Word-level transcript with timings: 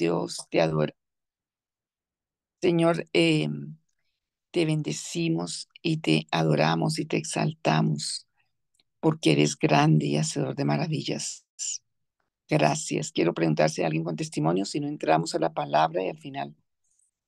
Dios, 0.00 0.46
te 0.50 0.62
adoro. 0.62 0.94
Señor, 2.62 3.06
em, 3.12 3.76
te 4.50 4.64
bendecimos 4.66 5.68
y 5.82 5.98
te 5.98 6.26
adoramos 6.30 6.98
y 6.98 7.06
te 7.06 7.18
exaltamos 7.18 8.26
porque 9.00 9.32
eres 9.32 9.58
grande 9.58 10.06
y 10.06 10.16
hacedor 10.16 10.56
de 10.56 10.64
maravillas. 10.64 11.46
Gracias. 12.48 13.12
Quiero 13.12 13.34
preguntar 13.34 13.70
si 13.70 13.82
hay 13.82 13.86
alguien 13.86 14.04
con 14.04 14.16
testimonio, 14.16 14.64
si 14.64 14.80
no 14.80 14.88
entramos 14.88 15.34
a 15.34 15.38
la 15.38 15.52
palabra 15.52 16.02
y 16.02 16.08
al 16.08 16.18
final 16.18 16.54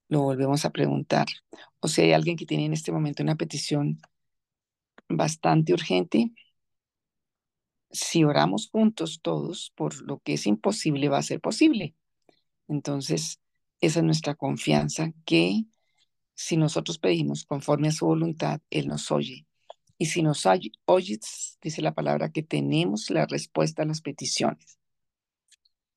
lo 0.08 0.22
volvemos 0.22 0.64
a 0.64 0.70
preguntar. 0.70 1.26
O 1.80 1.88
si 1.88 2.02
hay 2.02 2.12
alguien 2.12 2.36
que 2.36 2.46
tiene 2.46 2.66
en 2.66 2.72
este 2.74 2.92
momento 2.92 3.22
una 3.22 3.36
petición 3.36 4.00
bastante 5.08 5.74
urgente, 5.74 6.32
si 7.90 8.24
oramos 8.24 8.68
juntos 8.70 9.20
todos 9.22 9.72
por 9.76 10.02
lo 10.02 10.18
que 10.20 10.34
es 10.34 10.46
imposible, 10.46 11.08
va 11.08 11.18
a 11.18 11.22
ser 11.22 11.40
posible. 11.40 11.94
Entonces, 12.68 13.40
esa 13.80 14.00
es 14.00 14.04
nuestra 14.04 14.34
confianza, 14.34 15.12
que 15.24 15.64
si 16.34 16.56
nosotros 16.56 16.98
pedimos 16.98 17.44
conforme 17.44 17.88
a 17.88 17.92
su 17.92 18.06
voluntad, 18.06 18.60
Él 18.70 18.88
nos 18.88 19.10
oye. 19.10 19.46
Y 19.98 20.06
si 20.06 20.22
nos 20.22 20.46
oyes, 20.86 21.58
dice 21.62 21.82
la 21.82 21.94
palabra, 21.94 22.30
que 22.32 22.42
tenemos 22.42 23.10
la 23.10 23.26
respuesta 23.26 23.82
a 23.82 23.86
las 23.86 24.00
peticiones. 24.00 24.78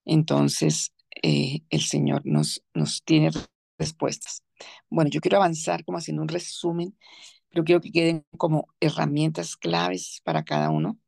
Entonces, 0.06 0.94
eh, 1.23 1.62
el 1.70 1.82
Señor 1.82 2.22
nos, 2.26 2.64
nos 2.73 3.04
tiene 3.04 3.32
respuestas. 3.80 4.44
Bueno, 4.89 5.09
yo 5.09 5.22
quiero 5.22 5.38
avanzar 5.38 5.84
como 5.86 5.98
haciendo 5.98 6.22
un 6.22 6.28
resumen, 6.30 6.98
pero 7.50 7.64
quiero 7.64 7.82
que 7.82 7.92
queden 7.92 8.26
como 8.38 8.67
herramientas 8.80 9.56
claves 9.56 10.22
para 10.23 10.44
cada 10.44 10.70
uno. 10.70 11.00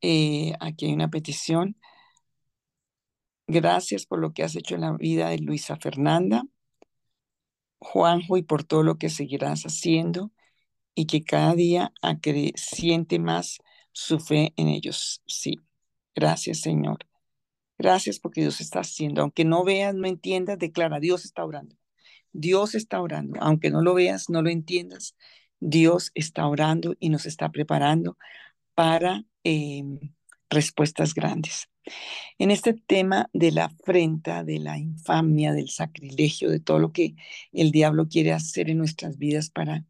Eh, 0.00 0.52
aquí 0.60 0.86
hay 0.86 0.92
una 0.92 1.08
petición. 1.08 1.76
Gracias 3.52 4.06
por 4.06 4.18
lo 4.18 4.32
que 4.32 4.42
has 4.44 4.56
hecho 4.56 4.76
en 4.76 4.80
la 4.80 4.92
vida 4.92 5.28
de 5.28 5.38
Luisa 5.38 5.76
Fernanda, 5.76 6.44
Juanjo, 7.78 8.38
y 8.38 8.42
por 8.42 8.64
todo 8.64 8.82
lo 8.82 8.96
que 8.96 9.10
seguirás 9.10 9.64
haciendo 9.64 10.32
y 10.94 11.04
que 11.04 11.22
cada 11.22 11.54
día 11.54 11.92
acreciente 12.00 13.18
más 13.18 13.58
su 13.92 14.20
fe 14.20 14.54
en 14.56 14.68
ellos. 14.68 15.22
Sí, 15.26 15.60
gracias 16.14 16.60
Señor. 16.60 17.00
Gracias 17.76 18.18
porque 18.18 18.40
Dios 18.40 18.62
está 18.62 18.80
haciendo. 18.80 19.20
Aunque 19.20 19.44
no 19.44 19.64
veas, 19.64 19.94
no 19.94 20.08
entiendas, 20.08 20.58
declara, 20.58 20.98
Dios 20.98 21.26
está 21.26 21.44
orando. 21.44 21.76
Dios 22.32 22.74
está 22.74 23.02
orando. 23.02 23.38
Aunque 23.42 23.68
no 23.68 23.82
lo 23.82 23.92
veas, 23.92 24.30
no 24.30 24.40
lo 24.40 24.48
entiendas, 24.48 25.14
Dios 25.60 26.10
está 26.14 26.46
orando 26.46 26.94
y 27.00 27.10
nos 27.10 27.26
está 27.26 27.50
preparando 27.50 28.16
para 28.74 29.26
em, 29.44 29.98
respuestas 30.52 31.14
grandes. 31.14 31.68
En 32.38 32.50
este 32.50 32.74
tema 32.74 33.28
de 33.32 33.52
la 33.52 33.66
afrenta, 33.66 34.44
de 34.44 34.58
la 34.58 34.78
infamia, 34.78 35.52
del 35.52 35.68
sacrilegio, 35.68 36.50
de 36.50 36.60
todo 36.60 36.78
lo 36.78 36.92
que 36.92 37.14
el 37.52 37.70
diablo 37.72 38.08
quiere 38.08 38.32
hacer 38.32 38.70
en 38.70 38.78
nuestras 38.78 39.18
vidas 39.18 39.50
para 39.50 39.84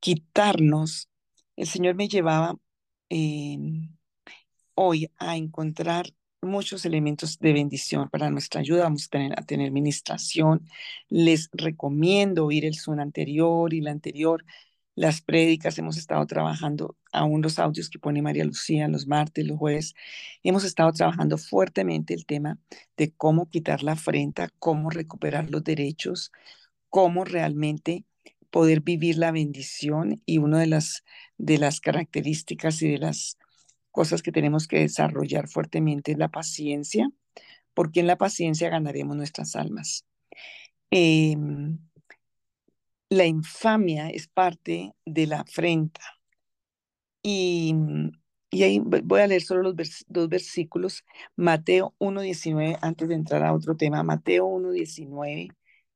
quitarnos, 0.00 1.08
el 1.56 1.66
Señor 1.66 1.94
me 1.94 2.08
llevaba 2.08 2.56
em, 3.08 3.96
hoy 4.74 5.10
a 5.18 5.36
encontrar 5.36 6.12
muchos 6.42 6.84
elementos 6.84 7.38
de 7.38 7.52
bendición 7.52 8.08
para 8.08 8.30
nuestra 8.30 8.60
ayuda. 8.60 8.84
Vamos 8.84 9.06
a 9.06 9.46
tener, 9.46 9.68
a 9.68 9.70
ministración. 9.70 10.66
Les 11.08 11.48
recomiendo 11.52 12.46
oír 12.46 12.64
el 12.64 12.76
Zoom 12.76 13.00
anterior 13.00 13.74
y 13.74 13.80
la 13.80 13.90
anterior 13.90 14.44
las 14.96 15.20
prédicas, 15.20 15.78
hemos 15.78 15.98
estado 15.98 16.26
trabajando, 16.26 16.96
aún 17.12 17.42
los 17.42 17.58
audios 17.58 17.90
que 17.90 17.98
pone 17.98 18.22
María 18.22 18.44
Lucía 18.44 18.88
los 18.88 19.06
martes, 19.06 19.46
los 19.46 19.58
jueves, 19.58 19.94
hemos 20.42 20.64
estado 20.64 20.90
trabajando 20.92 21.36
fuertemente 21.38 22.14
el 22.14 22.24
tema 22.24 22.58
de 22.96 23.12
cómo 23.12 23.48
quitar 23.50 23.82
la 23.82 23.92
afrenta, 23.92 24.48
cómo 24.58 24.88
recuperar 24.90 25.50
los 25.50 25.62
derechos, 25.62 26.32
cómo 26.88 27.24
realmente 27.26 28.04
poder 28.50 28.80
vivir 28.80 29.18
la 29.18 29.32
bendición 29.32 30.22
y 30.24 30.38
una 30.38 30.60
de 30.60 30.66
las, 30.66 31.04
de 31.36 31.58
las 31.58 31.80
características 31.80 32.80
y 32.80 32.92
de 32.92 32.98
las 32.98 33.36
cosas 33.92 34.22
que 34.22 34.32
tenemos 34.32 34.66
que 34.66 34.80
desarrollar 34.80 35.46
fuertemente 35.48 36.12
es 36.12 36.18
la 36.18 36.28
paciencia, 36.30 37.10
porque 37.74 38.00
en 38.00 38.06
la 38.06 38.16
paciencia 38.16 38.70
ganaremos 38.70 39.14
nuestras 39.14 39.56
almas. 39.56 40.06
Eh, 40.90 41.36
la 43.10 43.26
infamia 43.26 44.10
es 44.10 44.28
parte 44.28 44.94
de 45.04 45.26
la 45.26 45.40
afrenta. 45.40 46.00
Y, 47.22 47.74
y 48.50 48.62
ahí 48.62 48.80
voy 48.80 49.20
a 49.20 49.26
leer 49.26 49.42
solo 49.42 49.62
los 49.62 50.04
dos 50.08 50.28
versículos. 50.28 51.04
Mateo 51.36 51.94
1.19, 51.98 52.78
antes 52.82 53.08
de 53.08 53.14
entrar 53.14 53.42
a 53.44 53.52
otro 53.54 53.76
tema. 53.76 54.02
Mateo 54.02 54.46
1.19 54.46 55.50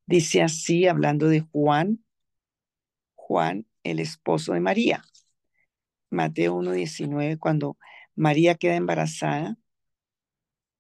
dice 0.07 0.43
así, 0.43 0.87
hablando 0.89 1.29
de 1.29 1.41
Juan, 1.53 2.01
Juan, 3.15 3.67
el 3.85 4.01
esposo 4.01 4.53
de 4.53 4.59
María. 4.61 5.05
Mateo 6.11 6.55
1.19, 6.57 7.37
cuando 7.39 7.77
María 8.15 8.55
queda 8.57 8.77
embarazada. 8.77 9.57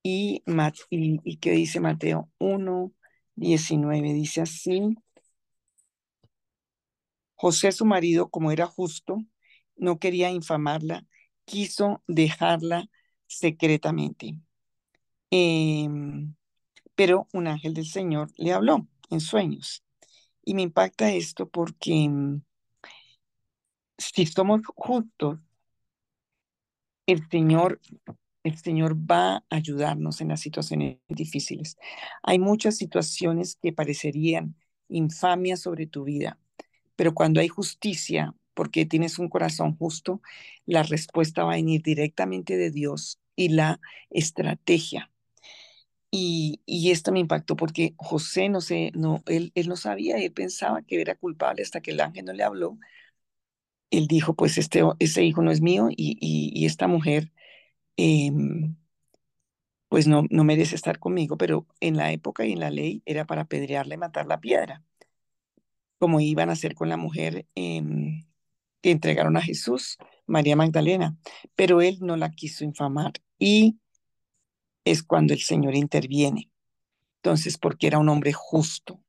Y, 0.02 0.42
y, 0.90 1.20
y 1.24 1.36
qué 1.38 1.50
dice 1.52 1.80
Mateo 1.80 2.30
1.19, 2.38 4.12
dice 4.14 4.40
así. 4.42 4.96
José, 7.40 7.72
su 7.72 7.86
marido, 7.86 8.28
como 8.28 8.52
era 8.52 8.66
justo, 8.66 9.24
no 9.74 9.98
quería 9.98 10.30
infamarla, 10.30 11.06
quiso 11.46 12.02
dejarla 12.06 12.90
secretamente. 13.26 14.38
Em, 15.30 16.34
pero 16.94 17.28
un 17.32 17.46
ángel 17.46 17.72
del 17.72 17.86
Señor 17.86 18.30
le 18.36 18.52
habló 18.52 18.86
en 19.08 19.20
sueños. 19.20 19.82
Y 20.44 20.52
me 20.52 20.60
impacta 20.60 21.12
esto 21.12 21.48
porque 21.48 21.94
em, 21.94 22.42
si 23.96 24.26
somos 24.26 24.60
justos, 24.74 25.38
el 27.06 27.26
Señor, 27.30 27.80
el 28.44 28.58
Señor 28.58 28.96
va 28.96 29.36
a 29.36 29.44
ayudarnos 29.48 30.20
en 30.20 30.28
las 30.28 30.40
situaciones 30.40 30.98
difíciles. 31.08 31.78
Hay 32.22 32.38
muchas 32.38 32.76
situaciones 32.76 33.56
que 33.56 33.72
parecerían 33.72 34.56
infamias 34.88 35.60
sobre 35.60 35.86
tu 35.86 36.04
vida, 36.04 36.38
pero 37.00 37.14
cuando 37.14 37.40
hay 37.40 37.48
justicia, 37.48 38.34
porque 38.52 38.84
tienes 38.84 39.18
un 39.18 39.30
corazón 39.30 39.74
justo, 39.74 40.20
la 40.66 40.82
respuesta 40.82 41.44
va 41.44 41.52
a 41.52 41.56
venir 41.56 41.80
directamente 41.82 42.58
de 42.58 42.70
Dios 42.70 43.18
y 43.36 43.48
la 43.48 43.80
estrategia. 44.10 45.10
Y, 46.10 46.60
esto 46.90 47.10
me 47.10 47.20
impactó 47.20 47.56
porque 47.56 47.94
José 47.96 48.50
no 48.50 48.60
sé, 48.60 48.92
no, 48.94 49.22
él, 49.26 49.50
él 49.54 49.68
no 49.68 49.76
sabía, 49.76 50.18
él 50.18 50.32
pensaba 50.32 50.82
que 50.82 51.00
era 51.00 51.14
culpable 51.14 51.62
hasta 51.62 51.80
que 51.80 51.92
el 51.92 52.00
ángel 52.02 52.26
no 52.26 52.34
le 52.34 52.42
habló. 52.44 52.78
Él 53.90 54.06
dijo, 54.06 54.34
pues 54.34 54.58
este, 54.58 54.82
ese 54.98 55.24
hijo 55.24 55.42
no 55.42 55.50
es 55.50 55.60
mío 55.62 55.88
y, 55.90 56.18
y, 56.20 56.66
esta 56.66 56.86
mujer, 56.86 57.32
em, 57.96 58.76
pues 59.88 60.06
no, 60.06 60.24
no 60.30 60.44
merece 60.44 60.74
estar 60.76 60.98
conmigo, 60.98 61.36
pero 61.36 61.66
en 61.80 61.96
la 61.96 62.12
época 62.12 62.46
y 62.46 62.52
en 62.52 62.60
la 62.60 62.70
ley 62.70 63.02
era 63.06 63.26
para 63.26 63.42
apedrearle 63.42 63.94
y 63.96 63.98
matar 63.98 64.26
la 64.26 64.40
piedra 64.40 64.84
como 66.00 66.20
iban 66.20 66.48
a 66.48 66.54
hacer 66.54 66.74
con 66.74 66.88
la 66.88 66.96
mujer 66.96 67.46
em, 67.54 68.26
que 68.82 68.90
entregaron 68.90 69.36
a 69.36 69.42
Jesús, 69.42 69.98
María 70.26 70.56
Magdalena, 70.56 71.18
pero 71.54 71.82
él 71.82 71.98
no 72.00 72.16
la 72.16 72.30
quiso 72.30 72.64
infamar 72.64 73.12
y 73.38 73.78
es 74.84 75.02
cuando 75.02 75.34
el 75.34 75.40
Señor 75.40 75.76
interviene. 75.76 76.50
Entonces, 77.16 77.58
porque 77.58 77.86
era 77.86 77.98
un 77.98 78.08
hombre 78.08 78.32
justo. 78.32 79.02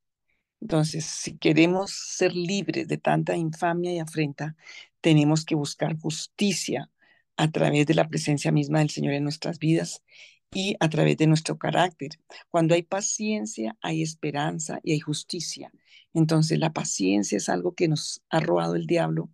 Entonces, 0.59 1.05
si 1.05 1.37
queremos 1.37 1.91
ser 1.91 2.35
libres 2.35 2.87
de 2.89 2.97
tanta 2.97 3.37
infamia 3.37 3.93
y 3.93 3.99
afrenta, 3.99 4.57
tenemos 4.99 5.45
que 5.45 5.55
buscar 5.55 5.97
justicia 5.97 6.91
a 7.37 7.49
través 7.51 7.87
de 7.87 7.95
la 7.95 8.09
presencia 8.09 8.51
misma 8.51 8.79
del 8.79 8.89
Señor 8.89 9.13
en 9.13 9.23
nuestras 9.23 9.59
vidas 9.59 10.03
y 10.53 10.75
a 10.79 10.89
través 10.89 11.17
de 11.17 11.27
nuestro 11.27 11.57
carácter. 11.57 12.11
Cuando 12.49 12.75
hay 12.75 12.83
paciencia, 12.83 13.77
hay 13.81 14.01
esperanza 14.01 14.79
y 14.83 14.93
hay 14.93 14.99
justicia. 14.99 15.71
Entonces 16.13 16.59
la 16.59 16.73
paciencia 16.73 17.37
es 17.37 17.49
algo 17.49 17.73
que 17.73 17.87
nos 17.87 18.21
ha 18.29 18.39
robado 18.41 18.75
el 18.75 18.85
diablo 18.85 19.29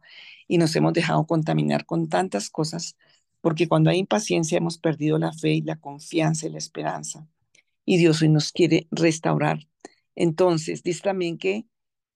y 0.48 0.58
nos 0.58 0.76
hemos 0.76 0.94
dejado 0.94 1.26
contaminar 1.26 1.86
con 1.86 2.08
tantas 2.10 2.50
cosas, 2.50 2.96
porque 3.42 3.68
cuando 3.68 3.90
hay 3.90 3.98
impaciencia 3.98 4.58
hemos 4.58 4.78
perdido 4.78 5.18
la 5.18 5.34
fe 5.34 5.54
y 5.54 5.62
la 5.62 5.78
confianza 5.78 6.48
y 6.48 6.52
la 6.52 6.58
esperanza. 6.60 7.28
Y 7.86 7.98
Dios 7.98 8.22
hoy 8.22 8.30
nos 8.30 8.52
quiere 8.52 8.88
restaurar. 8.92 9.68
Entonces, 10.16 10.84
dice 10.84 11.02
también 11.02 11.38
que 11.38 11.66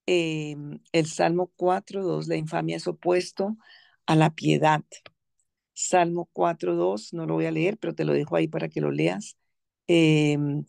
em, 0.06 0.80
el 0.92 1.06
Salmo 1.06 1.50
4.2, 1.56 2.26
la 2.28 2.36
infamia 2.36 2.76
es 2.76 2.86
opuesto 2.86 3.56
a 4.06 4.16
la 4.16 4.30
piedad. 4.34 4.82
Salmo 5.88 6.28
4.2, 6.32 7.12
no 7.12 7.26
lo 7.26 7.34
voy 7.34 7.46
a 7.46 7.50
leer, 7.50 7.78
pero 7.78 7.94
te 7.94 8.04
lo 8.04 8.12
dejo 8.12 8.36
ahí 8.36 8.48
para 8.48 8.68
que 8.68 8.80
lo 8.80 8.90
leas. 8.90 9.36
Em, 9.86 10.64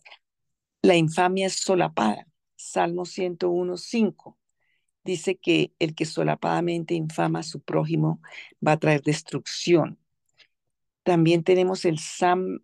la 0.82 0.96
infamia 0.96 1.46
es 1.46 1.54
solapada. 1.54 2.26
Salmo 2.56 3.04
101.5 3.04 4.38
dice 5.04 5.36
que 5.36 5.72
el 5.78 5.94
que 5.94 6.06
solapadamente 6.06 6.94
infama 6.94 7.40
a 7.40 7.42
su 7.42 7.60
prójimo 7.60 8.20
va 8.66 8.72
a 8.72 8.78
traer 8.78 9.02
destrucción. 9.02 9.98
También 11.02 11.44
tenemos 11.44 11.84
el, 11.84 11.98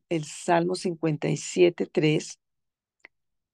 el 0.09 0.25
Salmo 0.25 0.75
57, 0.75 1.87
3. 1.87 2.39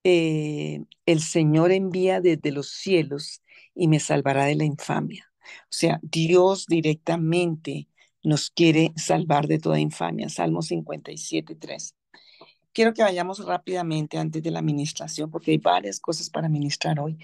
Eh, 0.05 0.85
el 1.07 1.21
Señor 1.21 1.73
envía 1.73 2.21
desde 2.21 2.53
los 2.53 2.71
cielos 2.71 3.43
y 3.75 3.89
me 3.89 3.99
salvará 3.99 4.45
de 4.47 4.55
la 4.55 4.65
infamia. 4.65 5.29
O 5.65 5.67
sea, 5.71 5.99
Dios 6.03 6.67
directamente 6.67 7.89
nos 8.27 8.51
quiere 8.51 8.93
salvar 8.97 9.47
de 9.47 9.61
toda 9.61 9.79
infamia. 9.79 10.29
Salmo 10.29 10.61
57, 10.61 11.55
3. 11.55 11.95
Quiero 12.73 12.93
que 12.93 13.03
vayamos 13.03 13.45
rápidamente 13.47 14.19
antes 14.19 14.43
de 14.43 14.51
la 14.51 14.59
administración, 14.59 15.31
porque 15.31 15.53
hay 15.53 15.59
varias 15.59 16.01
cosas 16.01 16.29
para 16.29 16.49
ministrar 16.49 16.99
hoy. 16.99 17.19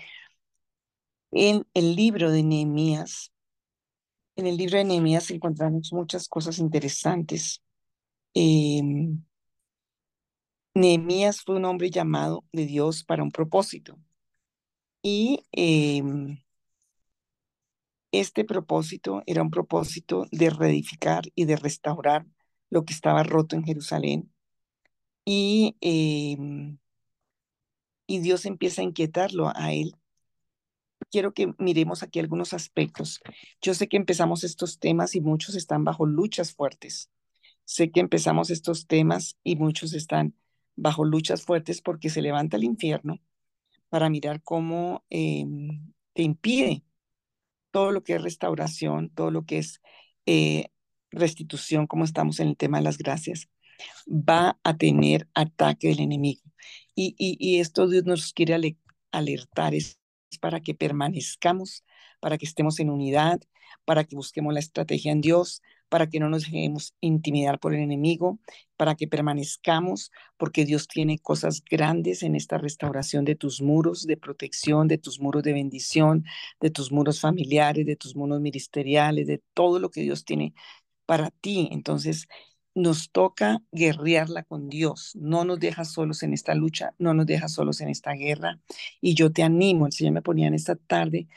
En 1.32 1.66
el 1.74 1.96
libro 1.96 2.30
de 2.30 2.44
Nehemías, 2.44 3.32
en 4.36 4.46
el 4.46 4.56
libro 4.56 4.78
de 4.78 4.84
Nehemías 4.84 5.30
encontramos 5.32 5.92
muchas 5.92 6.28
cosas 6.28 6.58
interesantes. 6.58 7.60
Em, 8.34 9.24
Nehemías 10.74 11.42
fue 11.42 11.56
un 11.56 11.64
hombre 11.64 11.90
llamado 11.90 12.44
de 12.52 12.64
Dios 12.66 13.02
para 13.02 13.24
un 13.24 13.32
propósito. 13.32 13.98
Y 15.02 15.44
em, 15.52 16.38
este 18.12 18.44
propósito 18.44 19.22
era 19.26 19.42
un 19.42 19.50
propósito 19.50 20.26
de 20.30 20.50
reedificar 20.50 21.24
y 21.34 21.46
de 21.46 21.56
restaurar 21.56 22.26
lo 22.70 22.84
que 22.84 22.92
estaba 22.92 23.22
roto 23.22 23.56
en 23.56 23.64
Jerusalén. 23.64 24.32
Y, 25.24 25.76
em, 25.80 26.78
y 28.06 28.18
Dios 28.20 28.46
empieza 28.46 28.82
a 28.82 28.84
inquietarlo 28.84 29.50
a 29.54 29.72
él. 29.72 29.96
Quiero 31.10 31.32
que 31.34 31.52
miremos 31.58 32.02
aquí 32.02 32.20
algunos 32.20 32.52
aspectos. 32.54 33.20
Yo 33.60 33.74
sé 33.74 33.88
que 33.88 33.96
empezamos 33.96 34.44
estos 34.44 34.78
temas 34.78 35.14
y 35.14 35.20
muchos 35.20 35.54
están 35.54 35.84
bajo 35.84 36.06
luchas 36.06 36.54
fuertes. 36.54 37.10
Sé 37.64 37.90
que 37.90 38.00
empezamos 38.00 38.50
estos 38.50 38.86
temas 38.86 39.36
y 39.42 39.56
muchos 39.56 39.94
están 39.94 40.34
bajo 40.76 41.04
luchas 41.04 41.42
fuertes 41.42 41.82
porque 41.82 42.10
se 42.10 42.22
levanta 42.22 42.56
el 42.56 42.64
infierno 42.64 43.20
para 43.88 44.10
mirar 44.10 44.42
cómo 44.42 45.04
em, 45.10 45.92
te 46.14 46.22
impide 46.22 46.82
todo 47.72 47.90
lo 47.90 48.04
que 48.04 48.14
es 48.14 48.22
restauración, 48.22 49.10
todo 49.10 49.30
lo 49.30 49.44
que 49.44 49.58
es 49.58 49.80
eh, 50.26 50.68
restitución, 51.10 51.86
como 51.86 52.04
estamos 52.04 52.40
en 52.40 52.48
el 52.48 52.56
tema 52.56 52.78
de 52.78 52.84
las 52.84 52.98
gracias, 52.98 53.48
va 54.08 54.58
a 54.62 54.76
tener 54.76 55.28
ataque 55.34 55.88
del 55.88 56.00
enemigo. 56.00 56.42
Y, 56.94 57.16
y, 57.18 57.58
esto 57.58 57.88
Dios 57.88 58.04
nos 58.04 58.32
quiere 58.32 58.76
alertar, 59.10 59.74
es 59.74 59.98
para 60.40 60.60
que 60.60 60.74
permanezcamos, 60.74 61.84
para 62.20 62.38
que 62.38 62.46
estemos 62.46 62.78
en 62.80 62.90
unidad, 62.90 63.40
para 63.84 64.04
que 64.04 64.14
busquemos 64.14 64.54
la 64.54 64.60
estrategia 64.60 65.12
en 65.12 65.20
Dios, 65.20 65.62
para 65.92 66.08
que 66.08 66.20
no 66.20 66.30
nos 66.30 66.44
dejemos 66.44 66.94
intimidar 67.02 67.60
por 67.60 67.74
el 67.74 67.80
enemigo, 67.80 68.38
para 68.78 68.94
que 68.94 69.06
permanezcamos, 69.06 70.10
porque 70.38 70.64
Dios 70.64 70.88
tiene 70.88 71.18
cosas 71.18 71.62
grandes 71.70 72.22
en 72.22 72.34
esta 72.34 72.56
restauración 72.56 73.26
de 73.26 73.34
tus 73.34 73.60
muros 73.60 74.06
de 74.06 74.16
protección, 74.16 74.88
de 74.88 74.96
tus 74.96 75.20
muros 75.20 75.42
de 75.42 75.52
bendición, 75.52 76.24
de 76.62 76.70
tus 76.70 76.92
muros 76.92 77.20
familiares, 77.20 77.84
de 77.84 77.96
tus 77.96 78.16
muros 78.16 78.40
ministeriales, 78.40 79.26
de 79.26 79.42
todo 79.52 79.78
lo 79.80 79.90
que 79.90 80.00
Dios 80.00 80.24
tiene 80.24 80.54
para 81.04 81.28
ti. 81.30 81.68
Entonces, 81.72 82.26
nos 82.74 83.10
toca 83.10 83.58
guerrearla 83.70 84.44
con 84.44 84.70
Dios. 84.70 85.12
No 85.14 85.44
nos 85.44 85.60
deja 85.60 85.84
solos 85.84 86.22
en 86.22 86.32
esta 86.32 86.54
lucha, 86.54 86.94
no 86.98 87.12
nos 87.12 87.26
deja 87.26 87.48
solos 87.48 87.82
en 87.82 87.90
esta 87.90 88.12
guerra. 88.14 88.58
Y 89.02 89.14
yo 89.14 89.30
te 89.30 89.42
animo, 89.42 89.84
el 89.84 89.92
Señor 89.92 90.14
me 90.14 90.22
ponía 90.22 90.46
en 90.48 90.54
esta 90.54 90.74
tarde 90.76 91.28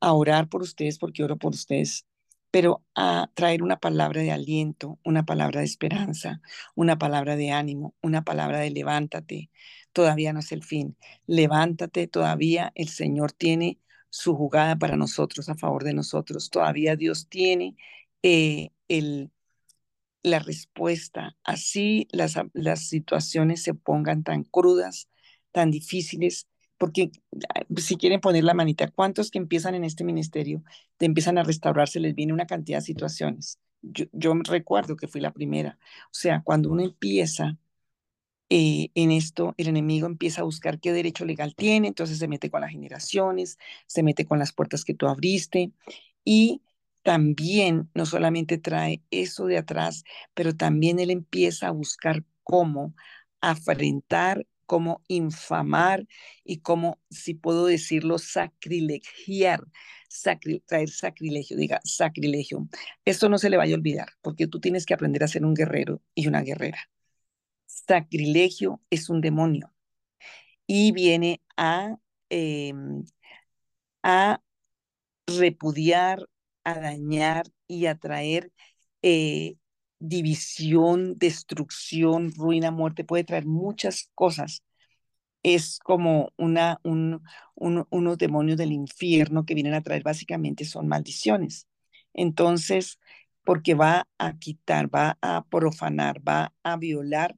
a 0.00 0.14
orar 0.14 0.48
por 0.48 0.62
ustedes 0.62 0.98
porque 0.98 1.24
oro 1.24 1.36
por 1.36 1.52
ustedes 1.52 2.06
pero 2.50 2.84
a 2.94 3.30
traer 3.34 3.62
una 3.62 3.78
palabra 3.78 4.22
de 4.22 4.32
aliento, 4.32 4.98
una 5.04 5.24
palabra 5.24 5.60
de 5.60 5.66
esperanza, 5.66 6.40
una 6.74 6.98
palabra 6.98 7.36
de 7.36 7.50
ánimo, 7.50 7.94
una 8.02 8.24
palabra 8.24 8.58
de 8.60 8.70
levántate. 8.70 9.50
Todavía 9.92 10.32
no 10.32 10.40
es 10.40 10.52
el 10.52 10.64
fin. 10.64 10.96
Levántate, 11.26 12.06
todavía 12.08 12.72
el 12.74 12.88
Señor 12.88 13.32
tiene 13.32 13.80
su 14.10 14.34
jugada 14.34 14.76
para 14.76 14.96
nosotros, 14.96 15.48
a 15.48 15.56
favor 15.56 15.84
de 15.84 15.94
nosotros. 15.94 16.50
Todavía 16.50 16.96
Dios 16.96 17.28
tiene 17.28 17.76
eh, 18.22 18.70
el, 18.88 19.30
la 20.22 20.38
respuesta. 20.38 21.36
Así 21.44 22.08
las, 22.12 22.36
las 22.54 22.88
situaciones 22.88 23.62
se 23.62 23.74
pongan 23.74 24.22
tan 24.24 24.44
crudas, 24.44 25.08
tan 25.52 25.70
difíciles, 25.70 26.48
porque 26.78 27.10
si 27.76 27.96
quieren 27.96 28.20
poner 28.20 28.44
la 28.44 28.54
manita, 28.54 28.88
¿cuántos 28.90 29.30
que 29.30 29.38
empiezan 29.38 29.74
en 29.74 29.84
este 29.84 30.04
ministerio 30.04 30.62
te 30.96 31.06
empiezan 31.06 31.38
a 31.38 31.42
restaurarse? 31.44 32.00
Les 32.00 32.14
viene 32.14 32.32
una 32.32 32.46
cantidad 32.46 32.78
de 32.78 32.84
situaciones. 32.84 33.58
Yo, 33.82 34.06
yo 34.12 34.34
recuerdo 34.44 34.96
que 34.96 35.08
fui 35.08 35.20
la 35.20 35.32
primera. 35.32 35.78
O 36.06 36.14
sea, 36.14 36.42
cuando 36.44 36.70
uno 36.70 36.82
empieza 36.82 37.58
eh, 38.50 38.90
en 38.94 39.10
esto, 39.10 39.54
el 39.58 39.68
enemigo 39.68 40.06
empieza 40.06 40.40
a 40.40 40.44
buscar 40.44 40.80
qué 40.80 40.92
derecho 40.92 41.24
legal 41.26 41.54
tiene, 41.54 41.88
entonces 41.88 42.18
se 42.18 42.28
mete 42.28 42.50
con 42.50 42.62
las 42.62 42.70
generaciones, 42.70 43.58
se 43.86 44.02
mete 44.02 44.24
con 44.24 44.38
las 44.38 44.52
puertas 44.52 44.84
que 44.84 44.94
tú 44.94 45.06
abriste 45.06 45.72
y 46.24 46.62
también 47.02 47.90
no 47.94 48.06
solamente 48.06 48.58
trae 48.58 49.02
eso 49.10 49.46
de 49.46 49.58
atrás, 49.58 50.04
pero 50.34 50.54
también 50.56 50.98
él 50.98 51.10
empieza 51.10 51.68
a 51.68 51.72
buscar 51.72 52.24
cómo 52.42 52.94
afrentar 53.40 54.46
cómo 54.68 55.02
infamar 55.08 56.06
y 56.44 56.60
cómo, 56.60 57.00
si 57.10 57.34
puedo 57.34 57.66
decirlo, 57.66 58.18
sacrilegiar, 58.18 59.64
traer 60.66 60.90
sacrilegio, 60.90 61.56
diga 61.56 61.80
sacrilegio. 61.84 62.68
Esto 63.04 63.28
no 63.30 63.38
se 63.38 63.50
le 63.50 63.56
vaya 63.56 63.74
a 63.74 63.78
olvidar, 63.78 64.10
porque 64.22 64.46
tú 64.46 64.60
tienes 64.60 64.86
que 64.86 64.94
aprender 64.94 65.24
a 65.24 65.28
ser 65.28 65.44
un 65.44 65.54
guerrero 65.54 66.02
y 66.14 66.28
una 66.28 66.42
guerrera. 66.42 66.78
Sacrilegio 67.66 68.82
es 68.90 69.08
un 69.08 69.20
demonio 69.22 69.72
y 70.66 70.92
viene 70.92 71.40
a, 71.56 71.96
em, 72.28 73.04
a 74.02 74.42
repudiar, 75.26 76.28
a 76.64 76.80
dañar 76.80 77.46
y 77.66 77.86
a 77.86 77.96
traer 77.96 78.52
eh, 79.02 79.56
división, 79.98 81.18
destrucción, 81.18 82.32
ruina, 82.34 82.70
muerte, 82.70 83.04
puede 83.04 83.24
traer 83.24 83.46
muchas 83.46 84.10
cosas. 84.14 84.62
Es 85.42 85.78
como 85.80 86.32
una, 86.36 86.80
un, 86.84 87.22
unos 87.54 88.18
demonios 88.18 88.58
del 88.58 88.72
infierno 88.72 89.46
que 89.46 89.54
vienen 89.54 89.74
a 89.74 89.82
traer, 89.82 90.02
básicamente 90.02 90.64
son 90.64 90.88
maldiciones. 90.88 91.68
Entonces, 92.14 92.98
porque 93.44 93.74
va 93.74 94.08
a 94.18 94.38
quitar, 94.38 94.94
va 94.94 95.18
a 95.22 95.46
profanar, 95.46 96.20
va 96.26 96.54
a 96.62 96.76
violar 96.76 97.36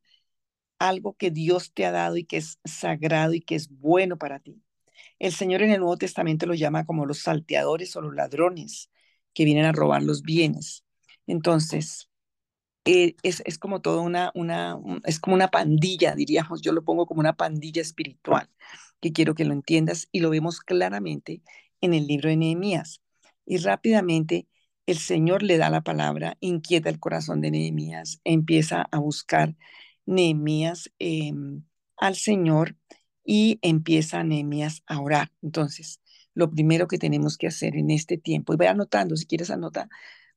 algo 0.80 1.14
que 1.16 1.30
Dios 1.30 1.72
te 1.74 1.86
ha 1.86 1.92
dado 1.92 2.16
y 2.16 2.24
que 2.24 2.38
es 2.38 2.58
sagrado 2.64 3.34
y 3.34 3.42
que 3.42 3.54
es 3.56 3.70
bueno 3.70 4.18
para 4.18 4.40
ti. 4.40 4.62
El 5.20 5.32
Señor 5.32 5.62
en 5.62 5.72
el 5.72 5.80
Nuevo 5.80 5.98
Testamento 5.98 6.46
lo 6.46 6.54
llama 6.54 6.86
como 6.86 7.06
los 7.06 7.20
salteadores 7.20 7.96
o 7.96 8.02
los 8.02 8.14
ladrones 8.14 8.90
que 9.34 9.46
vienen 9.46 9.66
a 9.66 9.72
robar 9.72 10.02
los 10.02 10.22
bienes. 10.22 10.84
Entonces, 11.26 12.09
eh, 12.84 13.16
es, 13.22 13.42
es, 13.44 13.58
como 13.58 13.80
toda 13.80 14.00
una, 14.02 14.30
una, 14.34 14.78
es 15.04 15.20
como 15.20 15.34
una 15.36 15.48
pandilla, 15.48 16.14
diríamos, 16.14 16.62
yo 16.62 16.72
lo 16.72 16.84
pongo 16.84 17.06
como 17.06 17.20
una 17.20 17.34
pandilla 17.36 17.82
espiritual, 17.82 18.48
que 19.00 19.12
quiero 19.12 19.34
que 19.34 19.44
lo 19.44 19.52
entiendas 19.52 20.08
y 20.12 20.20
lo 20.20 20.30
vemos 20.30 20.60
claramente 20.60 21.42
en 21.80 21.94
el 21.94 22.06
libro 22.06 22.30
de 22.30 22.36
Nehemías. 22.36 23.02
Y 23.46 23.58
rápidamente 23.58 24.46
el 24.86 24.98
Señor 24.98 25.42
le 25.42 25.58
da 25.58 25.70
la 25.70 25.82
palabra, 25.82 26.36
inquieta 26.40 26.88
el 26.90 27.00
corazón 27.00 27.40
de 27.40 27.50
Nehemías, 27.50 28.20
empieza 28.24 28.88
a 28.90 28.98
buscar 28.98 29.56
Nehemías 30.06 30.90
em, 30.98 31.64
al 31.96 32.16
Señor 32.16 32.76
y 33.24 33.58
empieza 33.62 34.24
Nehemías 34.24 34.82
a 34.86 35.00
orar. 35.00 35.32
Entonces, 35.42 36.00
lo 36.34 36.50
primero 36.50 36.88
que 36.88 36.98
tenemos 36.98 37.36
que 37.36 37.46
hacer 37.48 37.76
en 37.76 37.90
este 37.90 38.18
tiempo, 38.18 38.54
y 38.54 38.56
voy 38.56 38.66
anotando, 38.66 39.16
si 39.16 39.26
quieres 39.26 39.50
anota 39.50 39.88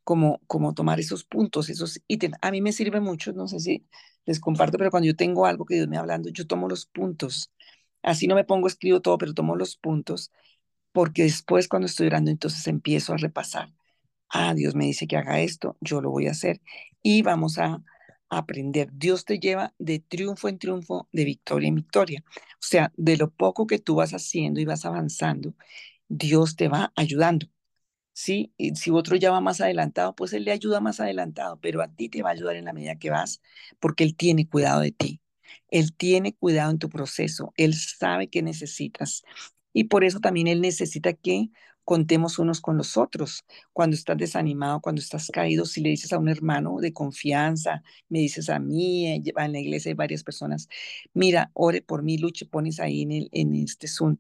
como, 0.04 0.42
como 0.48 0.74
tomar 0.74 1.00
esos 1.00 1.24
puntos, 1.26 1.70
esos 1.70 2.02
ítems. 2.08 2.38
A 2.42 2.52
mí 2.52 2.62
me 2.62 2.72
sirve 2.74 3.00
mucho, 3.02 3.34
no 3.34 3.48
sé 3.48 3.60
si 3.60 3.86
les 4.26 4.40
comparto, 4.40 4.78
pero 4.78 4.92
cuando 4.92 5.08
yo 5.08 5.16
tengo 5.16 5.46
algo 5.46 5.66
que 5.66 5.76
Dios 5.76 5.88
me 5.88 5.98
hablando, 5.98 6.30
yo 6.30 6.48
tomo 6.48 6.68
los 6.70 6.86
puntos. 6.86 7.52
Así 8.02 8.28
no 8.28 8.36
me 8.36 8.44
pongo, 8.46 8.68
escribo 8.68 9.02
todo, 9.02 9.18
pero 9.18 9.34
tomo 9.34 9.56
los 9.56 9.78
puntos, 9.78 10.32
porque 10.92 11.24
después 11.24 11.68
cuando 11.68 11.88
estoy 11.88 12.08
orando, 12.08 12.32
entonces 12.32 12.68
empiezo 12.68 13.14
a 13.14 13.18
repasar. 13.18 13.74
Ah, 14.30 14.54
Dios 14.56 14.76
me 14.76 14.86
dice 14.86 15.08
que 15.08 15.18
haga 15.18 15.42
esto, 15.42 15.78
yo 15.82 16.02
lo 16.02 16.10
voy 16.12 16.28
a 16.28 16.32
hacer 16.32 16.62
y 17.04 17.22
vamos 17.22 17.60
a 17.60 17.84
aprender. 18.30 18.90
Dios 18.94 19.26
te 19.26 19.40
lleva 19.40 19.74
de 19.78 20.00
triunfo 20.00 20.50
en 20.50 20.58
triunfo, 20.60 21.08
de 21.12 21.26
victoria 21.26 21.70
en 21.70 21.76
victoria. 21.76 22.24
O 22.30 22.58
sea, 22.60 22.92
de 22.98 23.18
lo 23.18 23.32
poco 23.32 23.68
que 23.68 23.80
tú 23.80 23.96
vas 23.96 24.14
haciendo 24.14 24.60
y 24.60 24.66
vas 24.66 24.86
avanzando, 24.86 25.54
Dios 26.10 26.56
te 26.56 26.70
va 26.70 26.94
ayudando. 26.96 27.48
¿Sí? 28.14 28.54
Y 28.58 28.76
si 28.76 28.92
otro 28.92 29.16
ya 29.16 29.32
va 29.32 29.42
más 29.42 29.62
adelantado, 29.62 30.16
pues 30.16 30.34
él 30.34 30.46
le 30.46 30.52
ayuda 30.52 30.80
más 30.80 31.00
adelantado, 31.00 31.60
pero 31.62 31.82
a 31.82 31.90
ti 31.94 32.10
te 32.10 32.22
va 32.24 32.30
a 32.30 32.34
ayudar 32.34 32.56
en 32.56 32.66
la 32.66 32.74
medida 32.74 32.96
que 32.98 33.10
vas, 33.10 33.42
porque 33.80 34.04
él 34.04 34.16
tiene 34.16 34.48
cuidado 34.48 34.82
de 34.82 34.92
ti. 34.92 35.22
Él 35.70 35.94
tiene 35.96 36.34
cuidado 36.36 36.72
en 36.72 36.80
tu 36.80 36.90
proceso, 36.90 37.54
él 37.58 37.74
sabe 37.76 38.30
que 38.30 38.42
necesitas. 38.42 39.24
Y 39.74 39.86
por 39.86 40.04
eso 40.04 40.20
también 40.20 40.48
él 40.48 40.62
necesita 40.62 41.14
que 41.14 41.50
contemos 41.84 42.40
unos 42.40 42.62
con 42.62 42.78
los 42.78 42.98
otros. 42.98 43.44
Cuando 43.74 43.96
estás 43.96 44.18
desanimado, 44.18 44.82
cuando 44.82 45.02
estás 45.02 45.30
caído, 45.30 45.66
si 45.66 45.82
le 45.82 45.90
dices 45.90 46.14
a 46.14 46.20
un 46.20 46.30
hermano 46.30 46.78
de 46.80 46.94
confianza, 46.94 47.84
me 48.10 48.20
dices 48.20 48.50
a 48.50 48.60
mí, 48.60 49.08
eh, 49.08 49.22
en 49.36 49.52
la 49.52 49.60
iglesia 49.60 49.90
hay 49.90 49.96
varias 49.96 50.24
personas, 50.24 50.70
mira, 51.14 51.52
ore 51.54 51.82
por 51.82 52.04
mí, 52.04 52.18
luche, 52.18 52.46
pones 52.46 52.80
ahí 52.80 53.02
en, 53.04 53.12
el, 53.12 53.30
en 53.32 53.54
este 53.56 53.88
Zoom, 53.88 54.18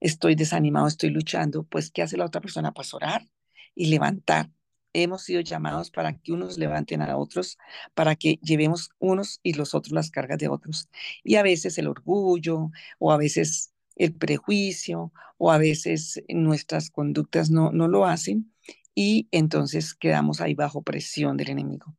estoy 0.00 0.34
desanimado, 0.34 0.86
estoy 0.86 1.10
luchando, 1.10 1.64
pues 1.64 1.90
¿qué 1.90 2.02
hace 2.02 2.16
la 2.16 2.26
otra 2.26 2.40
persona? 2.40 2.72
Pues 2.72 2.94
orar 2.94 3.26
y 3.74 3.86
levantar. 3.86 4.50
Hemos 4.92 5.22
sido 5.24 5.40
llamados 5.42 5.90
para 5.90 6.18
que 6.18 6.32
unos 6.32 6.56
levanten 6.58 7.02
a 7.02 7.16
otros, 7.18 7.58
para 7.94 8.16
que 8.16 8.38
llevemos 8.42 8.90
unos 8.98 9.40
y 9.42 9.52
los 9.52 9.74
otros 9.74 9.92
las 9.92 10.10
cargas 10.10 10.38
de 10.38 10.48
otros. 10.48 10.88
Y 11.22 11.36
a 11.36 11.42
veces 11.42 11.76
el 11.78 11.86
orgullo 11.88 12.70
o 12.98 13.12
a 13.12 13.18
veces 13.18 13.74
el 13.96 14.14
prejuicio 14.14 15.12
o 15.38 15.52
a 15.52 15.58
veces 15.58 16.22
nuestras 16.28 16.90
conductas 16.90 17.50
no, 17.50 17.72
no 17.72 17.88
lo 17.88 18.06
hacen 18.06 18.52
y 18.94 19.28
entonces 19.30 19.94
quedamos 19.94 20.40
ahí 20.40 20.54
bajo 20.54 20.82
presión 20.82 21.36
del 21.36 21.50
enemigo. 21.50 21.94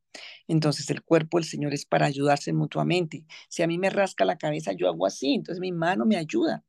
Entonces 0.48 0.90
el 0.90 1.02
cuerpo 1.02 1.38
del 1.38 1.44
Señor 1.44 1.74
es 1.74 1.86
para 1.86 2.06
ayudarse 2.06 2.52
mutuamente. 2.52 3.24
Si 3.48 3.62
a 3.62 3.68
mí 3.68 3.78
me 3.78 3.90
rasca 3.90 4.24
la 4.24 4.36
cabeza, 4.38 4.72
yo 4.72 4.88
hago 4.88 5.06
así, 5.06 5.34
entonces 5.34 5.60
mi 5.60 5.72
mano 5.72 6.06
me 6.06 6.16
ayuda. 6.16 6.64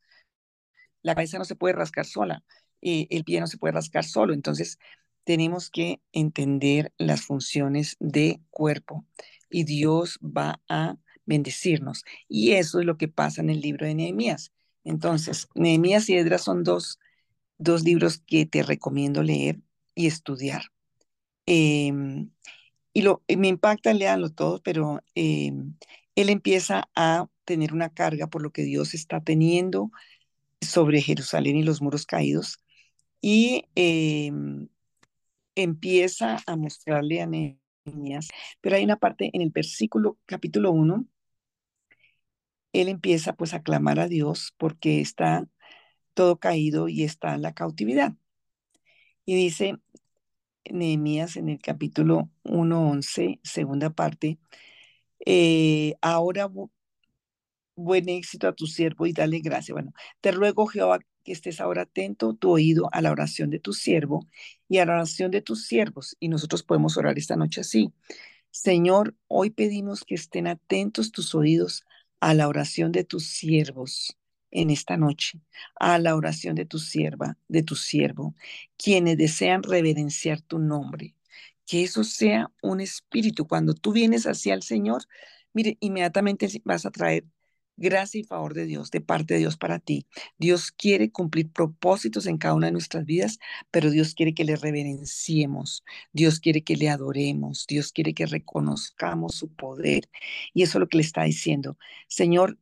La 1.02 1.16
cabeza 1.16 1.38
no 1.38 1.46
se 1.46 1.56
puede 1.56 1.74
rascar 1.74 2.06
sola, 2.06 2.44
eh, 2.82 3.08
el 3.10 3.24
pie 3.24 3.40
no 3.40 3.48
se 3.48 3.58
puede 3.58 3.74
rascar 3.74 4.06
solo, 4.06 4.34
entonces 4.34 4.80
tenemos 5.24 5.70
que 5.70 6.02
entender 6.12 6.94
las 6.98 7.22
funciones 7.22 7.98
de 8.00 8.42
cuerpo 8.50 9.06
y 9.50 9.64
Dios 9.64 10.20
va 10.24 10.62
a 10.68 10.98
bendecirnos. 11.26 12.04
Y 12.28 12.54
eso 12.54 12.80
es 12.80 12.86
lo 12.86 12.98
que 12.98 13.08
pasa 13.08 13.42
en 13.42 13.50
el 13.50 13.62
libro 13.62 13.86
de 13.86 13.96
Nehemías. 13.96 14.52
Entonces, 14.84 15.48
Nehemías 15.54 16.10
y 16.10 16.16
Edras 16.16 16.44
son 16.44 16.64
dos, 16.64 17.00
dos 17.58 17.84
libros 17.84 18.20
que 18.26 18.46
te 18.46 18.64
recomiendo 18.64 19.22
leer 19.22 19.60
y 19.94 20.08
estudiar. 20.08 20.64
Em, 21.46 22.32
y 22.94 23.02
lo, 23.04 23.24
me 23.38 23.48
impacta, 23.48 23.94
leanlo 23.94 24.32
todo, 24.32 24.62
pero 24.64 25.02
em, 25.16 25.76
él 26.16 26.30
empieza 26.30 26.90
a 26.96 27.28
tener 27.46 27.74
una 27.74 27.90
carga 27.90 28.28
por 28.28 28.42
lo 28.42 28.52
que 28.52 28.64
Dios 28.64 28.94
está 28.94 29.22
teniendo 29.22 29.92
sobre 30.62 31.02
Jerusalén 31.02 31.58
y 31.58 31.64
los 31.64 31.82
muros 31.82 32.06
caídos 32.06 32.60
y 33.22 33.66
em, 33.76 34.70
empieza 35.56 36.38
a 36.48 36.56
mostrarle 36.56 37.22
a 37.22 37.28
Nehemías, 37.28 38.30
pero 38.62 38.76
hay 38.76 38.84
una 38.84 38.98
parte 38.98 39.30
en 39.34 39.42
el 39.42 39.50
versículo 39.52 40.18
capítulo 40.26 40.72
1 40.72 41.06
él 42.74 42.88
empieza 42.90 43.34
pues 43.34 43.54
a 43.54 43.64
clamar 43.64 44.00
a 44.00 44.08
Dios 44.08 44.54
porque 44.58 45.02
está 45.02 45.48
todo 46.14 46.40
caído 46.40 46.88
y 46.90 47.04
está 47.04 47.36
en 47.36 47.42
la 47.42 47.54
cautividad. 47.54 48.14
Y 49.26 49.36
dice 49.36 49.78
Nehemías 50.70 51.38
en 51.38 51.50
el 51.50 51.60
capítulo 51.60 52.30
1.11, 52.44 53.40
segunda 53.44 53.90
parte, 53.92 54.40
eh, 55.26 55.96
ahora 56.02 56.50
buen 57.84 58.10
éxito 58.10 58.48
a 58.48 58.54
tu 58.54 58.68
siervo 58.68 59.06
y 59.06 59.14
dale 59.14 59.40
gracia. 59.40 59.74
Bueno, 59.74 59.94
te 60.22 60.32
ruego 60.32 60.68
Jehová 60.68 61.00
que 61.24 61.32
estés 61.32 61.60
ahora 61.60 61.84
atento 61.84 62.34
tu 62.34 62.52
oído 62.52 62.90
a 62.92 63.02
la 63.02 63.12
oración 63.12 63.50
de 63.50 63.60
tu 63.60 63.74
siervo 63.74 64.28
y 64.68 64.78
a 64.80 64.86
la 64.86 64.94
oración 64.94 65.32
de 65.32 65.42
tus 65.42 65.66
siervos. 65.66 66.16
Y 66.20 66.30
nosotros 66.30 66.64
podemos 66.64 66.98
orar 66.98 67.18
esta 67.18 67.36
noche 67.36 67.62
así. 67.62 67.92
Señor, 68.52 69.16
hoy 69.28 69.52
pedimos 69.52 70.04
que 70.04 70.16
estén 70.16 70.48
atentos 70.48 71.12
tus 71.12 71.36
oídos 71.36 71.84
a 72.20 72.34
la 72.34 72.48
oración 72.48 72.92
de 72.92 73.04
tus 73.04 73.28
siervos 73.28 74.18
en 74.52 74.72
esta 74.72 74.98
noche, 74.98 75.40
a 75.80 76.00
la 76.00 76.16
oración 76.16 76.56
de 76.56 76.66
tu 76.66 76.80
sierva, 76.80 77.38
de 77.48 77.64
tu 77.64 77.76
siervo, 77.76 78.36
quienes 78.78 79.18
desean 79.18 79.64
reverenciar 79.64 80.42
tu 80.42 80.60
nombre. 80.60 81.16
Que 81.66 81.84
eso 81.84 82.04
sea 82.04 82.52
un 82.64 82.82
espíritu. 82.82 83.48
Cuando 83.48 83.74
tú 83.76 83.92
vienes 83.94 84.26
hacia 84.26 84.56
el 84.56 84.64
Señor, 84.64 85.04
mire, 85.54 85.78
inmediatamente 85.80 86.48
vas 86.66 86.86
a 86.86 86.92
traer 86.92 87.26
gracia 87.80 88.20
y 88.22 88.24
favor 88.24 88.54
de 88.54 88.66
Dios, 88.66 88.92
de 88.92 89.02
parte 89.02 89.34
de 89.36 89.40
Dios 89.42 89.58
para 89.58 89.80
ti. 89.80 90.06
Dios 90.38 90.72
quiere 90.72 91.12
cumplir 91.12 91.52
propósitos 91.52 92.28
en 92.28 92.38
cada 92.38 92.54
una 92.56 92.68
de 92.68 92.74
nuestras 92.74 93.06
vidas, 93.06 93.40
pero 93.72 93.90
Dios 93.90 94.14
quiere 94.16 94.34
que 94.34 94.44
le 94.46 94.56
reverenciemos, 94.56 95.84
Dios 96.14 96.40
quiere 96.40 96.64
que 96.64 96.76
le 96.78 96.90
adoremos, 96.90 97.66
Dios 97.68 97.92
quiere 97.92 98.14
que 98.14 98.26
reconozcamos 98.26 99.36
su 99.36 99.54
poder. 99.54 100.10
Y 100.54 100.64
eso 100.64 100.78
es 100.78 100.82
lo 100.82 100.90
que 100.90 100.98
le 100.98 101.04
está 101.04 101.24
diciendo. 101.24 101.78
Señor, 102.08 102.58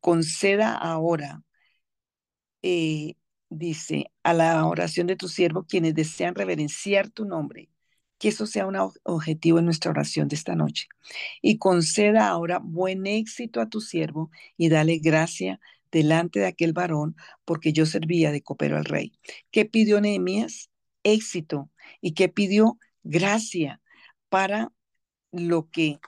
conceda 0.00 0.74
ahora, 0.74 1.42
eh, 2.62 3.14
dice, 3.50 4.10
a 4.22 4.32
la 4.34 4.66
oración 4.66 5.06
de 5.06 5.16
tu 5.16 5.28
siervo, 5.28 5.64
quienes 5.64 5.94
desean 5.94 6.34
reverenciar 6.34 7.10
tu 7.10 7.24
nombre 7.24 7.70
que 8.24 8.30
eso 8.30 8.46
sea 8.46 8.66
un 8.66 8.76
objetivo 9.02 9.58
en 9.58 9.66
nuestra 9.66 9.90
oración 9.90 10.28
de 10.28 10.36
esta 10.36 10.54
noche. 10.54 10.88
Y 11.42 11.58
conceda 11.58 12.28
ahora 12.28 12.58
buen 12.58 13.06
éxito 13.06 13.60
a 13.60 13.68
tu 13.68 13.82
siervo 13.82 14.30
y 14.56 14.70
dale 14.70 14.96
gracia 14.96 15.60
delante 15.92 16.40
de 16.40 16.46
aquel 16.46 16.72
varón, 16.72 17.16
porque 17.44 17.74
yo 17.74 17.84
servía 17.84 18.32
de 18.32 18.40
copero 18.40 18.78
al 18.78 18.86
rey. 18.86 19.12
¿Qué 19.50 19.66
pidió 19.66 20.00
Nehemías? 20.00 20.70
Éxito. 21.02 21.70
¿Y 22.00 22.12
qué 22.14 22.30
pidió? 22.30 22.78
Gracia 23.02 23.82
para 24.30 24.72
lo 25.30 25.68
que 25.68 25.98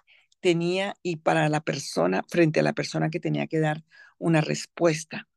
tenía 0.40 0.96
y 1.02 1.16
para 1.16 1.50
la 1.50 1.61
persona, 1.61 2.25
frente 2.30 2.61
a 2.61 2.62
la 2.62 2.73
persona 2.73 3.11
que 3.11 3.20
tenía 3.20 3.46
que 3.46 3.61
dar 3.61 3.85
una 4.16 4.40
respuesta. 4.40 5.28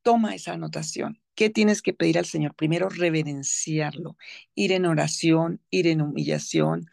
Toma 0.00 0.34
esa 0.34 0.54
anotación. 0.54 1.21
¿Qué 1.34 1.50
tienes 1.50 1.82
que 1.82 1.94
pedir 1.94 2.18
al 2.18 2.26
Señor? 2.26 2.54
Primero, 2.54 2.88
reverenciarlo, 2.88 4.16
ir 4.54 4.72
en 4.72 4.86
oración, 4.86 5.60
ir 5.70 5.86
en 5.86 6.02
humillación 6.02 6.86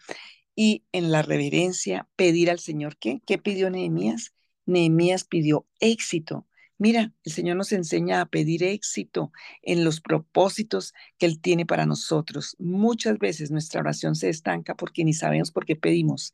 y 0.55 0.85
en 0.93 1.11
la 1.11 1.23
reverencia 1.23 2.09
pedir 2.17 2.51
al 2.51 2.59
Señor. 2.59 2.97
¿Qué? 2.97 3.21
¿Qué 3.27 3.39
pidió 3.39 3.71
Nehemías? 3.71 4.35
Nehemías 4.67 5.25
pidió 5.25 5.67
éxito. 5.81 6.47
Mira, 6.81 7.11
el 7.25 7.33
Señor 7.33 7.57
nos 7.57 7.73
enseña 7.73 8.21
a 8.21 8.25
pedir 8.25 8.63
éxito 8.63 9.33
en 9.63 9.83
los 9.83 9.99
propósitos 9.99 10.93
que 11.17 11.25
Él 11.25 11.41
tiene 11.41 11.65
para 11.65 11.85
nosotros. 11.85 12.55
Muchas 12.57 13.19
veces 13.19 13.51
nuestra 13.51 13.81
oración 13.81 14.15
se 14.15 14.29
estanca 14.29 14.75
porque 14.75 15.03
ni 15.03 15.13
sabemos 15.13 15.51
por 15.51 15.65
qué 15.65 15.75
pedimos, 15.75 16.33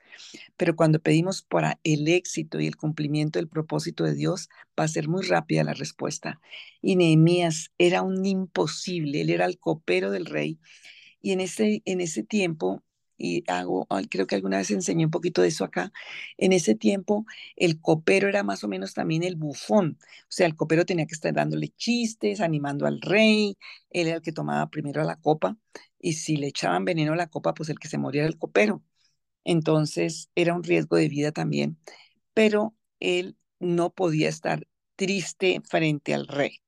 pero 0.55 0.75
cuando 0.75 0.99
pedimos 0.99 1.41
para 1.41 1.79
el 1.83 2.07
éxito 2.07 2.59
y 2.59 2.67
el 2.67 2.75
cumplimiento 2.75 3.39
del 3.39 3.49
propósito 3.49 4.03
de 4.03 4.13
Dios, 4.13 4.49
va 4.79 4.83
a 4.83 4.87
ser 4.87 5.07
muy 5.07 5.23
rápida 5.25 5.63
la 5.63 5.73
respuesta. 5.73 6.39
Y 6.79 6.95
Nehemías 6.95 7.71
era 7.79 8.03
un 8.03 8.23
imposible, 8.23 9.21
él 9.21 9.31
era 9.31 9.45
el 9.45 9.57
copero 9.57 10.11
del 10.11 10.27
rey. 10.27 10.59
Y 11.23 11.31
en 11.31 11.41
ese, 11.41 11.81
en 11.85 12.01
ese 12.01 12.21
tiempo 12.21 12.83
y 13.17 13.43
hago, 13.49 13.87
creo 14.09 14.27
que 14.27 14.35
alguna 14.35 14.57
vez 14.57 14.71
enseñé 14.71 15.05
un 15.05 15.11
poquito 15.11 15.41
de 15.41 15.49
eso 15.49 15.63
acá, 15.65 15.91
en 16.37 16.53
ese 16.53 16.75
tiempo 16.75 17.25
el 17.55 17.79
copero 17.81 18.27
era 18.29 18.43
más 18.43 18.63
o 18.63 18.67
menos 18.67 18.93
también 18.93 19.23
el 19.23 19.35
bufón, 19.35 19.97
o 20.01 20.25
sea, 20.29 20.47
el 20.47 20.55
copero 20.55 20.85
tenía 20.85 21.05
que 21.07 21.15
estar 21.15 21.33
dándole 21.33 21.69
chistes, 21.69 22.41
animando 22.41 22.85
al 22.87 23.01
rey, 23.01 23.57
él 23.89 24.07
era 24.07 24.17
el 24.17 24.21
que 24.21 24.31
tomaba 24.31 24.69
primero 24.69 25.03
la 25.03 25.15
copa, 25.17 25.57
y 25.99 26.13
si 26.13 26.37
le 26.37 26.47
echaban 26.47 26.85
veneno 26.85 27.13
a 27.13 27.15
la 27.15 27.27
copa, 27.27 27.53
pues 27.53 27.69
el 27.69 27.79
que 27.79 27.87
se 27.87 27.97
moría 27.97 28.21
era 28.21 28.29
el 28.29 28.37
copero. 28.37 28.83
Entonces 29.43 30.29
era 30.35 30.53
un 30.55 30.63
riesgo 30.63 30.97
de 30.97 31.09
vida 31.09 31.31
también, 31.31 31.77
pero 32.33 32.75
él 32.99 33.37
no 33.59 33.93
podía 33.93 34.29
estar 34.29 34.67
triste 34.97 35.61
frente 35.65 36.13
al 36.13 36.27
rey. 36.27 36.61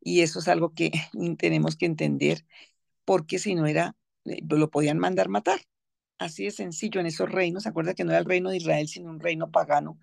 Y 0.00 0.22
eso 0.22 0.40
es 0.40 0.48
algo 0.48 0.74
que 0.74 0.90
tenemos 1.38 1.76
que 1.76 1.86
entender, 1.86 2.44
porque 3.04 3.38
si 3.38 3.54
no 3.54 3.66
era 3.66 3.96
lo 4.24 4.70
podían 4.70 4.98
mandar 4.98 5.28
matar. 5.28 5.60
Así 6.18 6.44
de 6.44 6.50
sencillo, 6.50 7.00
en 7.00 7.06
esos 7.06 7.30
reinos, 7.30 7.66
acuerda 7.66 7.94
que 7.94 8.04
no 8.04 8.10
era 8.12 8.20
el 8.20 8.26
reino 8.26 8.50
de 8.50 8.58
Israel, 8.58 8.88
sino 8.88 9.10
un 9.10 9.20
reino 9.20 9.50
pagano, 9.50 9.98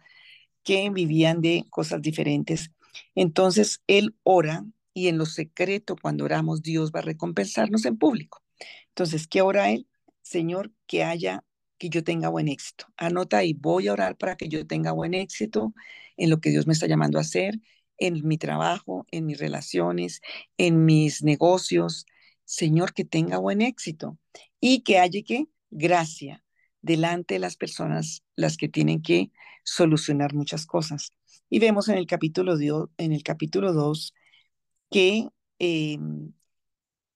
que 0.64 0.90
vivían 0.90 1.42
de 1.42 1.66
cosas 1.70 2.02
diferentes. 2.02 2.72
Entonces, 3.16 3.82
él 3.88 4.16
ora 4.24 4.66
y 4.94 5.08
en 5.08 5.18
lo 5.18 5.26
secreto, 5.26 5.96
cuando 6.02 6.26
oramos, 6.26 6.62
Dios 6.62 6.92
va 6.94 7.00
a 7.00 7.04
recompensarnos 7.04 7.86
en 7.86 7.98
público. 7.98 8.44
Entonces, 8.90 9.28
¿qué 9.28 9.42
ora 9.42 9.72
él? 9.72 9.88
Señor, 10.22 10.74
que 10.88 11.04
haya, 11.04 11.46
que 11.78 11.90
yo 11.90 12.04
tenga 12.04 12.30
buen 12.30 12.50
éxito. 12.50 12.86
Anota 12.98 13.38
ahí, 13.38 13.54
voy 13.54 13.88
a 13.88 13.94
orar 13.94 14.18
para 14.18 14.36
que 14.36 14.50
yo 14.50 14.68
tenga 14.68 14.92
buen 14.92 15.14
éxito 15.14 15.74
en 16.18 16.30
lo 16.30 16.42
que 16.42 16.50
Dios 16.50 16.68
me 16.68 16.74
está 16.74 16.88
llamando 16.88 17.18
a 17.18 17.22
hacer, 17.22 17.56
en 17.98 18.28
mi 18.28 18.38
trabajo, 18.38 19.06
en 19.12 19.26
mis 19.26 19.40
relaciones, 19.40 20.22
en 20.58 20.86
mis 20.86 21.24
negocios, 21.24 22.06
Señor, 22.50 22.94
que 22.94 23.06
tenga 23.06 23.38
buen 23.38 23.62
éxito 23.62 24.18
y 24.60 24.82
que 24.82 24.98
haya 24.98 25.22
que 25.22 25.46
gracia 25.70 26.44
delante 26.82 27.36
de 27.36 27.40
las 27.40 27.56
personas 27.56 28.24
las 28.36 28.58
que 28.58 28.68
tienen 28.68 29.04
que 29.04 29.32
solucionar 29.64 30.34
muchas 30.34 30.66
cosas. 30.66 31.14
Y 31.52 31.60
vemos 31.60 31.90
en 31.90 32.00
el 32.00 32.08
capítulo, 32.08 32.58
en 32.98 33.14
el 33.14 33.22
capítulo 33.22 33.72
2 33.72 34.16
que, 34.90 35.28
em, 35.60 36.34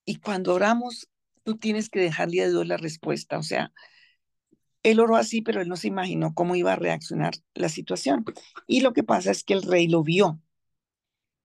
y 0.05 0.17
cuando 0.17 0.53
oramos, 0.53 1.09
tú 1.43 1.57
tienes 1.57 1.89
que 1.89 1.99
dejarle 1.99 2.41
a 2.43 2.49
Dios 2.49 2.67
la 2.67 2.77
respuesta. 2.77 3.39
O 3.39 3.43
sea, 3.43 3.73
él 4.83 4.99
oró 4.99 5.15
así, 5.15 5.41
pero 5.41 5.61
él 5.61 5.67
no 5.67 5.77
se 5.77 5.87
imaginó 5.87 6.35
cómo 6.35 6.55
iba 6.55 6.73
a 6.73 6.75
reaccionar 6.75 7.33
la 7.55 7.69
situación. 7.69 8.23
Y 8.67 8.81
lo 8.81 8.93
que 8.93 9.03
pasa 9.03 9.31
es 9.31 9.43
que 9.43 9.55
el 9.55 9.63
rey 9.63 9.87
lo 9.87 10.03
vio. 10.03 10.39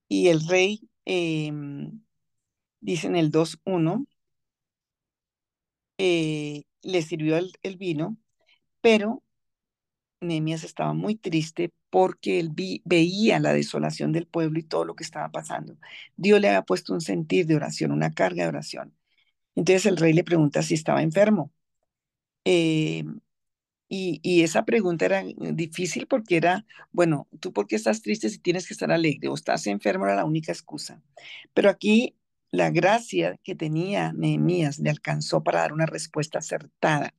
Y 0.09 0.29
el 0.29 0.47
rey... 0.47 0.91
Eh, 1.07 1.51
dice 2.81 3.07
en 3.07 3.17
el 3.17 3.31
2.1, 3.31 4.07
eh, 5.99 6.65
le 6.83 7.03
sirvió 7.03 7.37
el, 7.37 7.53
el 7.63 7.77
vino, 7.77 8.17
pero 8.81 9.23
Nehemías 10.21 10.65
estaba 10.65 10.95
muy 10.95 11.17
triste 11.17 11.73
porque 11.91 12.41
él 12.41 12.51
veía 12.85 13.39
la 13.41 13.53
desolación 13.53 14.13
del 14.13 14.27
pueblo 14.27 14.59
y 14.59 14.63
todo 14.65 14.85
lo 14.85 14.95
que 14.95 15.05
estaba 15.05 15.31
pasando. 15.31 15.77
Dios 16.17 16.41
le 16.41 16.49
había 16.49 16.63
puesto 16.63 16.93
un 16.93 17.01
sentir 17.01 17.47
de 17.47 17.57
oración, 17.57 17.93
una 17.93 18.13
carga 18.13 18.43
de 18.45 18.49
oración. 18.49 18.95
Entonces 19.55 19.87
el 19.87 19.97
rey 19.99 20.13
le 20.13 20.25
pregunta 20.25 20.63
si 20.63 20.75
estaba 20.75 21.03
enfermo. 21.03 21.53
Eh, 22.45 23.05
y, 23.89 24.43
esa 24.43 24.65
pregunta 24.65 25.07
era 25.07 25.25
difícil 25.55 26.07
porque 26.07 26.37
era, 26.37 26.67
bueno, 26.93 27.29
¿tú 27.41 27.53
por 27.53 27.67
qué 27.67 27.77
estás 27.77 28.03
triste 28.03 28.29
si 28.29 28.39
tienes 28.39 28.67
que 28.69 28.75
estar 28.75 28.93
alegre 28.93 29.29
o 29.29 29.35
estás 29.35 29.67
enfermo? 29.67 30.05
Era 30.07 30.17
la 30.17 30.25
única 30.27 30.53
excusa. 30.53 31.03
Pero 31.55 31.71
aquí 31.71 32.17
la 32.51 32.71
gracia 32.71 33.39
que 33.43 33.55
tenía 33.55 34.13
Nehemías 34.13 34.79
le 34.79 34.91
alcanzó 34.91 35.43
para 35.43 35.61
dar 35.61 35.73
una 35.73 35.87
respuesta 35.87 36.39
acertada. 36.39 37.15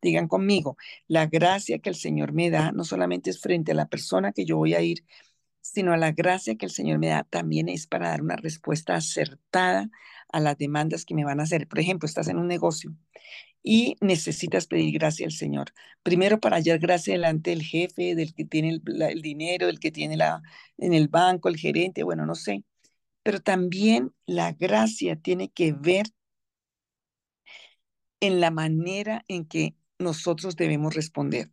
Digan 0.00 0.28
conmigo, 0.28 0.76
la 1.08 1.26
gracia 1.26 1.78
que 1.78 1.90
el 1.90 1.96
Señor 1.96 2.32
me 2.32 2.50
da 2.50 2.72
no 2.72 2.84
solamente 2.84 3.30
es 3.30 3.40
frente 3.40 3.72
a 3.72 3.74
la 3.76 3.88
persona 3.88 4.32
que 4.32 4.44
yo 4.44 4.56
voy 4.56 4.74
a 4.74 4.80
ir, 4.82 5.04
sino 5.60 5.92
a 5.92 5.96
la 5.96 6.12
gracia 6.12 6.56
que 6.56 6.66
el 6.66 6.72
Señor 6.72 6.98
me 6.98 7.08
da 7.08 7.24
también 7.24 7.68
es 7.68 7.86
para 7.86 8.08
dar 8.08 8.22
una 8.22 8.36
respuesta 8.36 8.96
acertada 8.96 9.90
a 10.28 10.40
las 10.40 10.58
demandas 10.58 11.04
que 11.04 11.14
me 11.14 11.24
van 11.24 11.40
a 11.40 11.44
hacer. 11.44 11.68
Por 11.68 11.78
ejemplo, 11.78 12.06
estás 12.06 12.28
en 12.28 12.38
un 12.38 12.48
negocio 12.48 12.94
y 13.62 13.96
necesitas 14.00 14.66
pedir 14.66 14.92
gracia 14.94 15.26
al 15.26 15.32
Señor. 15.32 15.72
Primero 16.02 16.40
para 16.40 16.56
hallar 16.56 16.78
gracia 16.80 17.14
delante 17.14 17.50
del 17.50 17.62
jefe, 17.62 18.14
del 18.14 18.34
que 18.34 18.44
tiene 18.44 18.80
el, 19.10 19.22
dinero, 19.22 19.66
del 19.66 19.78
que 19.80 19.92
tiene 19.92 20.16
la, 20.16 20.42
en 20.78 20.94
el 20.94 21.08
banco, 21.08 21.48
el 21.48 21.56
gerente, 21.56 22.02
bueno, 22.02 22.26
no 22.26 22.34
sé. 22.34 22.64
Pero 23.22 23.40
también 23.40 24.12
la 24.26 24.52
gracia 24.52 25.16
tiene 25.16 25.50
que 25.50 25.72
ver 25.72 26.06
en 28.20 28.40
la 28.40 28.50
manera 28.50 29.24
en 29.28 29.46
que 29.46 29.76
nosotros 29.98 30.56
debemos 30.56 30.94
responder. 30.94 31.50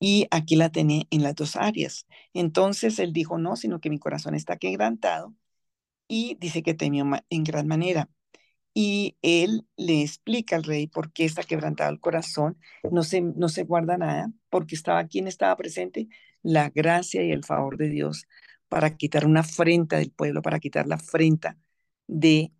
Y 0.00 0.26
aquí 0.30 0.56
la 0.56 0.70
tenía 0.70 1.04
en 1.10 1.22
las 1.22 1.34
dos 1.34 1.56
áreas. 1.56 2.06
Entonces 2.34 2.98
él 2.98 3.12
dijo, 3.12 3.38
no, 3.38 3.56
sino 3.56 3.80
que 3.80 3.90
mi 3.90 3.98
corazón 3.98 4.34
está 4.34 4.56
quebrantado 4.58 5.34
y 6.08 6.36
dice 6.40 6.62
que 6.62 6.74
temió 6.74 7.06
en 7.30 7.44
gran 7.44 7.66
manera 7.66 8.10
y 8.74 9.16
él 9.22 9.66
le 9.78 10.02
explica 10.02 10.56
al 10.56 10.64
rey 10.64 10.86
por 10.86 11.10
qué 11.10 11.24
está 11.24 11.42
quebrantado 11.44 11.90
el 11.90 11.98
corazón, 11.98 12.58
no 12.90 13.04
se, 13.04 13.22
no 13.22 13.48
se 13.48 13.64
guarda 13.64 13.96
nada, 13.96 14.30
porque 14.50 14.74
estaba 14.74 15.06
quien 15.06 15.28
estaba 15.28 15.56
presente, 15.56 16.08
la 16.42 16.68
gracia 16.68 17.24
y 17.24 17.32
el 17.32 17.42
favor 17.42 17.78
de 17.78 17.88
Dios 17.88 18.26
para 18.68 18.96
quitar 18.96 19.26
una 19.26 19.40
afrenta 19.40 19.98
del 19.98 20.10
pueblo, 20.10 20.42
para 20.42 20.60
quitar 20.60 20.86
la 20.86 20.96
afrenta 20.96 21.56
de, 22.06 22.52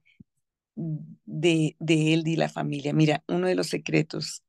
de, 0.75 1.77
de 1.79 2.15
él 2.15 2.27
y 2.27 2.37
la 2.37 2.49
familia. 2.49 2.93
Mira, 2.93 3.25
uno 3.29 3.49
de 3.49 3.55
los 3.55 3.69
secretos 3.69 4.43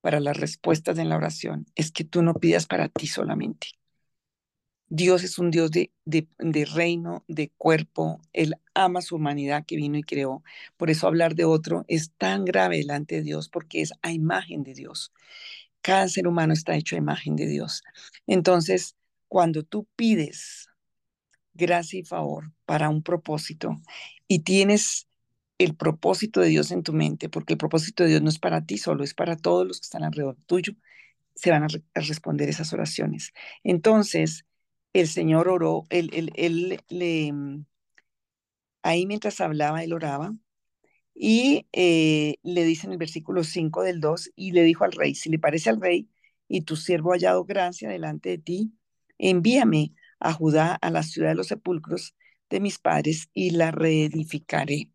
para 0.00 0.20
las 0.20 0.36
respuestas 0.36 0.98
en 0.98 1.08
la 1.08 1.16
oración 1.16 1.66
es 1.74 1.92
que 1.92 2.04
tú 2.04 2.22
no 2.22 2.34
pidas 2.34 2.66
para 2.66 2.88
ti 2.88 3.06
solamente. 3.06 3.68
Dios 4.94 5.24
es 5.24 5.38
un 5.38 5.50
Dios 5.50 5.70
de, 5.70 5.90
de, 6.04 6.64
reino, 6.66 7.24
de 7.26 7.50
cuerpo. 7.56 8.20
Él 8.34 8.56
ama 8.74 9.00
su 9.00 9.16
humanidad 9.16 9.64
que 9.64 9.76
vino 9.76 9.96
y 9.96 10.02
creó. 10.02 10.42
Por 10.76 10.90
eso 10.90 11.06
hablar 11.06 11.34
de 11.34 11.46
otro 11.46 11.86
es 11.88 12.12
tan 12.18 12.44
grave 12.44 12.76
delante 12.76 13.14
de 13.14 13.22
Dios 13.22 13.48
porque 13.48 13.80
es 13.80 13.92
a 14.02 14.12
imagen 14.12 14.62
de 14.64 14.74
Dios. 14.74 15.10
Cada 15.80 16.08
ser 16.08 16.28
humano 16.28 16.52
está 16.52 16.76
hecho 16.76 16.94
a 16.94 16.98
imagen 16.98 17.36
de 17.36 17.46
Dios. 17.46 17.82
Entonces, 18.26 18.94
cuando 19.28 19.62
tú 19.62 19.88
pides 19.96 20.68
gracia 21.54 22.00
y 22.00 22.04
favor 22.04 22.52
para 22.64 22.88
un 22.88 23.02
propósito 23.02 23.80
y 24.28 24.40
tienes 24.40 25.08
el 25.58 25.76
propósito 25.76 26.40
de 26.40 26.48
Dios 26.48 26.70
en 26.70 26.82
tu 26.82 26.92
mente, 26.92 27.28
porque 27.28 27.54
el 27.54 27.58
propósito 27.58 28.02
de 28.02 28.10
Dios 28.10 28.22
no 28.22 28.28
es 28.28 28.38
para 28.38 28.64
ti 28.66 28.78
solo, 28.78 29.04
es 29.04 29.14
para 29.14 29.36
todos 29.36 29.66
los 29.66 29.80
que 29.80 29.84
están 29.84 30.04
alrededor 30.04 30.36
tuyo, 30.46 30.74
se 31.34 31.50
van 31.50 31.64
a, 31.64 31.68
responder 31.94 32.48
esas 32.48 32.72
oraciones. 32.72 33.32
Entonces, 33.64 34.46
el 34.92 35.08
Señor 35.08 35.48
oró, 35.48 35.84
él, 35.90 36.10
él, 36.36 36.80
le, 36.88 37.32
mm, 37.32 37.64
ahí 38.82 39.06
mientras 39.06 39.40
hablaba, 39.40 39.82
él 39.84 39.92
oraba, 39.92 40.34
y 41.14 41.68
eh, 41.72 42.36
le 42.42 42.64
dice 42.64 42.86
en 42.86 42.92
el 42.92 42.98
versículo 42.98 43.44
5 43.44 43.82
del 43.82 44.00
2, 44.00 44.30
y 44.36 44.52
le 44.52 44.62
dijo 44.64 44.84
al 44.84 44.92
rey, 44.92 45.14
si 45.14 45.30
le 45.30 45.38
parece 45.38 45.70
al 45.70 45.80
rey, 45.80 46.08
y 46.48 46.62
tu 46.62 46.76
siervo 46.76 47.12
ha 47.12 47.16
hallado 47.16 47.44
gracia 47.44 47.88
delante 47.88 48.30
de 48.30 48.38
ti, 48.38 48.72
envíame 49.18 49.94
a 50.22 50.32
Judá, 50.32 50.76
a 50.80 50.90
la 50.90 51.02
ciudad 51.02 51.30
de 51.30 51.34
los 51.34 51.48
sepulcros 51.48 52.14
de 52.50 52.60
mis 52.60 52.78
padres, 52.78 53.28
y 53.34 53.50
la 53.50 53.70
reedificaré. 53.70 54.90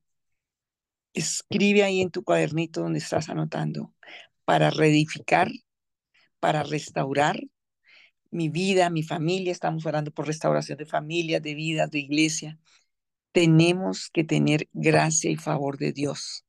Escribe 1.13 1.83
ahí 1.83 2.01
en 2.01 2.11
tu 2.11 2.23
cuadernito 2.23 2.81
donde 2.81 2.99
estás 2.99 3.29
anotando, 3.29 3.93
para 4.45 4.69
reedificar, 4.69 5.49
para 6.39 6.63
restaurar, 6.63 7.39
mi 8.31 8.49
vida, 8.49 8.89
mi 8.89 9.03
familia, 9.03 9.51
estamos 9.51 9.85
orando 9.85 10.11
por 10.11 10.27
restauración 10.27 10.77
de 10.77 10.85
familias, 10.85 11.41
de 11.41 11.55
vidas, 11.55 11.89
de 11.89 11.99
iglesia. 11.99 12.59
Tenemos 13.31 14.09
que 14.11 14.23
tener 14.23 14.69
gracia 14.73 15.31
y 15.31 15.37
favor 15.37 15.77
de 15.77 15.93
Dios. 15.93 16.45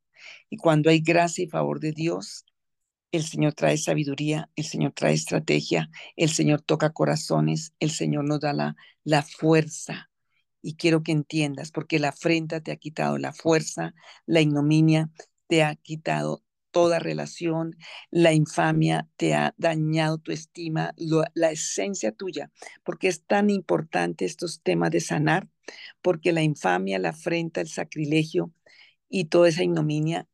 Y 0.51 0.57
cuando 0.57 0.91
hay 0.91 1.01
gracia 1.01 1.45
y 1.45 1.49
favor 1.49 1.81
de 1.81 1.93
Dios, 1.93 2.45
el 3.13 3.25
Señor 3.25 3.55
trae 3.55 3.79
sabiduría, 3.79 4.51
el 4.57 4.65
Señor 4.65 4.93
trae 4.93 5.15
estrategia, 5.15 5.91
el 6.17 6.31
Señor 6.31 6.63
toca 6.63 6.91
corazones, 6.91 7.73
el 7.81 7.91
Señor 7.91 8.25
nos 8.25 8.41
da 8.41 8.53
la, 8.53 8.77
la 9.05 9.23
fuerza. 9.23 10.11
Y 10.61 10.75
quiero 10.75 11.03
que 11.03 11.13
entiendas, 11.13 11.71
porque 11.71 11.99
la 11.99 12.09
afrenta 12.09 12.61
te 12.61 12.73
ha 12.73 12.77
quitado 12.77 13.17
la 13.19 13.33
fuerza, 13.33 13.95
la 14.27 14.41
ignominia 14.41 15.11
te 15.47 15.63
ha 15.63 15.77
quitado 15.77 16.43
toda 16.71 16.99
relación, 16.99 17.77
la 18.11 18.33
infamia 18.33 19.09
te 19.17 19.35
ha 19.35 19.55
dañado 19.57 20.19
tu 20.19 20.33
estima, 20.33 20.95
la 21.35 21.51
esencia 21.51 22.13
tuya, 22.13 22.51
porque 22.85 23.09
es 23.09 23.25
tan 23.25 23.51
importante 23.51 24.25
estos 24.25 24.63
temas 24.63 24.91
de 24.91 25.01
sanar, 25.01 25.49
porque 26.03 26.33
la 26.33 26.43
infamia, 26.43 26.99
la 26.99 27.11
afrenta, 27.11 27.61
el 27.61 27.69
sacrilegio 27.69 28.53
y 29.09 29.27
toda 29.27 29.49
esa 29.49 29.65
ignominia 29.65 30.29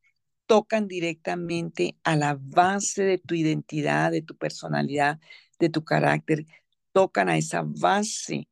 tocan 0.47 0.89
directamente 0.89 1.97
a 2.05 2.17
la 2.17 2.39
base 2.41 3.05
de 3.05 3.19
tu 3.19 3.35
identidad, 3.35 4.11
de 4.11 4.23
tu 4.23 4.37
personalidad, 4.37 5.19
de 5.59 5.69
tu 5.71 5.85
carácter, 5.85 6.47
tocan 6.93 7.29
a 7.29 7.37
esa 7.37 7.63
base 7.65 8.49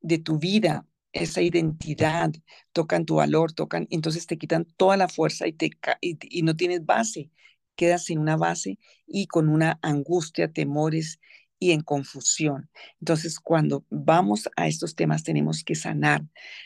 de 0.00 0.18
tu 0.18 0.38
vida, 0.38 0.86
esa 1.12 1.42
identidad, 1.42 2.32
tocan 2.72 3.04
tu 3.04 3.16
valor, 3.16 3.52
tocan, 3.52 3.86
entonces 3.90 4.26
te 4.26 4.38
quitan 4.38 4.64
toda 4.76 4.96
la 4.96 5.08
fuerza 5.08 5.46
y, 5.46 5.52
te, 5.52 5.70
y, 6.00 6.42
no 6.42 6.56
tienes 6.56 6.84
base, 6.86 7.30
quedas 7.76 8.04
sin 8.04 8.18
una 8.18 8.36
base 8.36 8.78
y 9.06 9.26
con 9.26 9.48
una 9.48 9.78
angustia, 9.82 10.52
temores 10.52 11.20
y 11.58 11.72
en 11.72 11.82
confusión. 11.82 12.70
Entonces, 13.00 13.38
cuando 13.38 13.84
vamos 13.90 14.48
a 14.56 14.66
estos 14.66 14.94
temas, 14.94 15.24
tenemos 15.24 15.62
que 15.64 15.74
sanar 15.74 16.24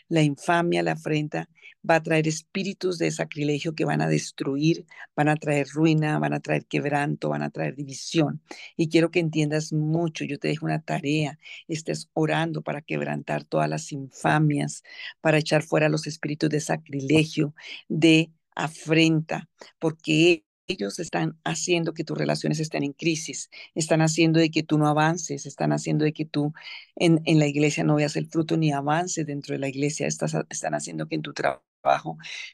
la 0.08 0.22
infamia, 0.22 0.82
la 0.82 0.92
afrenta, 0.92 1.48
va 1.88 1.96
a 1.96 2.02
traer 2.02 2.26
espíritus 2.28 2.98
de 2.98 3.10
sacrilegio 3.10 3.74
que 3.74 3.84
van 3.84 4.00
a 4.00 4.08
destruir, 4.08 4.86
van 5.16 5.28
a 5.28 5.36
traer 5.36 5.68
ruina, 5.68 6.18
van 6.18 6.32
a 6.32 6.40
traer 6.40 6.66
quebranto, 6.66 7.28
van 7.30 7.42
a 7.42 7.50
traer 7.50 7.76
división. 7.76 8.42
Y 8.76 8.88
quiero 8.88 9.10
que 9.10 9.20
entiendas 9.20 9.72
mucho, 9.72 10.24
yo 10.24 10.38
te 10.38 10.48
dejo 10.48 10.66
una 10.66 10.82
tarea, 10.82 11.38
estés 11.68 12.08
orando 12.14 12.62
para 12.62 12.82
quebrantar 12.82 13.44
todas 13.44 13.68
las 13.68 13.92
infamias, 13.92 14.82
para 15.20 15.38
echar 15.38 15.62
fuera 15.62 15.88
los 15.88 16.06
espíritus 16.06 16.50
de 16.50 16.60
sacrilegio, 16.60 17.54
de 17.88 18.32
afrenta, 18.54 19.48
porque 19.78 20.44
ellos 20.66 20.98
están 20.98 21.38
haciendo 21.44 21.92
que 21.92 22.04
tus 22.04 22.16
relaciones 22.16 22.58
estén 22.60 22.84
en 22.84 22.92
crisis, 22.92 23.50
están 23.74 24.00
haciendo 24.00 24.40
de 24.40 24.50
que 24.50 24.62
tú 24.62 24.78
no 24.78 24.88
avances, 24.88 25.46
están 25.46 25.72
haciendo 25.72 26.04
de 26.04 26.12
que 26.14 26.24
tú 26.24 26.54
en, 26.96 27.20
en 27.26 27.38
la 27.38 27.46
iglesia 27.46 27.84
no 27.84 27.96
veas 27.96 28.16
el 28.16 28.28
fruto 28.28 28.56
ni 28.56 28.72
avances 28.72 29.26
dentro 29.26 29.54
de 29.54 29.58
la 29.58 29.68
iglesia, 29.68 30.06
están 30.06 30.74
haciendo 30.74 31.06
que 31.06 31.16
en 31.16 31.22
tu 31.22 31.32
trabajo 31.34 31.73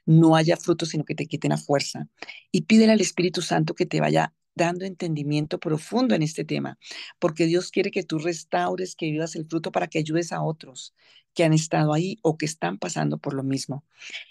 no 0.07 0.37
haya 0.37 0.57
fruto, 0.57 0.87
sino 0.87 1.05
que 1.05 1.15
te 1.15 1.27
quiten 1.27 1.53
a 1.53 1.57
fuerza. 1.57 2.09
Y 2.53 2.63
pídele 2.63 2.93
al 2.93 3.01
Espíritu 3.01 3.43
Santo 3.43 3.75
que 3.75 3.87
te 3.87 4.01
vaya 4.01 4.35
dando 4.55 4.85
entendimiento 4.85 5.59
profundo 5.59 6.15
en 6.15 6.23
este 6.23 6.45
tema, 6.45 6.79
porque 7.19 7.47
Dios 7.47 7.71
quiere 7.71 7.91
que 7.91 8.03
tú 8.03 8.19
restaures, 8.19 8.95
que 8.97 9.07
vivas 9.07 9.37
el 9.37 9.47
fruto 9.47 9.73
para 9.73 9.87
que 9.87 9.99
ayudes 9.99 10.33
a 10.33 10.43
otros 10.43 10.95
que 11.35 11.45
han 11.45 11.53
estado 11.53 11.93
ahí 11.93 12.19
o 12.23 12.37
que 12.37 12.47
están 12.47 12.79
pasando 12.79 13.19
por 13.19 13.35
lo 13.35 13.43
mismo. 13.43 13.85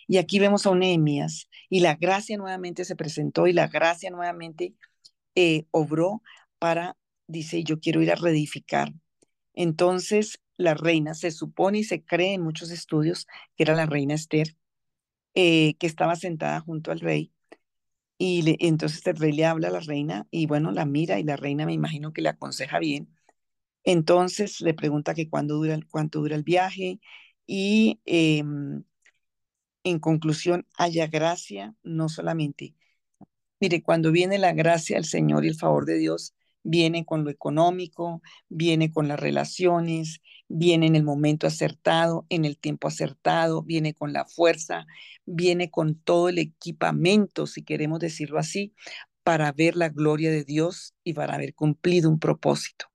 Y 0.07 0.17
aquí 0.17 0.39
vemos 0.39 0.65
a 0.65 0.71
un 0.71 0.79
Nehemías 0.79 1.49
y 1.69 1.79
la 1.79 1.95
gracia 1.95 2.37
nuevamente 2.37 2.85
se 2.85 2.95
presentó 2.95 3.47
y 3.47 3.53
la 3.53 3.67
gracia 3.67 4.09
nuevamente 4.11 4.75
eh, 5.35 5.65
obró 5.71 6.21
para, 6.59 6.97
dice, 7.27 7.63
yo 7.63 7.79
quiero 7.79 8.01
ir 8.01 8.11
a 8.11 8.15
reedificar. 8.15 8.93
Entonces, 9.53 10.39
la 10.57 10.73
reina 10.73 11.13
se 11.13 11.31
supone 11.31 11.79
y 11.79 11.83
se 11.83 12.03
cree 12.03 12.33
en 12.33 12.41
muchos 12.41 12.71
estudios 12.71 13.27
que 13.55 13.63
era 13.63 13.75
la 13.75 13.85
reina 13.85 14.13
Esther, 14.15 14.55
eh, 15.35 15.75
que 15.79 15.87
estaba 15.87 16.15
sentada 16.15 16.59
junto 16.61 16.91
al 16.91 16.99
rey 16.99 17.31
y 18.19 18.57
entonces 18.67 19.05
el 19.07 19.15
rey 19.17 19.31
le 19.31 19.45
habla 19.45 19.69
a 19.69 19.71
la 19.71 19.79
reina 19.79 20.27
y 20.31 20.45
bueno, 20.45 20.71
la 20.71 20.85
mira 20.85 21.19
y 21.19 21.23
la 21.23 21.37
reina 21.37 21.65
me 21.65 21.73
imagino 21.73 22.13
que 22.13 22.21
le 22.21 22.29
aconseja 22.29 22.77
bien. 22.79 23.15
Entonces 23.85 24.61
le 24.61 24.73
pregunta 24.73 25.13
que 25.15 25.29
cuándo 25.29 25.55
dura, 25.55 25.79
cuánto 25.91 26.19
dura 26.21 26.35
el 26.35 26.43
viaje 26.43 26.99
y 27.47 28.01
em, 28.05 28.83
en 29.83 29.99
conclusión, 29.99 30.67
haya 30.77 31.07
gracia, 31.07 31.75
no 31.83 32.09
solamente. 32.09 32.75
Mire, 33.59 33.83
cuando 33.83 34.11
viene 34.11 34.37
la 34.37 34.53
gracia 34.53 34.97
del 34.97 35.05
Señor 35.05 35.45
y 35.45 35.49
el 35.49 35.55
favor 35.55 35.85
de 35.85 35.97
Dios, 35.97 36.35
viene 36.63 37.05
con 37.05 37.23
lo 37.23 37.31
económico, 37.31 38.21
viene 38.49 38.91
con 38.91 39.07
las 39.07 39.19
relaciones, 39.19 40.21
viene 40.49 40.87
en 40.87 40.95
el 40.95 41.03
momento 41.03 41.47
acertado, 41.47 42.25
en 42.29 42.43
el 42.43 42.57
tiempo 42.57 42.87
acertado, 42.89 43.63
viene 43.63 43.93
con 43.93 44.11
la 44.11 44.25
fuerza, 44.25 44.85
viene 45.25 45.71
con 45.71 45.95
todo 45.95 46.29
el 46.29 46.39
equipamiento, 46.39 47.47
si 47.47 47.63
queremos 47.63 47.99
decirlo 47.99 48.39
así, 48.39 48.73
para 49.23 49.51
ver 49.51 49.75
la 49.75 49.89
gloria 49.89 50.31
de 50.31 50.43
Dios 50.43 50.95
y 51.03 51.13
para 51.13 51.35
haber 51.35 51.53
cumplido 51.53 52.09
un 52.09 52.19
propósito. 52.19 52.87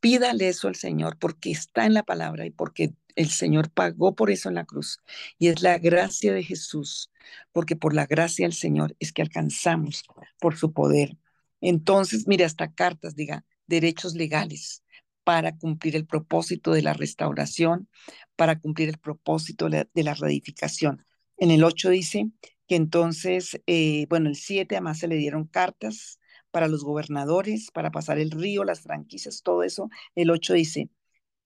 Pídale 0.00 0.48
eso 0.48 0.68
al 0.68 0.76
Señor 0.76 1.18
porque 1.18 1.50
está 1.50 1.84
en 1.86 1.94
la 1.94 2.04
palabra 2.04 2.46
y 2.46 2.50
porque 2.50 2.94
el 3.16 3.30
Señor 3.30 3.70
pagó 3.70 4.14
por 4.14 4.30
eso 4.30 4.48
en 4.48 4.56
la 4.56 4.64
cruz. 4.64 4.98
Y 5.38 5.48
es 5.48 5.62
la 5.62 5.78
gracia 5.78 6.32
de 6.32 6.42
Jesús, 6.42 7.10
porque 7.52 7.76
por 7.76 7.94
la 7.94 8.06
gracia 8.06 8.46
del 8.46 8.54
Señor 8.54 8.94
es 9.00 9.12
que 9.12 9.22
alcanzamos 9.22 10.04
por 10.38 10.56
su 10.56 10.72
poder. 10.72 11.16
Entonces, 11.60 12.28
mire, 12.28 12.44
hasta 12.44 12.72
cartas 12.72 13.16
diga 13.16 13.44
derechos 13.66 14.14
legales 14.14 14.83
para 15.24 15.56
cumplir 15.56 15.96
el 15.96 16.06
propósito 16.06 16.72
de 16.72 16.82
la 16.82 16.92
restauración, 16.92 17.88
para 18.36 18.60
cumplir 18.60 18.90
el 18.90 18.98
propósito 18.98 19.68
de 19.68 20.02
la 20.02 20.14
reedificación. 20.14 21.04
En 21.36 21.50
el 21.50 21.64
8 21.64 21.90
dice 21.90 22.30
que 22.68 22.76
entonces, 22.76 23.60
eh, 23.66 24.06
bueno, 24.08 24.28
el 24.28 24.36
7 24.36 24.76
además 24.76 24.98
se 24.98 25.08
le 25.08 25.16
dieron 25.16 25.46
cartas 25.46 26.20
para 26.50 26.68
los 26.68 26.84
gobernadores, 26.84 27.70
para 27.72 27.90
pasar 27.90 28.18
el 28.18 28.30
río, 28.30 28.64
las 28.64 28.80
franquicias, 28.80 29.42
todo 29.42 29.62
eso. 29.64 29.88
El 30.14 30.30
8 30.30 30.54
dice, 30.54 30.90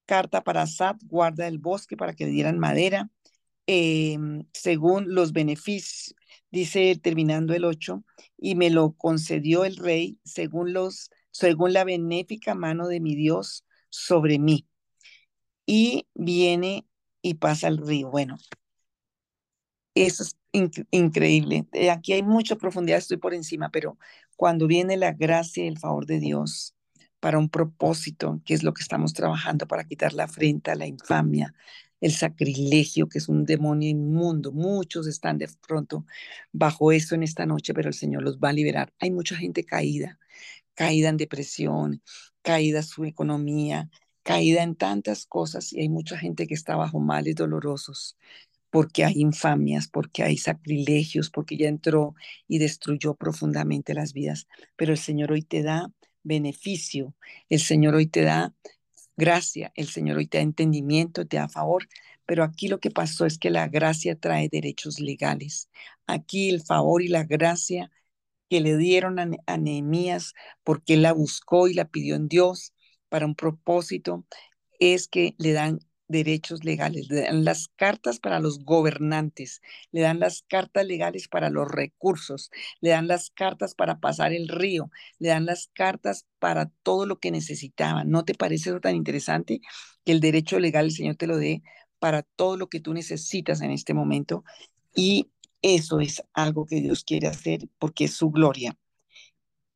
carta 0.07 0.43
para 0.45 0.63
Asad, 0.63 0.97
guarda 1.05 1.45
del 1.47 1.59
bosque 1.59 1.97
para 1.97 2.15
que 2.15 2.27
le 2.27 2.33
dieran 2.33 2.59
madera, 2.59 3.11
em, 3.67 4.45
según 4.53 5.15
los 5.15 5.33
beneficios, 5.33 6.15
dice 6.51 6.99
terminando 7.03 7.55
el 7.55 7.65
8, 7.65 8.05
y 8.39 8.55
me 8.55 8.71
lo 8.71 8.93
concedió 8.93 9.65
el 9.65 9.77
rey 9.77 10.19
según 10.25 10.73
los 10.73 11.11
según 11.31 11.73
la 11.73 11.85
benéfica 11.85 12.55
mano 12.55 12.89
de 12.89 13.01
mi 13.01 13.15
Dios 13.15 13.65
sobre 13.91 14.39
mí. 14.39 14.67
Y 15.67 16.07
viene 16.15 16.87
y 17.23 17.35
pasa 17.35 17.69
el 17.69 17.79
río. 17.79 18.11
Bueno, 18.11 18.37
eso 19.95 20.23
es 20.23 20.37
increíble. 20.91 21.67
Eh, 21.73 21.91
aquí 21.91 22.13
hay 22.13 22.23
mucha 22.23 22.57
profundidad, 22.57 22.99
estoy 22.99 23.19
por 23.19 23.35
encima, 23.35 23.71
pero 23.71 23.99
cuando 24.37 24.67
viene 24.67 24.97
la 24.97 25.13
gracia 25.13 25.65
y 25.65 25.69
el 25.69 25.79
favor 25.79 26.07
de 26.07 26.21
Dios 26.21 26.75
para 27.21 27.39
un 27.39 27.49
propósito, 27.49 28.41
que 28.45 28.55
es 28.55 28.63
lo 28.63 28.73
que 28.75 28.83
estamos 28.83 29.13
trabajando 29.13 29.67
para 29.67 29.85
quitar 29.85 30.13
la 30.15 30.25
afrenta, 30.25 30.75
la 30.75 30.87
infamia, 30.87 31.55
el 32.01 32.13
sacrilegio, 32.13 33.09
que 33.09 33.19
es 33.19 33.29
un 33.29 33.45
demonio 33.45 33.89
inmundo. 33.89 34.53
Muchos 34.53 35.07
están 35.09 35.39
de 35.39 35.49
pronto 35.67 36.07
bajo 36.53 36.93
eso 36.93 37.15
en 37.15 37.25
esta 37.25 37.45
noche, 37.47 37.75
pero 37.75 37.89
el 37.89 37.95
Señor 37.95 38.23
los 38.23 38.39
va 38.39 38.51
a 38.51 38.53
liberar. 38.53 38.93
Hay 39.01 39.11
mucha 39.11 39.37
gente 39.37 39.65
caída, 39.65 40.19
caída 40.79 41.09
en 41.09 41.17
depresión, 41.17 42.03
caída 42.41 42.85
su 42.85 43.05
economía, 43.05 43.91
caída 44.23 44.63
en 44.63 44.77
tantas 44.77 45.27
cosas 45.27 45.73
y 45.73 45.81
hay 45.81 45.89
mucha 45.89 46.17
gente 46.17 46.47
que 46.47 46.55
está 46.55 46.77
bajo 46.77 47.01
males 47.01 47.35
dolorosos 47.35 48.17
porque 48.71 49.05
hay 49.05 49.15
infamias, 49.17 49.89
porque 49.89 50.23
hay 50.23 50.37
sacrilegios, 50.37 51.31
porque 51.31 51.57
ya 51.57 51.67
entró 51.69 52.15
y 52.47 52.59
destruyó 52.59 53.15
profundamente 53.17 53.93
las 53.93 54.13
vidas. 54.13 54.47
Pero 54.77 54.93
el 54.93 54.99
Señor 54.99 55.33
hoy 55.33 55.43
te 55.43 55.65
da 55.65 55.91
beneficio, 56.23 57.17
el 57.49 57.59
Señor 57.61 57.97
hoy 57.97 58.07
te 58.07 58.23
da 58.23 58.55
gracia, 59.17 59.73
el 59.75 59.89
Señor 59.89 60.19
hoy 60.19 60.29
te 60.29 60.39
da 60.39 60.45
entendimiento, 60.45 61.27
te 61.27 61.39
da 61.39 61.49
favor. 61.49 61.89
Pero 62.25 62.45
aquí 62.45 62.69
lo 62.69 62.79
que 62.79 62.93
pasó 62.93 63.27
es 63.27 63.37
que 63.37 63.51
la 63.51 63.67
gracia 63.67 64.15
trae 64.15 64.49
derechos 64.49 65.01
legales. 65.01 65.71
Aquí 66.07 66.51
el 66.51 66.63
favor 66.63 67.03
y 67.03 67.09
la 67.09 67.25
gracia 67.25 67.91
que 68.49 68.61
le 68.61 68.77
dieron 68.77 69.19
a, 69.19 69.57
Nehemías 69.57 70.35
porque 70.65 70.97
la 70.97 71.13
buscó 71.13 71.69
y 71.69 71.75
la 71.75 71.87
pidió 71.87 72.17
en 72.17 72.29
Dios 72.29 72.73
para 73.09 73.27
un 73.27 73.35
propósito, 73.35 74.25
es 74.81 75.09
que 75.09 75.35
le 75.39 75.53
dan 75.53 75.81
derechos 76.09 76.65
legales, 76.65 77.09
le 77.11 77.23
dan 77.23 77.45
las 77.45 77.69
cartas 77.69 78.19
para 78.19 78.41
los 78.41 78.65
gobernantes, 78.65 79.61
le 79.93 80.01
dan 80.01 80.21
las 80.21 80.43
cartas 80.49 80.87
legales 80.87 81.29
para 81.29 81.51
los 81.51 81.71
recursos, 81.71 82.51
le 82.81 82.91
dan 82.91 83.07
las 83.09 83.31
cartas 83.31 83.75
para 83.75 84.01
pasar 84.01 84.33
el 84.33 84.49
río, 84.49 84.91
le 85.19 85.29
dan 85.29 85.45
las 85.45 85.69
cartas 85.75 86.27
para 86.39 86.71
todo 86.83 87.07
lo 87.07 87.19
que 87.19 87.31
necesitaban. 87.31 88.11
¿No 88.11 88.25
te 88.25 88.35
parece 88.35 88.71
eso 88.71 88.81
tan 88.81 88.97
interesante 88.97 89.61
que 90.05 90.13
el 90.13 90.21
derecho 90.21 90.59
legal 90.59 90.87
el 90.87 90.93
Señor 90.93 91.17
te 91.17 91.27
lo 91.27 91.37
dé 91.37 91.63
para 91.99 92.23
todo 92.23 92.57
lo 92.57 92.69
que 92.69 92.81
tú 92.81 92.95
necesitas 92.95 93.61
en 93.61 93.71
este 93.71 93.93
momento? 93.93 94.45
Y 94.95 95.31
eso 95.63 96.01
es 96.01 96.23
algo 96.33 96.67
que 96.67 96.81
Dios 96.81 97.05
quiere 97.05 97.29
hacer 97.29 97.69
porque 97.79 98.05
es 98.05 98.15
su 98.15 98.31
gloria. 98.31 98.77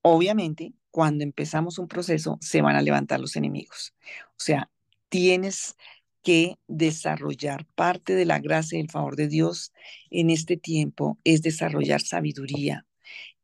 Obviamente, 0.03 0.75
cuando 0.91 1.25
empezamos 1.25 1.79
un 1.79 1.89
proceso, 1.89 2.39
se 2.41 2.63
van 2.63 2.77
a 2.77 2.83
levantar 2.83 3.21
los 3.21 3.37
enemigos. 3.37 3.95
O 4.31 4.41
sea, 4.41 4.71
tienes 5.09 5.77
que 6.23 6.59
desarrollar 6.69 7.67
parte 7.75 8.15
de 8.15 8.25
la 8.25 8.39
gracia 8.39 8.79
y 8.79 8.83
el 8.83 8.91
favor 8.91 9.17
de 9.17 9.29
Dios 9.29 9.73
en 10.11 10.31
este 10.31 10.57
tiempo 10.57 11.19
es 11.25 11.43
desarrollar 11.43 12.01
sabiduría, 12.01 12.87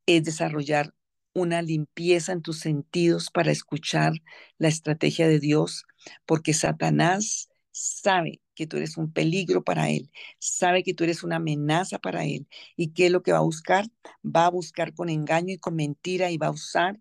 es 0.07 0.25
desarrollar 0.25 0.95
una 1.35 1.63
limpieza 1.63 2.33
en 2.33 2.43
tus 2.43 2.61
sentidos 2.61 3.31
para 3.31 3.51
escuchar 3.51 4.13
la 4.59 4.69
estrategia 4.69 5.29
de 5.29 5.41
Dios, 5.41 5.87
porque 6.27 6.55
Satanás 6.55 7.49
sabe 7.71 8.41
que 8.59 8.67
tú 8.67 8.77
eres 8.77 8.97
un 8.97 9.13
peligro 9.13 9.63
para 9.65 9.89
él, 9.91 10.11
sabe 10.41 10.83
que 10.83 10.95
tú 10.95 11.05
eres 11.05 11.23
una 11.23 11.37
amenaza 11.37 11.99
para 11.99 12.25
él. 12.25 12.49
¿Y 12.77 12.93
qué 12.93 13.07
es 13.07 13.13
lo 13.13 13.23
que 13.23 13.33
va 13.33 13.39
a 13.39 13.43
buscar? 13.43 13.87
Va 14.25 14.47
a 14.47 14.51
buscar 14.51 14.95
con 14.95 15.09
engaño 15.09 15.55
y 15.55 15.59
con 15.59 15.77
mentira 15.77 16.31
y 16.31 16.39
va 16.39 16.49
a 16.49 16.51
usar 16.51 17.01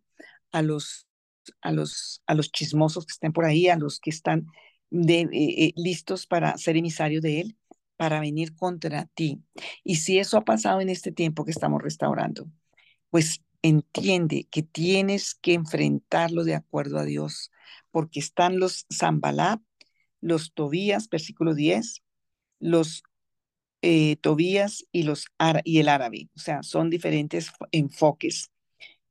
a 0.52 0.62
los, 0.62 1.08
a 1.62 1.72
los, 1.72 2.22
a 2.28 2.36
los 2.36 2.52
chismosos 2.52 3.06
que 3.06 3.14
estén 3.14 3.34
por 3.34 3.46
ahí, 3.46 3.70
a 3.70 3.76
los 3.78 4.00
que 4.00 4.12
están 4.12 4.48
de, 4.92 5.22
eh, 5.22 5.30
eh, 5.34 5.74
listos 5.76 6.28
para 6.28 6.58
ser 6.58 6.78
emisarios 6.78 7.24
de 7.24 7.42
Él, 7.42 7.58
para 7.98 8.20
venir 8.20 8.56
contra 8.56 9.08
ti. 9.16 9.42
Y 9.84 9.96
si 9.98 10.20
eso 10.20 10.38
ha 10.38 10.46
pasado 10.46 10.82
en 10.82 10.90
este 10.90 11.12
tiempo 11.12 11.44
que 11.44 11.52
estamos 11.52 11.82
restaurando, 11.82 12.48
pues 13.10 13.42
entiende 13.64 14.48
que 14.52 14.64
tienes 14.64 15.36
que 15.36 15.54
enfrentarlo 15.54 16.44
de 16.44 16.56
acuerdo 16.56 17.00
a 17.00 17.06
Dios, 17.06 17.52
porque 17.92 18.20
están 18.20 18.60
los 18.60 18.86
Zambalá, 18.94 19.62
los 20.22 20.54
Tobías, 20.54 21.10
versículo 21.10 21.54
10, 21.54 22.04
los 22.60 23.04
eh, 23.82 24.18
Tobías 24.18 24.86
y, 24.92 25.04
los 25.04 25.28
y 25.64 25.80
el 25.80 25.90
árabe, 25.90 26.30
o 26.36 26.40
sea, 26.40 26.64
son 26.64 26.90
diferentes 26.90 27.52
enfoques. 27.72 28.52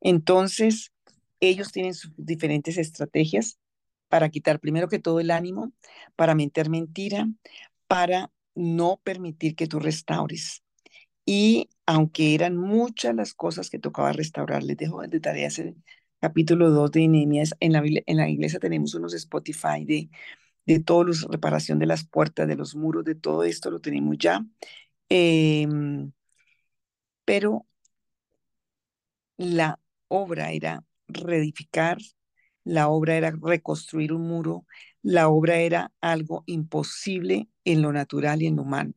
Entonces, 0.00 0.92
ellos 1.40 1.72
tienen 1.72 1.94
sus 1.94 2.12
diferentes 2.16 2.78
estrategias 2.78 3.58
para 4.08 4.28
quitar 4.30 4.60
primero 4.60 4.88
que 4.88 4.98
todo 4.98 5.20
el 5.20 5.30
ánimo, 5.30 5.72
para 6.16 6.34
meter 6.34 6.70
mentira, 6.70 7.28
para 7.86 8.32
no 8.54 9.00
permitir 9.02 9.54
que 9.56 9.66
tú 9.66 9.80
restaures. 9.80 10.62
Y 11.24 11.68
aunque 11.86 12.34
eran 12.34 12.56
muchas 12.56 13.14
las 13.14 13.34
cosas 13.34 13.70
que 13.70 13.78
tocaba 13.78 14.12
restaurar, 14.12 14.62
les 14.62 14.76
dejo 14.76 15.02
de 15.02 15.20
tarea 15.20 15.48
ese 15.48 15.74
capítulo 16.20 16.70
2 16.70 16.92
de 16.92 17.08
Nehemías. 17.08 17.54
En 17.60 17.72
la, 17.72 17.82
en 17.84 18.16
la 18.16 18.28
iglesia 18.28 18.60
tenemos 18.60 18.94
unos 18.94 19.14
Spotify 19.14 19.84
de, 19.84 20.08
de 20.66 20.80
toda 20.80 21.04
la 21.06 21.14
reparación 21.30 21.78
de 21.78 21.86
las 21.86 22.04
puertas, 22.06 22.48
de 22.48 22.56
los 22.56 22.74
muros, 22.76 23.04
de 23.04 23.14
todo 23.14 23.44
esto 23.44 23.70
lo 23.70 23.80
tenemos 23.80 24.16
ya. 24.18 24.44
Em, 25.08 26.12
pero 27.24 27.66
la 29.38 29.80
obra 30.08 30.52
era 30.52 30.84
reedificar, 31.08 31.98
la 32.64 32.88
obra 32.88 33.16
era 33.16 33.30
reconstruir 33.30 34.12
un 34.12 34.22
muro, 34.28 34.66
la 35.02 35.28
obra 35.28 35.56
era 35.58 35.92
algo 36.00 36.42
imposible 36.46 37.48
en 37.64 37.82
lo 37.82 37.92
natural 37.92 38.42
y 38.42 38.46
en 38.46 38.56
lo 38.56 38.62
humano. 38.62 38.94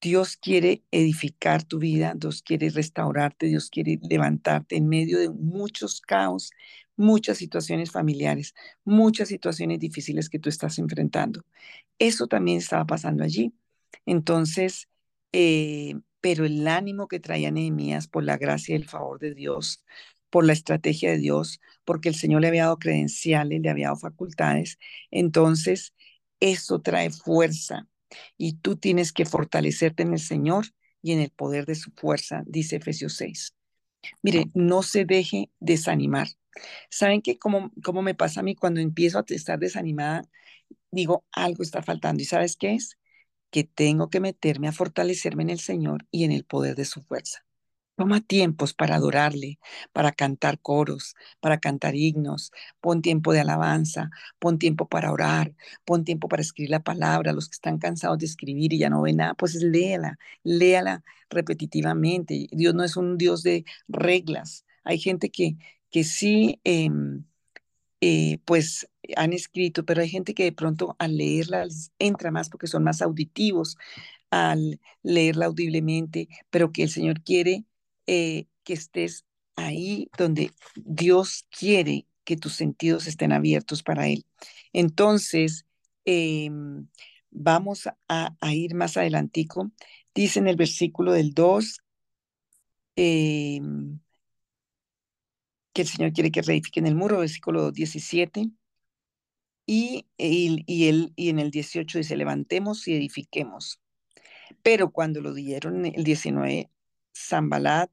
Dios 0.00 0.36
quiere 0.36 0.84
edificar 0.92 1.64
tu 1.64 1.78
vida, 1.78 2.14
Dios 2.16 2.42
quiere 2.42 2.70
restaurarte, 2.70 3.46
Dios 3.46 3.68
quiere 3.68 3.98
levantarte 4.08 4.76
en 4.76 4.88
medio 4.88 5.18
de 5.18 5.28
muchos 5.30 6.00
caos, 6.00 6.52
muchas 6.98 7.38
situaciones 7.38 7.90
familiares, 7.90 8.54
muchas 8.84 9.28
situaciones 9.28 9.80
difíciles 9.80 10.28
que 10.28 10.38
tú 10.38 10.48
estás 10.50 10.78
enfrentando. 10.78 11.42
Eso 11.98 12.26
también 12.26 12.58
estaba 12.58 12.86
pasando 12.86 13.24
allí. 13.24 13.54
Entonces, 14.06 14.88
eh, 15.32 15.94
pero 16.20 16.44
el 16.44 16.66
ánimo 16.68 17.08
que 17.08 17.20
traía 17.20 17.50
Nehemías 17.50 18.08
por 18.08 18.24
la 18.24 18.36
gracia 18.38 18.74
y 18.74 18.76
el 18.76 18.88
favor 18.88 19.18
de 19.18 19.34
Dios 19.34 19.84
por 20.30 20.44
la 20.44 20.52
estrategia 20.52 21.10
de 21.10 21.18
Dios, 21.18 21.60
porque 21.84 22.08
el 22.10 22.14
Señor 22.14 22.42
le 22.42 22.48
había 22.48 22.64
dado 22.64 22.78
credenciales, 22.78 23.60
le 23.62 23.70
había 23.70 23.86
dado 23.88 23.96
facultades. 23.98 24.78
Entonces, 25.10 25.94
eso 26.40 26.80
trae 26.80 27.10
fuerza 27.10 27.88
y 28.36 28.54
tú 28.54 28.76
tienes 28.76 29.12
que 29.12 29.24
fortalecerte 29.24 30.02
en 30.02 30.12
el 30.12 30.20
Señor 30.20 30.66
y 31.02 31.12
en 31.12 31.20
el 31.20 31.30
poder 31.30 31.66
de 31.66 31.74
su 31.76 31.90
fuerza, 31.92 32.42
dice 32.46 32.76
Efesios 32.76 33.14
6. 33.14 33.54
Mire, 34.22 34.50
no 34.54 34.82
se 34.82 35.04
deje 35.04 35.50
desanimar. 35.60 36.28
¿Saben 36.90 37.22
qué? 37.22 37.38
Como, 37.38 37.72
como 37.84 38.02
me 38.02 38.14
pasa 38.14 38.40
a 38.40 38.42
mí 38.42 38.54
cuando 38.54 38.80
empiezo 38.80 39.18
a 39.18 39.24
estar 39.28 39.58
desanimada, 39.58 40.22
digo, 40.90 41.24
algo 41.32 41.62
está 41.62 41.82
faltando. 41.82 42.22
¿Y 42.22 42.26
sabes 42.26 42.56
qué 42.56 42.74
es? 42.74 42.98
que 43.50 43.64
tengo 43.64 44.10
que 44.10 44.20
meterme 44.20 44.68
a 44.68 44.72
fortalecerme 44.72 45.42
en 45.42 45.50
el 45.50 45.60
Señor 45.60 46.06
y 46.10 46.24
en 46.24 46.32
el 46.32 46.44
poder 46.44 46.76
de 46.76 46.84
su 46.84 47.02
fuerza. 47.02 47.44
Toma 47.96 48.20
tiempos 48.20 48.74
para 48.74 48.94
adorarle, 48.94 49.58
para 49.92 50.12
cantar 50.12 50.60
coros, 50.60 51.16
para 51.40 51.58
cantar 51.58 51.96
himnos. 51.96 52.52
Pon 52.80 53.02
tiempo 53.02 53.32
de 53.32 53.40
alabanza, 53.40 54.10
pon 54.38 54.58
tiempo 54.58 54.88
para 54.88 55.10
orar, 55.12 55.52
pon 55.84 56.04
tiempo 56.04 56.28
para 56.28 56.42
escribir 56.42 56.70
la 56.70 56.84
palabra. 56.84 57.32
Los 57.32 57.48
que 57.48 57.54
están 57.54 57.78
cansados 57.78 58.18
de 58.18 58.26
escribir 58.26 58.72
y 58.72 58.78
ya 58.78 58.90
no 58.90 59.02
ven 59.02 59.16
nada, 59.16 59.34
pues 59.34 59.54
léala, 59.56 60.18
léala 60.44 61.02
repetitivamente. 61.28 62.46
Dios 62.52 62.74
no 62.74 62.84
es 62.84 62.96
un 62.96 63.18
Dios 63.18 63.42
de 63.42 63.64
reglas. 63.88 64.64
Hay 64.84 64.98
gente 65.00 65.30
que, 65.30 65.56
que 65.90 66.04
sí, 66.04 66.60
em, 66.64 67.24
eh, 68.00 68.38
pues 68.44 68.88
han 69.16 69.32
escrito, 69.32 69.84
pero 69.84 70.02
hay 70.02 70.08
gente 70.08 70.34
que 70.34 70.44
de 70.44 70.52
pronto 70.52 70.96
al 70.98 71.16
leerla 71.16 71.66
entra 71.98 72.30
más 72.30 72.48
porque 72.50 72.66
son 72.66 72.84
más 72.84 73.02
auditivos 73.02 73.76
al 74.30 74.80
leerla 75.02 75.46
audiblemente, 75.46 76.28
pero 76.50 76.72
que 76.72 76.82
el 76.84 76.90
Señor 76.90 77.22
quiere 77.22 77.64
eh, 78.06 78.46
que 78.64 78.74
estés 78.74 79.24
ahí 79.56 80.10
donde 80.16 80.52
Dios 80.76 81.46
quiere 81.50 82.06
que 82.24 82.36
tus 82.36 82.54
sentidos 82.54 83.06
estén 83.06 83.32
abiertos 83.32 83.82
para 83.82 84.08
Él. 84.08 84.26
Entonces, 84.72 85.66
em, 86.04 86.88
vamos 87.30 87.88
a, 88.08 88.36
ir 88.52 88.74
más 88.74 88.96
adelantico. 88.96 89.72
Dice 90.14 90.38
en 90.40 90.48
el 90.48 90.56
versículo 90.56 91.12
del 91.12 91.32
2 91.34 91.80
em, 92.96 94.00
que 95.78 95.82
el 95.82 95.88
Señor 95.88 96.12
quiere 96.12 96.32
que 96.32 96.42
reedifiquen 96.42 96.86
el 96.88 96.96
muro, 96.96 97.20
versículo 97.20 97.70
17. 97.70 98.50
Y, 99.66 100.06
y, 100.16 100.64
y, 100.66 101.12
y 101.16 101.28
en 101.28 101.38
el 101.38 101.50
18 101.50 101.98
dice, 101.98 102.16
levantemos 102.16 102.88
y 102.88 102.94
edifiquemos. 102.94 103.80
Pero 104.62 104.90
cuando 104.92 105.20
lo 105.22 105.34
dieron, 105.34 105.86
el 105.86 106.04
19, 106.04 106.70
Zambalat 107.16 107.90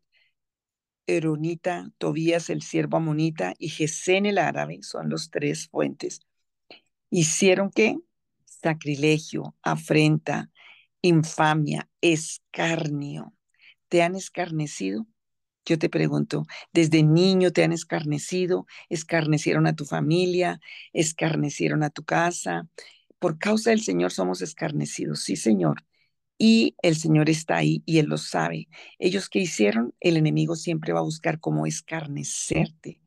Eronita, 1.08 1.92
Tobías 1.98 2.50
el 2.50 2.62
siervo 2.62 2.98
amonita 2.98 3.54
y 3.60 3.70
Gesén 3.70 4.26
el 4.26 4.38
árabe, 4.38 4.80
son 4.82 5.10
los 5.10 5.30
tres 5.30 5.68
fuentes, 5.70 6.22
hicieron 7.12 7.72
qué? 7.72 7.98
Sacrilegio, 8.46 9.56
afrenta, 9.64 10.52
infamia, 11.02 11.90
escarnio. 12.02 13.34
¿Te 13.90 14.04
han 14.04 14.16
escarnecido? 14.16 15.08
Yo 15.66 15.80
te 15.80 15.90
pregunto, 15.90 16.46
desde 16.74 17.04
niño 17.04 17.52
te 17.52 17.64
han 17.64 17.72
escarnecido, 17.74 18.68
escarnecieron 18.90 19.68
a 19.68 19.76
tu 19.76 19.86
familia, 19.86 20.60
escarnecieron 20.94 21.84
a 21.84 21.90
tu 21.90 22.04
casa. 22.04 22.68
Por 23.20 23.40
causa 23.40 23.72
del 23.72 23.82
Señor 23.82 24.12
somos 24.12 24.42
escarnecidos, 24.42 25.24
sí, 25.24 25.36
Señor 25.36 25.84
y 26.38 26.76
el 26.82 26.98
Señor 26.98 27.30
está 27.30 27.58
ahí 27.58 27.84
y 27.86 28.00
Él 28.00 28.08
lo 28.08 28.18
sabe. 28.18 28.68
Ellos 29.00 29.30
que 29.30 29.40
hicieron, 29.40 29.94
el 30.00 30.18
enemigo 30.18 30.56
siempre 30.56 30.94
va 30.94 31.00
a 31.00 31.04
buscar 31.04 31.40
cómo 31.40 31.66
escarnecerte, 31.66 33.00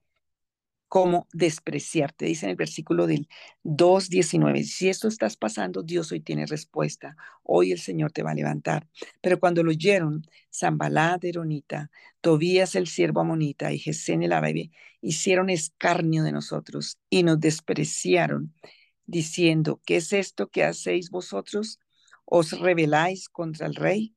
cómo 0.88 1.28
despreciarte. 1.32 2.26
Dice 2.26 2.46
en 2.46 2.50
el 2.50 2.56
versículo 2.56 3.06
del 3.06 3.28
2.19, 3.64 4.64
si 4.64 4.88
esto 4.88 5.08
estás 5.08 5.36
pasando, 5.36 5.82
Dios 5.82 6.10
hoy 6.12 6.20
tiene 6.20 6.46
respuesta. 6.46 7.16
Hoy 7.42 7.72
el 7.72 7.78
Señor 7.78 8.12
te 8.12 8.22
va 8.22 8.32
a 8.32 8.34
levantar. 8.34 8.88
Pero 9.20 9.38
cuando 9.38 9.62
lo 9.62 9.70
oyeron, 9.70 10.26
Zambalá 10.52 11.18
de 11.18 11.30
Eronita, 11.30 11.90
Tobías 12.20 12.74
el 12.74 12.88
siervo 12.88 13.20
amonita 13.20 13.72
y 13.72 13.78
Gesén 13.78 14.22
el 14.22 14.32
árabe, 14.32 14.70
hicieron 15.00 15.50
escarnio 15.50 16.24
de 16.24 16.32
nosotros 16.32 16.98
y 17.08 17.22
nos 17.22 17.38
despreciaron, 17.38 18.54
diciendo, 19.06 19.80
¿qué 19.86 19.96
es 19.96 20.12
esto 20.12 20.48
que 20.48 20.64
hacéis 20.64 21.10
vosotros? 21.10 21.80
¿Os 22.24 22.58
rebeláis 22.58 23.28
contra 23.28 23.66
el 23.66 23.74
rey? 23.74 24.14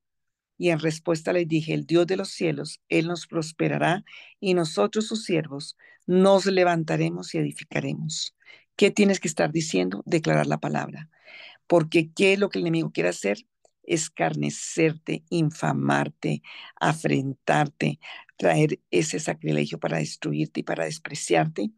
Y 0.62 0.69
en 0.69 0.78
respuesta 0.78 1.34
les 1.34 1.47
dije, 1.47 1.74
el 1.74 1.88
Dios 1.88 2.06
de 2.06 2.15
los 2.15 2.30
cielos, 2.30 2.82
Él 2.88 3.08
nos 3.08 3.26
prosperará 3.26 4.06
y 4.39 4.54
nosotros 4.54 5.08
sus 5.08 5.24
siervos 5.24 5.76
nos 6.06 6.45
levantaremos 6.45 7.34
y 7.34 7.39
edificaremos. 7.39 8.36
¿Qué 8.76 8.91
tienes 8.91 9.19
que 9.19 9.28
estar 9.28 9.52
diciendo? 9.52 10.04
Declarar 10.06 10.45
la 10.45 10.60
palabra. 10.60 11.10
Porque 11.65 12.12
¿qué 12.12 12.34
es 12.34 12.39
lo 12.39 12.50
que 12.50 12.60
el 12.60 12.65
enemigo 12.65 12.91
quiere 12.91 13.10
hacer? 13.10 13.39
Escarnecerte, 13.82 15.24
infamarte, 15.32 16.43
afrentarte, 16.80 18.00
traer 18.38 18.80
ese 18.91 19.19
sacrilegio 19.19 19.80
para 19.80 19.97
destruirte 19.97 20.60
y 20.60 20.63
para 20.63 20.86
despreciarte, 20.86 21.71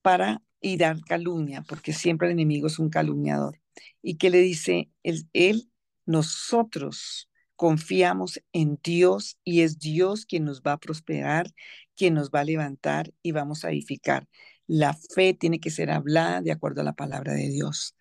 para 0.00 0.40
y 0.62 0.78
dar 0.78 1.02
calumnia, 1.02 1.66
porque 1.68 1.92
siempre 1.92 2.28
el 2.28 2.32
enemigo 2.32 2.68
es 2.68 2.78
un 2.78 2.88
calumniador. 2.88 3.60
¿Y 4.00 4.16
qué 4.16 4.30
le 4.30 4.38
dice 4.38 4.88
él? 5.02 5.70
Nosotros 6.06 7.28
confiamos 7.56 8.40
en 8.52 8.78
Dios 8.82 9.38
y 9.44 9.62
es 9.62 9.78
Dios 9.78 10.26
quien 10.26 10.44
nos 10.44 10.62
va 10.62 10.72
a 10.72 10.78
prosperar, 10.78 11.52
quien 11.96 12.14
nos 12.14 12.30
va 12.30 12.40
a 12.40 12.44
levantar 12.44 13.12
y 13.22 13.32
vamos 13.32 13.64
a 13.64 13.70
edificar. 13.70 14.28
La 14.66 14.94
fe 14.94 15.34
tiene 15.34 15.60
que 15.60 15.70
ser 15.70 15.90
hablada 15.90 16.42
de 16.42 16.52
acuerdo 16.52 16.82
a 16.82 16.84
la 16.84 16.94
palabra 16.94 17.32
de 17.32 17.48
Dios. 17.48 17.96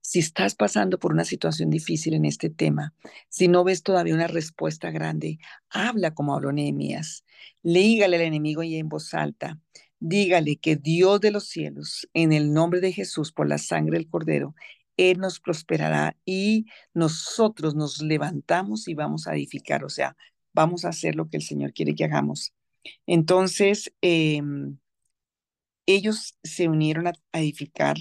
Si 0.00 0.20
estás 0.20 0.54
pasando 0.54 0.98
por 0.98 1.12
una 1.12 1.24
situación 1.24 1.68
difícil 1.68 2.14
en 2.14 2.24
este 2.24 2.48
tema, 2.48 2.94
si 3.28 3.48
no 3.48 3.64
ves 3.64 3.82
todavía 3.82 4.14
una 4.14 4.28
respuesta 4.28 4.90
grande, 4.90 5.38
habla 5.68 6.14
como 6.14 6.34
habló 6.34 6.52
Nehemías. 6.52 7.24
Lígale 7.62 8.16
al 8.16 8.22
enemigo 8.22 8.62
y 8.62 8.76
en 8.76 8.88
voz 8.88 9.14
alta. 9.14 9.58
Dígale 9.98 10.58
que 10.58 10.76
Dios 10.76 11.20
de 11.20 11.32
los 11.32 11.48
cielos, 11.48 12.08
en 12.14 12.32
el 12.32 12.52
nombre 12.52 12.80
de 12.80 12.92
Jesús, 12.92 13.32
por 13.32 13.48
la 13.48 13.58
sangre 13.58 13.98
del 13.98 14.08
Cordero, 14.08 14.54
Él 14.96 15.18
nos 15.18 15.40
prosperará 15.40 16.16
y 16.24 16.66
nosotros 16.94 17.74
nos 17.74 18.00
levantamos 18.02 18.88
y 18.88 18.94
vamos 18.94 19.26
a 19.26 19.34
edificar, 19.34 19.84
o 19.84 19.88
sea, 19.88 20.16
vamos 20.52 20.84
a 20.84 20.88
hacer 20.90 21.14
lo 21.16 21.28
que 21.28 21.36
el 21.36 21.42
Señor 21.42 21.72
quiere 21.72 21.94
que 21.94 22.04
hagamos. 22.04 22.54
Entonces, 23.06 23.92
em, 24.00 24.78
ellos 25.86 26.38
se 26.42 26.68
unieron 26.68 27.08
a, 27.08 27.12
edificar 27.32 27.96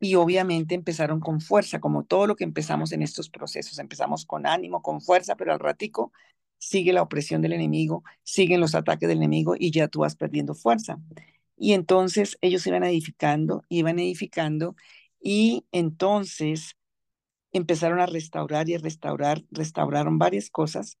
y 0.00 0.14
obviamente 0.14 0.74
empezaron 0.74 1.20
con 1.20 1.40
fuerza, 1.40 1.80
como 1.80 2.04
todo 2.04 2.26
lo 2.26 2.36
que 2.36 2.44
empezamos 2.44 2.92
en 2.92 3.02
estos 3.02 3.28
procesos. 3.28 3.78
Empezamos 3.78 4.24
con 4.24 4.46
ánimo, 4.46 4.82
con 4.82 5.00
fuerza, 5.00 5.36
pero 5.36 5.52
al 5.52 5.60
ratico 5.60 6.12
sigue 6.58 6.92
la 6.92 7.02
opresión 7.02 7.42
del 7.42 7.52
enemigo, 7.54 8.04
siguen 8.22 8.60
los 8.60 8.74
ataques 8.74 9.08
del 9.08 9.18
enemigo 9.18 9.54
y 9.58 9.70
ya 9.70 9.88
tú 9.88 10.00
vas 10.00 10.16
perdiendo 10.16 10.54
fuerza. 10.54 10.98
Y 11.56 11.74
entonces 11.74 12.38
ellos 12.40 12.66
iban 12.66 12.84
edificando, 12.84 13.64
iban 13.68 13.98
edificando 13.98 14.76
y 15.20 15.66
entonces 15.72 16.76
empezaron 17.52 18.00
a 18.00 18.06
restaurar 18.06 18.68
y 18.68 18.74
a 18.74 18.78
restaurar, 18.78 19.42
restauraron 19.50 20.18
varias 20.18 20.50
cosas 20.50 20.98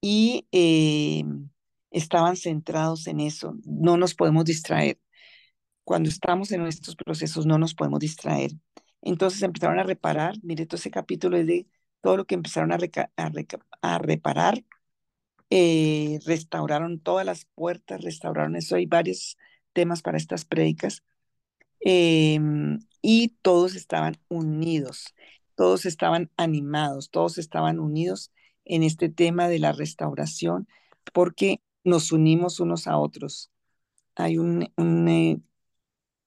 y 0.00 0.46
eh, 0.52 1.24
estaban 1.90 2.36
centrados 2.36 3.06
en 3.06 3.20
eso. 3.20 3.54
No 3.64 3.96
nos 3.96 4.14
podemos 4.14 4.44
distraer. 4.44 4.98
Cuando 5.84 6.08
estamos 6.10 6.52
en 6.52 6.66
estos 6.66 6.96
procesos 6.96 7.46
no 7.46 7.58
nos 7.58 7.74
podemos 7.74 8.00
distraer. 8.00 8.52
Entonces 9.02 9.42
empezaron 9.42 9.78
a 9.78 9.84
reparar, 9.84 10.34
mire, 10.42 10.66
todo 10.66 10.76
ese 10.78 10.90
capítulo 10.90 11.36
es 11.36 11.46
de 11.46 11.66
todo 12.00 12.16
lo 12.16 12.26
que 12.26 12.34
empezaron 12.36 12.72
a, 12.72 12.78
a, 13.82 13.98
reparar, 13.98 14.64
eh, 15.50 16.18
restauraron 16.26 17.00
todas 17.00 17.26
las 17.26 17.46
puertas, 17.54 18.02
restauraron 18.02 18.56
eso. 18.56 18.76
Hay 18.76 18.86
varios 18.86 19.38
temas 19.72 20.02
para 20.02 20.18
estas 20.18 20.44
prédicas. 20.44 21.02
Em, 21.84 22.78
y 23.02 23.28
todos 23.42 23.74
estaban 23.74 24.16
unidos, 24.28 25.14
todos 25.56 25.86
estaban 25.86 26.30
animados, 26.36 27.10
todos 27.10 27.38
estaban 27.38 27.80
unidos 27.80 28.32
en 28.64 28.82
este 28.82 29.08
tema 29.08 29.48
de 29.48 29.58
la 29.58 29.72
restauración 29.72 30.68
porque 31.12 31.60
nos 31.84 32.12
unimos 32.12 32.60
unos 32.60 32.86
a 32.86 32.98
otros. 32.98 33.50
Hay 34.16 34.38
un, 34.38 34.70
eh, 35.08 35.40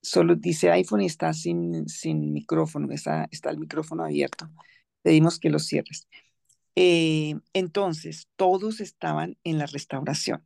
solo 0.02 0.36
dice 0.36 0.72
iPhone 0.72 1.02
y 1.02 1.06
está 1.08 1.34
sin, 1.34 1.88
sin 1.90 2.34
micrófono, 2.34 2.92
está, 2.94 3.28
está 3.32 3.50
el 3.52 3.60
micrófono 3.60 4.04
abierto 4.04 4.50
pedimos 5.06 5.38
que 5.38 5.52
lo 5.52 5.60
cierres. 5.60 6.08
Eh, 6.76 7.36
entonces, 7.54 8.28
todos 8.36 8.82
estaban 8.82 9.38
en 9.44 9.60
la 9.60 9.68
restauración, 9.68 10.44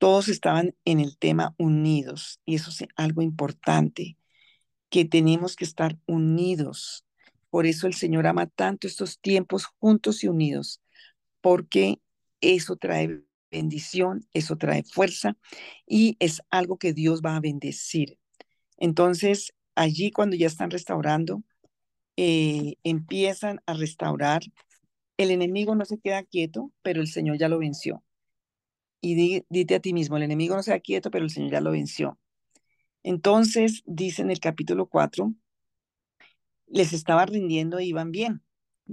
todos 0.00 0.28
estaban 0.28 0.74
en 0.86 0.98
el 0.98 1.18
tema 1.18 1.54
unidos, 1.58 2.40
y 2.46 2.54
eso 2.54 2.70
es 2.70 2.88
algo 2.96 3.20
importante, 3.20 4.16
que 4.88 5.04
tenemos 5.04 5.56
que 5.56 5.66
estar 5.66 5.98
unidos. 6.06 7.04
Por 7.50 7.66
eso 7.66 7.86
el 7.86 7.92
Señor 7.92 8.26
ama 8.26 8.46
tanto 8.46 8.86
estos 8.86 9.20
tiempos 9.20 9.66
juntos 9.78 10.24
y 10.24 10.28
unidos, 10.28 10.80
porque 11.42 12.00
eso 12.40 12.76
trae 12.76 13.22
bendición, 13.50 14.26
eso 14.32 14.56
trae 14.56 14.84
fuerza 14.84 15.36
y 15.86 16.16
es 16.18 16.40
algo 16.48 16.78
que 16.78 16.94
Dios 16.94 17.20
va 17.20 17.36
a 17.36 17.40
bendecir. 17.40 18.18
Entonces, 18.78 19.52
allí 19.74 20.12
cuando 20.12 20.34
ya 20.34 20.46
están 20.46 20.70
restaurando, 20.70 21.42
eh, 22.16 22.76
empiezan 22.84 23.60
a 23.66 23.74
restaurar. 23.74 24.40
El 25.18 25.30
enemigo 25.30 25.74
no 25.74 25.84
se 25.84 25.98
queda 25.98 26.22
quieto, 26.22 26.72
pero 26.80 27.02
el 27.02 27.08
Señor 27.08 27.36
ya 27.38 27.50
lo 27.50 27.58
venció. 27.58 28.02
Y 29.00 29.44
dite 29.48 29.74
a 29.74 29.80
ti 29.80 29.92
mismo, 29.92 30.16
el 30.16 30.24
enemigo 30.24 30.54
no 30.54 30.62
se 30.62 30.78
quieto, 30.80 31.10
pero 31.10 31.24
el 31.24 31.30
Señor 31.30 31.52
ya 31.52 31.60
lo 31.60 31.70
venció. 31.70 32.18
Entonces, 33.02 33.82
dice 33.86 34.22
en 34.22 34.30
el 34.30 34.40
capítulo 34.40 34.86
4, 34.86 35.32
les 36.66 36.92
estaba 36.92 37.26
rindiendo 37.26 37.78
e 37.78 37.84
iban 37.84 38.10
bien. 38.12 38.42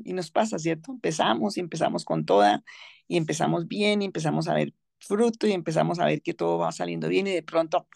y 0.06 0.13
nos 0.13 0.32
pasa, 0.32 0.60
¿cierto? 0.60 0.91
Empezamos 0.91 1.58
y 1.58 1.60
empezamos 1.60 2.06
con 2.06 2.26
toda 2.26 2.63
y 3.08 3.17
empezamos 3.17 3.67
bien 3.67 4.02
y 4.02 4.06
empezamos 4.06 4.48
a 4.48 4.54
ver 4.54 4.74
fruto 5.00 5.48
y 5.48 5.54
empezamos 5.54 6.00
a 6.00 6.06
ver 6.06 6.22
que 6.22 6.34
todo 6.34 6.60
va 6.60 6.72
saliendo 6.72 7.08
bien 7.10 7.28
y 7.28 7.32
de 7.32 7.43
pronto 7.43 7.88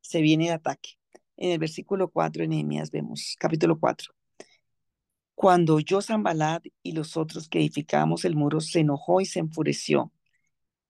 se 0.00 0.20
viene 0.20 0.48
el 0.48 0.54
ataque. 0.54 0.90
En 1.36 1.52
el 1.52 1.58
versículo 1.58 2.10
4 2.10 2.42
de 2.42 2.48
Nehemías 2.48 2.90
vemos, 2.90 3.36
capítulo 3.38 3.78
4. 3.78 4.12
Cuando 5.34 5.76
oyó 5.76 6.02
Zambalat 6.02 6.66
y 6.82 6.92
los 6.92 7.16
otros 7.16 7.48
que 7.48 7.60
edificábamos 7.60 8.24
el 8.24 8.36
muro, 8.36 8.60
se 8.60 8.80
enojó 8.80 9.20
y 9.20 9.26
se 9.26 9.38
enfureció 9.38 10.12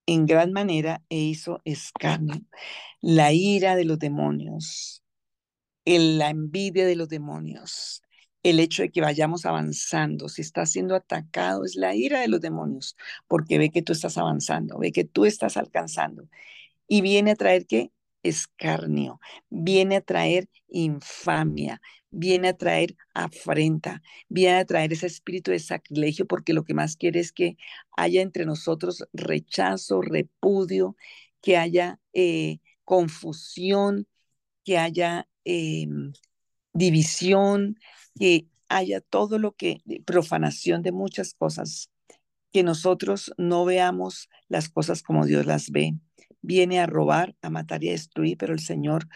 en 0.09 0.27
gran 0.27 0.53
manera 0.53 1.03
e 1.11 1.19
hizo 1.19 1.61
escarnio. 1.65 2.41
La 3.03 3.33
ira 3.33 3.77
de 3.77 3.85
los 3.85 3.99
demonios, 3.99 5.03
la 5.87 6.31
envidia 6.31 6.87
de 6.87 6.97
los 6.97 7.09
demonios, 7.09 8.03
el 8.43 8.61
hecho 8.61 8.83
de 8.83 8.91
que 8.91 9.03
vayamos 9.03 9.47
avanzando, 9.47 10.29
si 10.31 10.43
estás 10.43 10.71
siendo 10.73 10.95
atacado, 10.95 11.65
es 11.65 11.77
la 11.77 11.95
ira 11.95 12.21
de 12.21 12.29
los 12.29 12.41
demonios, 12.41 12.97
porque 13.29 13.59
ve 13.59 13.71
que 13.71 13.83
tú 13.83 13.93
estás 13.93 14.19
avanzando, 14.19 14.79
ve 14.79 14.93
que 14.93 15.05
tú 15.05 15.27
estás 15.27 15.57
alcanzando. 15.59 16.29
Y 16.89 17.03
viene 17.03 17.33
a 17.33 17.37
traer 17.37 17.67
qué? 17.67 17.93
Escarnio, 18.23 19.21
viene 19.49 19.97
a 19.97 20.01
traer 20.01 20.49
infamia, 20.69 21.81
viene 22.11 22.49
a 22.49 22.57
traer 22.57 22.97
afrenta, 23.15 24.03
viene 24.29 24.59
a 24.59 24.65
traer 24.65 24.93
ese 24.93 25.07
espíritu 25.07 25.51
de 25.51 25.59
sacrilegio, 25.59 26.27
porque 26.27 26.53
lo 26.53 26.65
que 26.65 26.75
más 26.75 26.97
quiere 26.97 27.21
es 27.21 27.33
que 27.33 27.57
haya 27.97 28.23
entre 28.23 28.47
nosotros 28.47 29.05
rechazo, 29.13 30.01
repudio, 30.03 30.97
que 31.41 31.57
haya 31.57 32.01
eh, 32.13 32.59
confusión, 32.85 34.07
que 34.65 34.79
haya 34.79 35.29
em, 35.45 36.13
división, 36.73 37.79
que 38.19 38.49
haya 38.69 39.01
todo 39.01 39.39
lo 39.39 39.53
que, 39.57 39.83
profanación 40.05 40.83
de 40.83 40.93
muchas 40.93 41.35
cosas, 41.35 41.91
que 42.53 42.63
nosotros 42.63 43.33
no 43.39 43.65
veamos 43.65 44.29
las 44.49 44.69
cosas 44.69 45.03
como 45.03 45.27
Dios 45.27 45.47
las 45.47 45.71
ve. 45.71 45.95
Viene 46.41 46.81
a 46.81 46.87
robar, 46.87 47.35
a 47.43 47.51
matar 47.51 47.83
y 47.85 47.89
a 47.89 47.93
destruir, 47.93 48.37
pero 48.37 48.53
el 48.53 48.61
Señor 48.61 49.09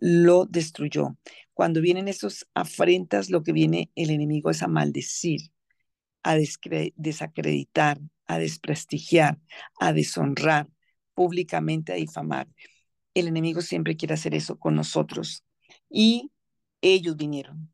lo 0.00 0.46
destruyó. 0.46 1.16
Cuando 1.54 1.80
vienen 1.80 2.08
esas 2.08 2.46
afrentas, 2.54 3.30
lo 3.30 3.42
que 3.42 3.52
viene 3.52 3.90
el 3.94 4.10
enemigo 4.10 4.50
es 4.50 4.62
a 4.62 4.68
maldecir, 4.68 5.52
a 6.22 6.36
desacreditar, 6.36 8.00
a 8.26 8.38
desprestigiar, 8.38 9.38
a 9.78 9.92
deshonrar, 9.92 10.68
públicamente 11.14 11.92
a 11.92 11.96
difamar. 11.96 12.48
El 13.14 13.28
enemigo 13.28 13.60
siempre 13.60 13.96
quiere 13.96 14.14
hacer 14.14 14.34
eso 14.34 14.58
con 14.58 14.74
nosotros. 14.74 15.44
Y 15.90 16.30
ellos 16.80 17.16
vinieron. 17.16 17.72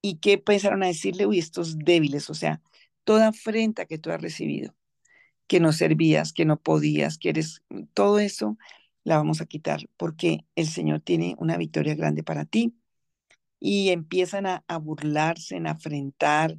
¿Y 0.00 0.18
qué 0.18 0.34
empezaron 0.34 0.82
a 0.82 0.86
decirle? 0.86 1.26
Uy, 1.26 1.38
estos 1.38 1.78
débiles, 1.78 2.30
o 2.30 2.34
sea, 2.34 2.62
toda 3.04 3.28
afrenta 3.28 3.86
que 3.86 3.98
tú 3.98 4.10
has 4.10 4.22
recibido, 4.22 4.74
que 5.48 5.60
no 5.60 5.72
servías, 5.72 6.32
que 6.32 6.44
no 6.44 6.60
podías, 6.60 7.18
que 7.18 7.30
eres, 7.30 7.62
todo 7.94 8.20
eso 8.20 8.58
la 9.04 9.16
vamos 9.16 9.40
a 9.40 9.46
quitar 9.46 9.88
porque 9.96 10.44
el 10.54 10.68
Señor 10.68 11.00
tiene 11.00 11.34
una 11.38 11.56
victoria 11.56 11.94
grande 11.94 12.22
para 12.22 12.44
ti. 12.44 12.74
Y 13.60 13.90
empiezan 13.90 14.46
a, 14.46 14.62
burlarse, 14.80 15.56
a 15.58 15.70
afrentar, 15.72 16.56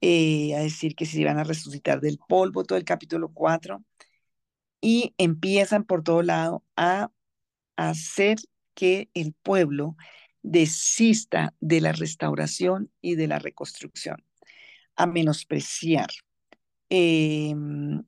eh, 0.00 0.54
a 0.56 0.60
decir 0.60 0.96
que 0.96 1.06
se 1.06 1.20
iban 1.20 1.38
a 1.38 1.44
resucitar 1.44 2.00
del 2.00 2.18
polvo, 2.18 2.64
todo 2.64 2.78
el 2.78 2.84
capítulo 2.84 3.30
4. 3.32 3.84
Y 4.80 5.14
empiezan 5.18 5.84
por 5.84 6.02
todo 6.02 6.22
lado 6.22 6.64
a 6.76 7.10
hacer 7.76 8.38
que 8.74 9.10
el 9.14 9.34
pueblo 9.34 9.96
desista 10.42 11.54
de 11.60 11.80
la 11.80 11.92
restauración 11.92 12.90
y 13.00 13.14
de 13.16 13.28
la 13.28 13.38
reconstrucción, 13.38 14.24
a 14.96 15.06
menospreciar. 15.06 16.08
Em, 16.88 18.02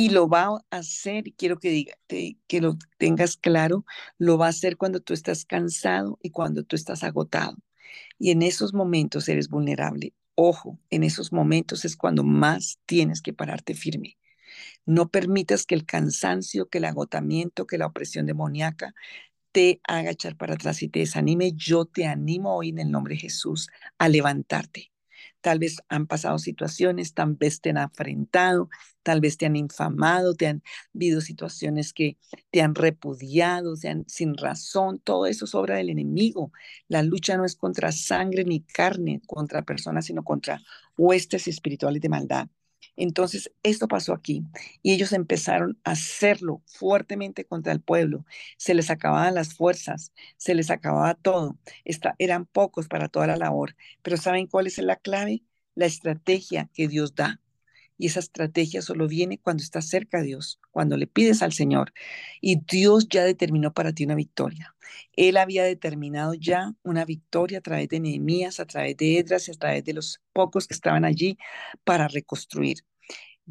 y 0.00 0.08
lo 0.08 0.28
va 0.28 0.46
a 0.46 0.78
hacer, 0.78 1.24
quiero 1.36 1.58
que, 1.58 1.68
diga, 1.68 1.92
que 2.08 2.60
lo 2.62 2.78
tengas 2.96 3.36
claro, 3.36 3.84
lo 4.16 4.38
va 4.38 4.46
a 4.46 4.48
hacer 4.48 4.78
cuando 4.78 5.00
tú 5.00 5.12
estás 5.12 5.44
cansado 5.44 6.18
y 6.22 6.30
cuando 6.30 6.64
tú 6.64 6.74
estás 6.74 7.04
agotado. 7.04 7.58
Y 8.18 8.30
en 8.30 8.40
esos 8.40 8.72
momentos 8.72 9.28
eres 9.28 9.50
vulnerable. 9.50 10.14
Ojo, 10.36 10.78
en 10.88 11.02
esos 11.02 11.32
momentos 11.32 11.84
es 11.84 11.98
cuando 11.98 12.24
más 12.24 12.78
tienes 12.86 13.20
que 13.20 13.34
pararte 13.34 13.74
firme. 13.74 14.16
No 14.86 15.10
permitas 15.10 15.66
que 15.66 15.74
el 15.74 15.84
cansancio, 15.84 16.70
que 16.70 16.78
el 16.78 16.86
agotamiento, 16.86 17.66
que 17.66 17.76
la 17.76 17.86
opresión 17.86 18.24
demoníaca 18.24 18.94
te 19.52 19.82
haga 19.86 20.12
echar 20.12 20.34
para 20.34 20.54
atrás 20.54 20.82
y 20.82 20.88
te 20.88 21.00
desanime, 21.00 21.52
yo 21.52 21.84
te 21.84 22.06
animo 22.06 22.56
hoy 22.56 22.70
en 22.70 22.78
el 22.78 22.90
nombre 22.90 23.16
de 23.16 23.20
Jesús 23.20 23.68
a 23.98 24.08
levantarte. 24.08 24.92
Tal 25.42 25.58
vez 25.58 25.76
han 25.90 26.06
pasado 26.06 26.38
situaciones, 26.38 27.12
tal 27.12 27.34
vez 27.34 27.60
te 27.60 27.70
han 27.70 27.78
afrentado, 27.78 28.70
tal 29.02 29.20
vez 29.20 29.36
te 29.36 29.46
han 29.46 29.56
infamado, 29.56 30.34
te 30.34 30.46
han 30.46 30.62
habido 30.94 31.20
situaciones 31.20 31.92
que 31.92 32.18
te 32.50 32.62
han 32.62 32.74
repudiado, 32.74 33.76
sean 33.76 34.04
sin 34.08 34.36
razón, 34.36 34.98
todo 35.00 35.26
eso 35.26 35.44
es 35.44 35.54
obra 35.54 35.76
del 35.76 35.90
enemigo. 35.90 36.52
La 36.88 37.02
lucha 37.02 37.36
no 37.36 37.44
es 37.44 37.56
contra 37.56 37.92
sangre 37.92 38.44
ni 38.44 38.60
carne, 38.60 39.20
contra 39.26 39.62
personas, 39.62 40.06
sino 40.06 40.24
contra 40.24 40.60
huestes 40.96 41.48
espirituales 41.48 42.02
de 42.02 42.08
maldad. 42.08 42.48
Entonces, 42.96 43.50
esto 43.62 43.88
pasó 43.88 44.12
aquí 44.12 44.44
y 44.82 44.92
ellos 44.92 45.12
empezaron 45.12 45.78
a 45.84 45.92
hacerlo 45.92 46.62
fuertemente 46.66 47.44
contra 47.46 47.72
el 47.72 47.80
pueblo. 47.80 48.24
Se 48.58 48.74
les 48.74 48.90
acababan 48.90 49.34
las 49.34 49.54
fuerzas, 49.54 50.12
se 50.36 50.54
les 50.54 50.70
acababa 50.70 51.14
todo. 51.14 51.58
eran 52.18 52.46
pocos 52.46 52.88
para 52.88 53.08
toda 53.08 53.26
la 53.26 53.36
labor, 53.36 53.76
pero 54.02 54.16
¿saben 54.16 54.46
cuál 54.46 54.66
es 54.66 54.78
la 54.78 54.96
clave? 54.96 55.42
La 55.74 55.86
estrategia 55.86 56.68
que 56.74 56.88
Dios 56.88 57.14
da. 57.14 57.40
Y 58.00 58.06
esa 58.06 58.20
estrategia 58.20 58.80
solo 58.80 59.08
viene 59.08 59.38
cuando 59.38 59.62
estás 59.62 59.86
cerca 59.86 60.20
de 60.20 60.28
Dios, 60.28 60.58
cuando 60.70 60.96
le 60.96 61.06
pides 61.06 61.42
al 61.42 61.52
Señor. 61.52 61.92
Y 62.40 62.62
Dios 62.64 63.06
ya 63.10 63.24
determinó 63.24 63.74
para 63.74 63.92
ti 63.92 64.04
una 64.04 64.14
victoria. 64.14 64.74
Él 65.12 65.36
había 65.36 65.64
determinado 65.64 66.32
ya 66.32 66.72
una 66.82 67.04
victoria 67.04 67.58
a 67.58 67.60
través 67.60 67.88
de 67.90 68.00
Nehemías, 68.00 68.58
a 68.58 68.64
través 68.64 68.96
de 68.96 69.18
Edras 69.18 69.50
a 69.50 69.52
través 69.52 69.84
de 69.84 69.92
los 69.92 70.18
pocos 70.32 70.66
que 70.66 70.72
estaban 70.72 71.04
allí 71.04 71.36
para 71.84 72.08
reconstruir. 72.08 72.78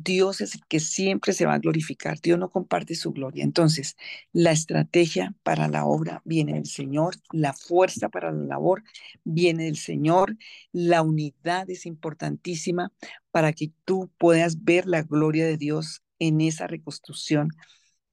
Dios 0.02 0.40
es 0.40 0.56
el 0.56 0.62
que 0.68 0.80
siempre 0.80 1.34
se 1.34 1.46
va 1.46 1.56
a 1.56 1.60
glorificar. 1.60 2.20
Dios 2.22 2.40
no 2.40 2.50
comparte 2.50 2.96
su 2.96 3.12
gloria. 3.12 3.44
Entonces, 3.44 3.98
la 4.32 4.52
estrategia 4.52 5.36
para 5.44 5.68
la 5.68 5.86
obra 5.86 6.22
viene 6.24 6.54
del 6.54 6.68
Señor, 6.68 7.16
la 7.32 7.54
fuerza 7.54 8.08
para 8.10 8.32
la 8.32 8.46
labor 8.46 8.84
viene 9.26 9.66
del 9.66 9.78
Señor, 9.78 10.38
la 10.72 11.02
unidad 11.02 11.70
es 11.70 11.86
importantísima 11.86 12.94
para 13.32 13.52
que 13.52 13.72
tú 13.84 14.10
puedas 14.18 14.64
ver 14.64 14.86
la 14.88 15.04
gloria 15.04 15.46
de 15.46 15.58
Dios 15.58 16.02
en 16.20 16.40
esa 16.42 16.68
reconstrucción. 16.68 17.50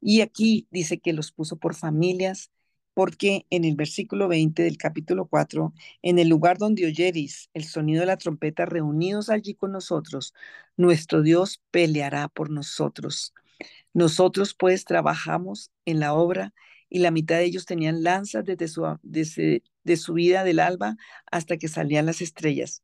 Y 0.01 0.23
aquí 0.23 0.67
dice 0.71 0.99
que 0.99 1.13
los 1.13 1.31
puso 1.31 1.57
por 1.57 1.75
familias, 1.75 2.51
porque 2.97 3.45
en 3.51 3.67
el 3.67 3.77
versículo 3.77 4.27
20 4.27 4.63
del 4.63 4.79
capítulo 4.79 5.27
4, 5.27 5.75
en 6.01 6.19
el 6.19 6.31
lugar 6.31 6.57
donde 6.57 6.87
oyeris 6.87 7.51
el 7.53 7.65
sonido 7.65 8.01
de 8.01 8.07
la 8.07 8.17
trompeta 8.17 8.65
reunidos 8.65 9.29
allí 9.29 9.53
con 9.53 9.73
nosotros, 9.73 10.33
nuestro 10.79 11.21
Dios 11.21 11.61
peleará 11.71 12.29
por 12.29 12.49
nosotros. 12.49 13.35
Nosotros 13.93 14.55
pues 14.55 14.87
trabajamos 14.87 15.71
en 15.85 16.01
la 16.01 16.15
obra 16.15 16.55
y 16.89 17.01
la 17.01 17.11
mitad 17.11 17.37
de 17.37 17.45
ellos 17.45 17.67
tenían 17.67 18.03
lanzas 18.03 18.47
desde 18.47 18.67
su, 18.67 18.99
desde, 19.03 19.63
de 19.85 19.97
subida 19.99 20.43
del 20.43 20.59
alba 20.59 20.97
hasta 21.31 21.59
que 21.59 21.69
salían 21.69 22.07
las 22.07 22.23
estrellas. 22.23 22.83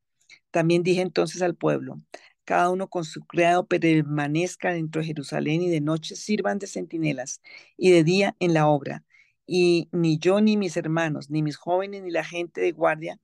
También 0.51 0.83
dije 0.83 1.01
entonces 1.01 1.41
al 1.41 1.57
pueblo, 1.57 2.03
cada 2.45 2.69
uno 2.69 2.89
con 2.89 3.07
su 3.07 3.23
criado 3.23 3.67
permanezca 3.67 4.75
dentro 4.75 5.01
de 5.01 5.07
Jerusalén 5.07 5.63
y 5.63 5.71
de 5.71 5.81
noche 5.81 6.17
sirvan 6.17 6.59
de 6.59 6.67
centinelas 6.67 7.41
y 7.79 7.93
de 7.93 8.05
día 8.05 8.37
en 8.41 8.53
la 8.53 8.67
obra 8.67 9.07
y 9.55 9.91
ni 9.93 10.19
yo, 10.19 10.41
ni 10.41 10.57
mis 10.57 10.79
hermanos, 10.79 11.29
ni 11.29 11.43
mis 11.43 11.57
jóvenes, 11.57 12.03
ni 12.03 12.11
la 12.11 12.25
gente 12.25 12.63
de 12.63 12.73
guardia 12.73 13.21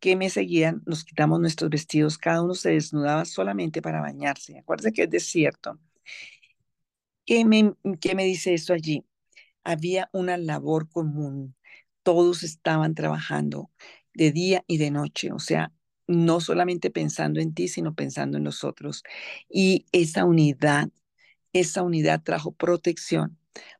que 0.00 0.16
me 0.16 0.30
seguían, 0.30 0.82
nos 0.86 1.04
quitamos 1.04 1.40
nuestros 1.40 1.68
vestidos, 1.68 2.16
cada 2.16 2.42
uno 2.42 2.54
se 2.54 2.70
desnudaba 2.70 3.26
solamente 3.26 3.82
para 3.82 4.00
bañarse. 4.00 4.58
Acuérdense 4.58 4.94
que 4.94 5.02
es 5.02 5.10
desierto. 5.10 5.78
¿Qué 7.26 7.44
me, 7.44 7.74
qué 8.00 8.14
me 8.14 8.24
dice 8.24 8.54
esto 8.54 8.72
allí? 8.72 9.04
Había 9.62 10.08
una 10.14 10.38
labor 10.38 10.88
común, 10.88 11.54
todos 12.02 12.44
estaban 12.44 12.94
trabajando 12.94 13.70
de 14.14 14.32
día 14.32 14.64
y 14.66 14.78
de 14.78 14.90
noche, 14.90 15.32
o 15.32 15.38
sea, 15.38 15.70
no 16.06 16.40
solamente 16.40 16.90
pensando 16.90 17.40
en 17.40 17.52
ti, 17.52 17.68
sino 17.68 17.94
pensando 17.94 18.38
en 18.38 18.44
nosotros. 18.44 19.02
Y 19.50 19.84
esa 19.92 20.24
unidad, 20.24 20.88
esa 21.52 21.82
unidad 21.82 22.22
trajo 22.22 22.52
protección 22.52 23.36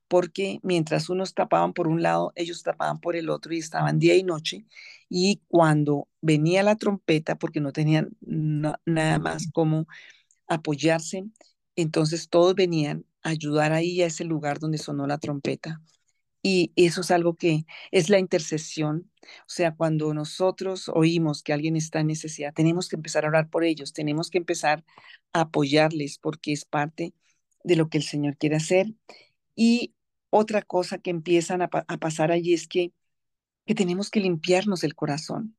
porque 0.09 0.61
mientras 0.63 1.11
unos 1.11 1.35
tapaban 1.35 1.73
por 1.75 1.89
un 1.89 2.03
lado, 2.03 2.33
ellos 2.35 2.63
tapaban 2.63 3.01
por 3.01 3.17
el 3.17 3.31
otro 3.31 3.55
y 3.55 3.59
estaban 3.59 3.99
día 3.99 4.17
y 4.17 4.23
noche. 4.25 4.67
Y 5.09 5.43
cuando 5.49 6.09
venía 6.21 6.63
la 6.63 6.77
trompeta, 6.77 7.37
porque 7.37 7.61
no 7.61 7.73
tenían 7.73 8.11
nada 8.21 9.19
más 9.19 9.51
como 9.53 9.87
apoyarse, 10.49 11.25
entonces 11.77 12.29
todos 12.29 12.55
venían 12.55 13.05
a 13.23 13.31
ayudar 13.31 13.73
ahí 13.73 14.03
a 14.03 14.07
ese 14.07 14.25
lugar 14.25 14.59
donde 14.59 14.79
sonó 14.79 15.07
la 15.07 15.19
trompeta. 15.19 15.81
Y 16.43 16.73
eso 16.77 17.01
es 17.03 17.11
algo 17.11 17.37
que 17.37 17.67
es 17.91 18.11
la 18.11 18.19
intercesión. 18.19 19.11
O 19.23 19.49
sea, 19.49 19.75
cuando 19.75 20.15
nosotros 20.15 20.89
oímos 20.89 21.43
que 21.43 21.53
alguien 21.53 21.77
está 21.77 22.01
en 22.01 22.07
necesidad, 22.09 22.55
tenemos 22.55 22.89
que 22.89 22.97
empezar 22.97 23.25
a 23.25 23.29
orar 23.29 23.51
por 23.51 23.65
ellos, 23.65 23.93
tenemos 23.93 24.31
que 24.31 24.39
empezar 24.39 24.85
a 25.33 25.43
apoyarles 25.43 26.19
porque 26.19 26.53
es 26.53 26.65
parte 26.65 27.13
de 27.65 27.77
lo 27.77 27.89
que 27.89 27.99
el 27.99 28.05
Señor 28.05 28.37
quiere 28.39 28.57
hacer. 28.57 28.87
Y 29.57 29.95
otra 30.31 30.63
cosa 30.63 30.99
que 30.99 31.11
empiezan 31.11 31.63
a, 31.63 31.71
a 31.73 31.97
pasar 31.99 32.33
allí 32.33 32.55
es 32.55 32.69
que, 32.69 32.93
que 33.67 33.75
tenemos 33.75 34.11
que 34.11 34.21
limpiarnos 34.21 34.85
el 34.85 34.95
corazón 34.95 35.57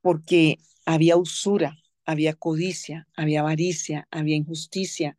porque 0.00 0.58
había 0.86 1.16
usura, 1.16 1.78
había 2.06 2.34
codicia, 2.34 3.08
había 3.16 3.40
avaricia, 3.40 4.08
había 4.10 4.36
injusticia. 4.36 5.18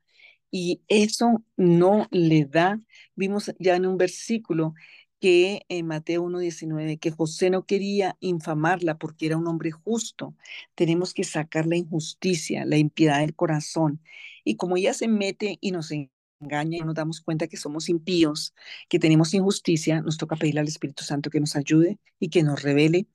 Y 0.51 0.81
eso 0.87 1.43
no 1.57 2.07
le 2.11 2.45
da, 2.45 2.79
vimos 3.15 3.51
ya 3.59 3.75
en 3.75 3.85
un 3.87 3.97
versículo 3.97 4.73
que 5.19 5.63
en 5.69 5.87
Mateo 5.87 6.23
1.19, 6.23 6.99
que 6.99 7.11
José 7.11 7.49
no 7.49 7.65
quería 7.65 8.17
infamarla 8.19 8.97
porque 8.97 9.25
era 9.27 9.37
un 9.37 9.47
hombre 9.47 9.71
justo. 9.71 10.35
Tenemos 10.75 11.13
que 11.13 11.23
sacar 11.23 11.65
la 11.67 11.77
injusticia, 11.77 12.65
la 12.65 12.77
impiedad 12.77 13.19
del 13.21 13.35
corazón. 13.35 14.01
Y 14.43 14.55
como 14.57 14.77
ella 14.77 14.93
se 14.93 15.07
mete 15.07 15.57
y 15.61 15.71
nos 15.71 15.91
engaña 16.39 16.77
y 16.77 16.81
nos 16.81 16.95
damos 16.95 17.21
cuenta 17.21 17.47
que 17.47 17.57
somos 17.57 17.89
impíos, 17.89 18.53
que 18.89 18.99
tenemos 18.99 19.33
injusticia, 19.33 20.01
nos 20.01 20.17
toca 20.17 20.35
pedirle 20.35 20.61
al 20.61 20.67
Espíritu 20.67 21.03
Santo 21.03 21.29
que 21.29 21.39
nos 21.39 21.55
ayude 21.55 21.99
y 22.19 22.29
que 22.29 22.43
nos 22.43 22.61
revele. 22.61 23.07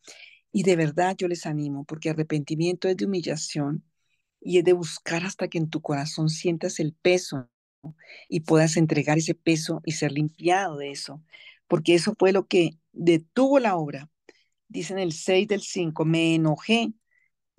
Y 0.53 0.65
de 0.65 0.77
verdad 0.77 1.17
yo 1.19 1.29
les 1.29 1.47
animo, 1.47 1.85
porque 1.85 2.11
arrepentimiento 2.11 2.89
es 2.89 2.97
de 2.97 3.07
humillación 3.07 3.85
y 4.41 4.59
es 4.59 4.65
de 4.65 4.73
buscar 4.73 5.25
hasta 5.25 5.49
que 5.49 5.59
en 5.59 5.71
tu 5.71 5.81
corazón 5.83 6.29
sientas 6.29 6.81
el 6.81 6.95
peso 6.95 7.49
y 8.29 8.41
puedas 8.41 8.77
entregar 8.77 9.19
ese 9.19 9.35
peso 9.35 9.81
y 9.85 9.93
ser 9.93 10.13
limpiado 10.13 10.77
de 10.77 10.91
eso, 10.91 11.23
porque 11.69 11.95
eso 11.95 12.15
fue 12.19 12.33
lo 12.33 12.47
que 12.47 12.79
detuvo 12.93 13.59
la 13.59 13.77
obra. 13.77 14.11
Dice 14.69 14.93
en 14.93 14.99
el 15.01 15.13
6 15.13 15.49
del 15.49 15.63
5, 15.63 16.05
me 16.05 16.35
enojé 16.35 16.93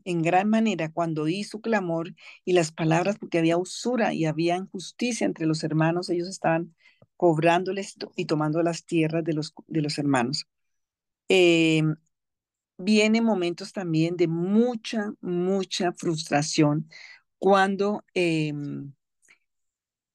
en 0.05 0.21
gran 0.21 0.49
manera 0.49 0.91
cuando 0.91 1.23
oí 1.23 1.43
su 1.43 1.61
clamor 1.61 2.13
y 2.45 2.53
las 2.53 2.71
palabras, 2.71 3.17
porque 3.19 3.39
había 3.39 3.57
usura 3.57 4.13
y 4.13 4.25
había 4.25 4.57
injusticia 4.57 5.25
entre 5.25 5.45
los 5.45 5.63
hermanos, 5.63 6.09
ellos 6.09 6.27
estaban 6.29 6.75
cobrándoles 7.17 7.95
y 8.15 8.25
tomando 8.25 8.63
las 8.63 8.85
tierras 8.85 9.23
de 9.23 9.33
los, 9.33 9.53
de 9.67 9.81
los 9.81 9.97
hermanos. 9.97 10.47
Eh, 11.29 11.83
vienen 12.77 13.23
momentos 13.23 13.73
también 13.73 14.17
de 14.17 14.27
mucha, 14.27 15.13
mucha 15.21 15.93
frustración 15.93 16.89
cuando, 17.39 18.03
em, 18.13 18.93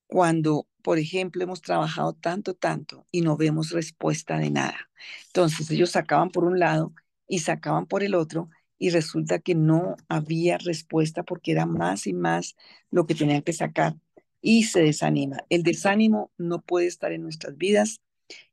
cuando, 0.06 0.68
por 0.82 0.98
ejemplo, 0.98 1.42
hemos 1.42 1.62
trabajado 1.62 2.14
tanto, 2.14 2.54
tanto 2.54 3.06
y 3.10 3.22
no 3.22 3.36
vemos 3.36 3.70
respuesta 3.70 4.38
de 4.38 4.50
nada. 4.50 4.90
Entonces 5.28 5.70
ellos 5.70 5.90
sacaban 5.90 6.30
por 6.30 6.44
un 6.44 6.58
lado 6.58 6.92
y 7.28 7.40
sacaban 7.40 7.86
por 7.86 8.02
el 8.02 8.14
otro 8.14 8.48
y 8.78 8.90
resulta 8.90 9.38
que 9.38 9.54
no 9.54 9.96
había 10.08 10.58
respuesta 10.58 11.22
porque 11.22 11.52
era 11.52 11.66
más 11.66 12.06
y 12.06 12.12
más 12.12 12.56
lo 12.90 13.06
que 13.06 13.14
tenían 13.14 13.42
que 13.42 13.52
sacar 13.52 13.96
y 14.40 14.64
se 14.64 14.80
desanima. 14.82 15.38
El 15.48 15.62
desánimo 15.62 16.30
no 16.38 16.62
puede 16.62 16.86
estar 16.86 17.12
en 17.12 17.22
nuestras 17.22 17.56
vidas. 17.56 18.00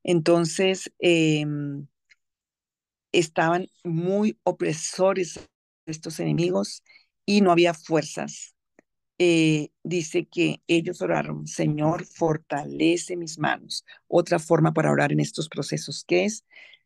Entonces, 0.03 0.91
eh, 0.99 1.45
estaban 3.11 3.67
muy 3.83 4.37
opresores 4.43 5.39
estos 5.85 6.19
enemigos 6.19 6.83
y 7.25 7.41
no 7.41 7.51
había 7.51 7.73
fuerzas. 7.73 8.55
Eh, 9.19 9.69
dice 9.83 10.25
que 10.25 10.61
ellos 10.67 11.01
oraron, 11.01 11.47
Señor, 11.47 12.05
fortalece 12.05 13.15
mis 13.15 13.37
manos. 13.37 13.85
Otra 14.07 14.39
forma 14.39 14.73
para 14.73 14.91
orar 14.91 15.11
en 15.11 15.19
estos 15.19 15.47
procesos, 15.47 16.03
que 16.03 16.25
es, 16.25 16.45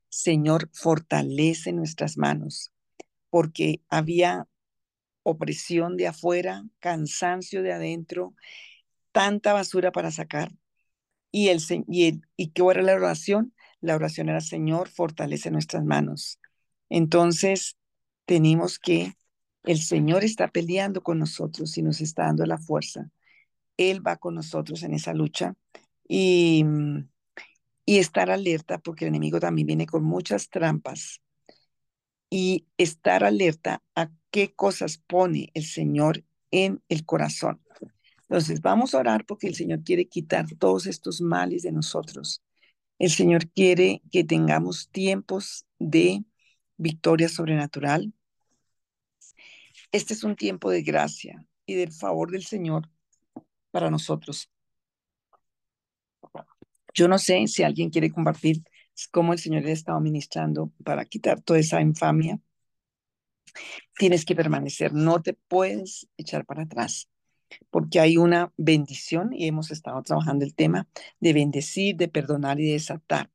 Señor, 0.09 0.69
fortalece 0.73 1.71
nuestras 1.71 2.17
manos, 2.17 2.71
porque 3.29 3.81
había 3.89 4.47
opresión 5.23 5.97
de 5.97 6.07
afuera, 6.07 6.65
cansancio 6.79 7.61
de 7.61 7.73
adentro, 7.73 8.33
tanta 9.11 9.53
basura 9.53 9.91
para 9.91 10.11
sacar. 10.11 10.51
Y, 11.31 11.49
el, 11.49 11.61
y, 11.87 12.07
el, 12.07 12.21
¿y 12.37 12.49
qué 12.51 12.63
era 12.71 12.81
la 12.81 12.95
oración? 12.95 13.53
La 13.81 13.95
oración 13.95 14.29
era, 14.29 14.41
Señor, 14.41 14.89
fortalece 14.89 15.51
nuestras 15.51 15.83
manos. 15.83 16.39
Entonces, 16.89 17.77
tenemos 18.25 18.79
que, 18.79 19.13
el 19.63 19.79
Señor 19.79 20.23
está 20.23 20.47
peleando 20.47 21.03
con 21.03 21.19
nosotros 21.19 21.77
y 21.77 21.81
nos 21.83 21.99
está 21.99 22.23
dando 22.23 22.45
la 22.45 22.57
fuerza. 22.57 23.09
Él 23.75 24.05
va 24.05 24.15
con 24.15 24.35
nosotros 24.35 24.81
en 24.83 24.93
esa 24.93 25.13
lucha 25.13 25.55
y, 26.07 26.63
y 27.85 27.97
estar 27.99 28.31
alerta 28.31 28.77
porque 28.79 29.05
el 29.05 29.09
enemigo 29.09 29.39
también 29.39 29.67
viene 29.67 29.85
con 29.85 30.03
muchas 30.03 30.49
trampas 30.49 31.21
y 32.29 32.65
estar 32.77 33.23
alerta 33.23 33.81
a 33.95 34.09
qué 34.31 34.53
cosas 34.53 34.97
pone 34.97 35.51
el 35.53 35.65
Señor 35.65 36.23
en 36.51 36.81
el 36.89 37.05
corazón. 37.05 37.61
Entonces, 38.29 38.61
vamos 38.61 38.93
a 38.93 38.99
orar 38.99 39.25
porque 39.25 39.47
el 39.47 39.55
Señor 39.55 39.83
quiere 39.83 40.07
quitar 40.07 40.45
todos 40.59 40.85
estos 40.85 41.21
males 41.21 41.63
de 41.63 41.71
nosotros. 41.71 42.43
El 42.99 43.11
Señor 43.11 43.47
quiere 43.49 44.01
que 44.11 44.23
tengamos 44.23 44.89
tiempos 44.89 45.65
de 45.79 46.23
victoria 46.77 47.29
sobrenatural. 47.29 48.13
Este 49.91 50.13
es 50.13 50.23
un 50.23 50.35
tiempo 50.35 50.69
de 50.69 50.81
gracia 50.81 51.45
y 51.65 51.75
del 51.75 51.93
favor 51.93 52.31
del 52.31 52.43
Señor 52.43 52.89
para 53.71 53.89
nosotros. 53.89 54.49
Yo 56.93 57.07
no 57.07 57.19
sé 57.19 57.47
si 57.47 57.63
alguien 57.63 57.89
quiere 57.89 58.11
compartir 58.11 58.63
cómo 59.11 59.33
el 59.33 59.39
Señor 59.39 59.63
le 59.63 59.71
ha 59.71 59.73
estado 59.73 59.99
ministrando 59.99 60.71
para 60.83 61.05
quitar 61.05 61.41
toda 61.41 61.59
esa 61.59 61.81
infamia. 61.81 62.39
Tienes 63.97 64.25
que 64.25 64.35
permanecer, 64.35 64.93
no 64.93 65.21
te 65.21 65.33
puedes 65.33 66.07
echar 66.17 66.45
para 66.45 66.63
atrás 66.63 67.09
porque 67.69 67.99
hay 67.99 68.17
una 68.17 68.53
bendición 68.57 69.33
y 69.33 69.47
hemos 69.47 69.71
estado 69.71 70.01
trabajando 70.03 70.45
el 70.45 70.55
tema 70.55 70.87
de 71.19 71.33
bendecir, 71.33 71.95
de 71.95 72.07
perdonar 72.07 72.59
y 72.59 72.67
de 72.67 72.73
desatar, 72.73 73.29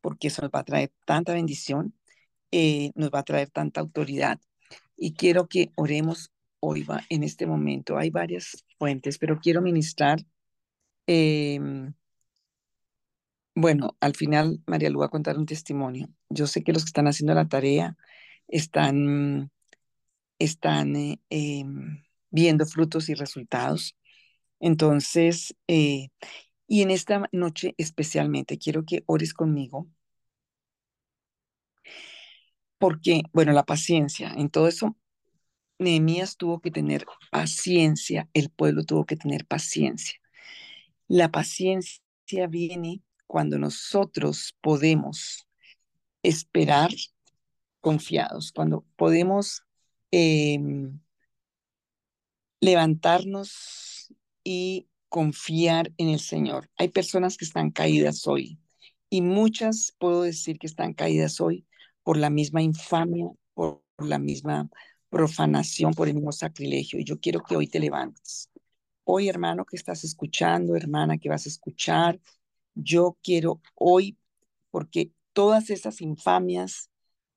porque 0.00 0.28
eso 0.28 0.42
nos 0.42 0.50
va 0.50 0.60
a 0.60 0.64
traer 0.64 0.92
tanta 1.04 1.34
bendición, 1.34 1.94
eh, 2.50 2.92
nos 2.94 3.10
va 3.10 3.20
a 3.20 3.24
traer 3.24 3.50
tanta 3.50 3.80
autoridad. 3.80 4.40
Y 4.96 5.14
quiero 5.14 5.48
que 5.48 5.72
oremos 5.76 6.32
hoy 6.60 6.82
va, 6.82 7.02
en 7.08 7.22
este 7.22 7.46
momento. 7.46 7.98
Hay 7.98 8.10
varias 8.10 8.64
fuentes, 8.78 9.18
pero 9.18 9.38
quiero 9.40 9.62
ministrar. 9.62 10.24
Em, 11.06 11.94
bueno, 13.60 13.96
al 14.00 14.14
final 14.14 14.62
María 14.66 14.90
Lu 14.90 15.00
va 15.00 15.06
a 15.06 15.08
contar 15.10 15.38
un 15.38 15.46
testimonio. 15.46 16.08
Yo 16.28 16.46
sé 16.46 16.62
que 16.62 16.72
los 16.72 16.84
que 16.84 16.88
están 16.88 17.08
haciendo 17.08 17.34
la 17.34 17.48
tarea 17.48 17.96
están, 18.48 19.50
están 20.38 20.96
eh, 20.96 21.20
em, 21.30 22.04
viendo 22.30 22.66
frutos 22.66 23.08
y 23.08 23.14
resultados. 23.14 23.96
Entonces, 24.60 25.56
eh, 25.68 26.08
y 26.68 26.82
en 26.82 26.90
esta 26.92 27.28
noche 27.32 27.74
especialmente 27.78 28.58
quiero 28.58 28.84
que 28.84 29.04
ores 29.06 29.34
conmigo. 29.34 29.88
Porque, 32.78 33.22
bueno, 33.32 33.52
la 33.52 33.64
paciencia, 33.64 34.32
en 34.36 34.50
todo 34.50 34.68
eso, 34.68 34.96
Nehemías 35.78 36.36
tuvo 36.36 36.60
que 36.60 36.70
tener 36.70 37.06
paciencia, 37.30 38.28
el 38.34 38.50
pueblo 38.50 38.84
tuvo 38.84 39.06
que 39.06 39.16
tener 39.16 39.46
paciencia. 39.46 40.20
La 41.08 41.30
paciencia 41.30 42.46
viene 42.48 43.02
cuando 43.28 43.58
nosotros 43.58 44.56
podemos 44.60 45.46
esperar 46.24 46.90
confiados, 47.80 48.50
cuando 48.50 48.84
podemos 48.96 49.62
eh, 50.10 50.58
levantarnos 52.60 54.12
y 54.42 54.88
confiar 55.08 55.92
en 55.96 56.08
el 56.08 56.20
Señor. 56.20 56.70
Hay 56.76 56.88
personas 56.88 57.36
que 57.36 57.44
están 57.44 57.70
caídas 57.70 58.26
hoy 58.26 58.58
y 59.10 59.22
muchas 59.22 59.94
puedo 59.98 60.22
decir 60.22 60.58
que 60.58 60.66
están 60.66 60.94
caídas 60.94 61.40
hoy 61.40 61.66
por 62.02 62.16
la 62.16 62.30
misma 62.30 62.62
infamia, 62.62 63.26
por 63.54 63.82
la 63.98 64.18
misma 64.18 64.68
profanación, 65.10 65.92
por 65.94 66.08
el 66.08 66.14
mismo 66.14 66.32
sacrilegio. 66.32 66.98
Y 66.98 67.04
yo 67.04 67.20
quiero 67.20 67.42
que 67.42 67.56
hoy 67.56 67.66
te 67.66 67.80
levantes. 67.80 68.50
Hoy, 69.04 69.28
hermano, 69.28 69.64
que 69.64 69.76
estás 69.76 70.04
escuchando, 70.04 70.76
hermana, 70.76 71.18
que 71.18 71.30
vas 71.30 71.46
a 71.46 71.48
escuchar, 71.48 72.20
yo 72.78 73.18
quiero 73.22 73.60
hoy, 73.74 74.16
porque 74.70 75.12
todas 75.32 75.70
esas 75.70 76.00
infamias, 76.00 76.90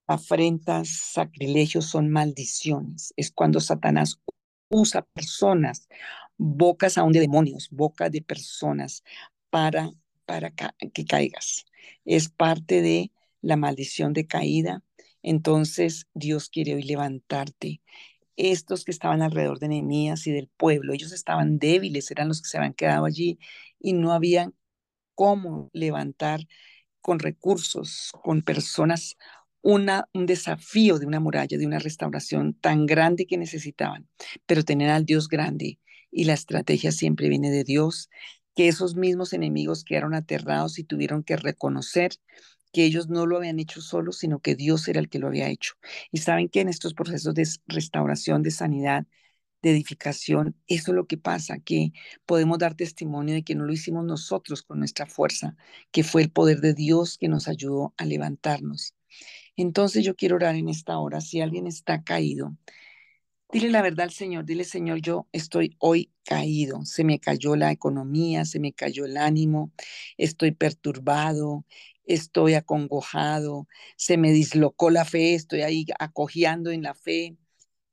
afrentas, 0.08 0.90
sacrilegios 0.90 1.86
son 1.86 2.10
maldiciones. 2.10 3.14
Es 3.18 3.32
cuando 3.32 3.60
Satanás 3.60 4.22
usa 4.70 5.02
personas, 5.14 5.88
bocas 6.38 6.98
aún 6.98 7.12
de 7.12 7.20
demonios, 7.22 7.70
bocas 7.72 8.12
de 8.12 8.22
personas 8.22 9.04
para, 9.50 9.92
para 10.26 10.52
que 10.52 11.06
caigas. 11.06 11.66
Es 12.06 12.30
parte 12.30 12.82
de 12.82 13.12
la 13.42 13.58
maldición 13.58 14.14
de 14.14 14.28
caída. 14.28 14.84
Entonces 15.24 16.08
Dios 16.14 16.50
quiere 16.50 16.76
hoy 16.76 16.84
levantarte. 16.84 17.82
Estos 18.38 18.86
que 18.86 18.92
estaban 18.92 19.22
alrededor 19.22 19.60
de 19.60 19.68
Nehemías 19.70 20.26
y 20.28 20.32
del 20.32 20.48
pueblo, 20.50 20.94
ellos 20.94 21.12
estaban 21.12 21.60
débiles, 21.60 22.10
eran 22.12 22.28
los 22.30 22.42
que 22.42 22.50
se 22.50 22.58
habían 22.58 22.74
quedado 22.74 23.06
allí 23.06 23.40
y 23.80 23.94
no 23.94 24.14
habían 24.14 24.56
cómo 25.22 25.70
levantar 25.72 26.48
con 27.00 27.20
recursos, 27.20 28.12
con 28.24 28.42
personas, 28.42 29.18
un 29.62 30.26
desafío 30.26 30.98
de 30.98 31.06
una 31.06 31.20
muralla, 31.20 31.60
de 31.60 31.68
una 31.68 31.78
restauración 31.78 32.56
tan 32.56 32.88
grande 32.88 33.28
que 33.28 33.38
necesitaban, 33.38 34.10
pero 34.48 34.64
tener 34.64 34.90
al 34.90 35.06
Dios 35.06 35.28
grande 35.28 35.78
y 36.10 36.24
la 36.24 36.34
estrategia 36.34 36.92
siempre 36.92 37.30
viene 37.30 37.52
de 37.52 37.64
Dios, 37.64 38.10
que 38.56 38.68
esos 38.68 38.96
mismos 38.96 39.34
enemigos 39.34 39.84
quedaron 39.84 40.16
aterrados 40.16 40.80
y 40.80 40.86
tuvieron 40.86 41.22
que 41.22 41.38
reconocer 41.38 42.14
que 42.74 42.84
ellos 42.84 43.08
no 43.08 43.28
lo 43.28 43.38
habían 43.38 43.60
hecho 43.60 43.80
solos, 43.80 44.18
sino 44.18 44.40
que 44.40 44.56
Dios 44.56 44.88
era 44.88 45.00
el 45.00 45.08
que 45.08 45.20
lo 45.20 45.28
había 45.28 45.50
hecho. 45.50 45.74
Y 46.12 46.18
saben 46.18 46.50
que 46.50 46.62
en 46.62 46.68
estos 46.68 46.96
procesos 46.96 47.36
de 47.36 47.48
restauración, 47.68 48.42
de 48.42 48.50
sanidad, 48.50 49.06
de 49.62 49.72
edificación, 49.72 50.56
eso 50.68 50.92
es 50.92 50.96
lo 50.96 51.08
que 51.08 51.18
pasa, 51.18 51.60
que 51.60 51.94
podemos 52.26 52.58
dar 52.60 52.76
testimonio 52.76 53.36
de 53.36 53.44
que 53.44 53.56
no 53.56 53.66
lo 53.66 53.74
hicimos 53.74 54.06
nosotros 54.06 54.64
con 54.64 54.80
nuestra 54.80 55.06
fuerza, 55.06 55.56
que 55.92 56.04
fue 56.04 56.24
el 56.24 56.32
poder 56.32 56.62
de 56.62 56.74
Dios 56.74 57.18
que 57.18 57.28
nos 57.28 57.48
ayudó 57.48 57.94
a 57.98 58.06
levantarnos. 58.06 58.96
Entonces 59.56 60.04
yo 60.06 60.16
quiero 60.16 60.38
orar 60.38 60.56
en 60.56 60.70
esta 60.70 60.98
hora, 60.98 61.22
si 61.22 61.42
alguien 61.42 61.68
está 61.68 62.04
caído, 62.04 62.56
dile 63.52 63.70
la 63.70 63.82
verdad 63.82 64.06
al 64.06 64.12
Señor, 64.12 64.46
dile 64.46 64.64
Señor, 64.64 65.02
yo 65.02 65.28
estoy 65.32 65.76
hoy 65.80 66.12
caído, 66.24 66.86
se 66.86 67.04
me 67.04 67.20
cayó 67.20 67.56
la 67.56 67.72
economía, 67.72 68.46
se 68.46 68.60
me 68.60 68.74
cayó 68.74 69.06
el 69.06 69.18
ánimo, 69.18 69.72
estoy 70.18 70.52
perturbado, 70.52 71.66
estoy 72.06 72.54
acongojado, 72.56 73.68
se 73.98 74.18
me 74.18 74.32
dislocó 74.32 74.90
la 74.90 75.06
fe, 75.06 75.36
estoy 75.36 75.62
ahí 75.62 75.86
acogiendo 76.00 76.72
en 76.72 76.84
la 76.84 76.94
fe, 76.94 77.38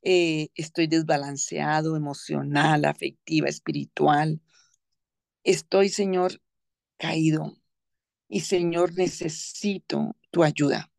eh, 0.03 0.49
estoy 0.55 0.87
desbalanceado 0.87 1.97
emocional, 1.97 2.85
afectiva, 2.85 3.49
espiritual. 3.49 4.41
Estoy, 5.45 5.89
Señor, 5.89 6.41
caído. 6.99 7.57
Y, 8.29 8.41
Señor, 8.41 8.95
necesito 8.97 10.17
tu 10.31 10.45
ayuda. 10.45 10.91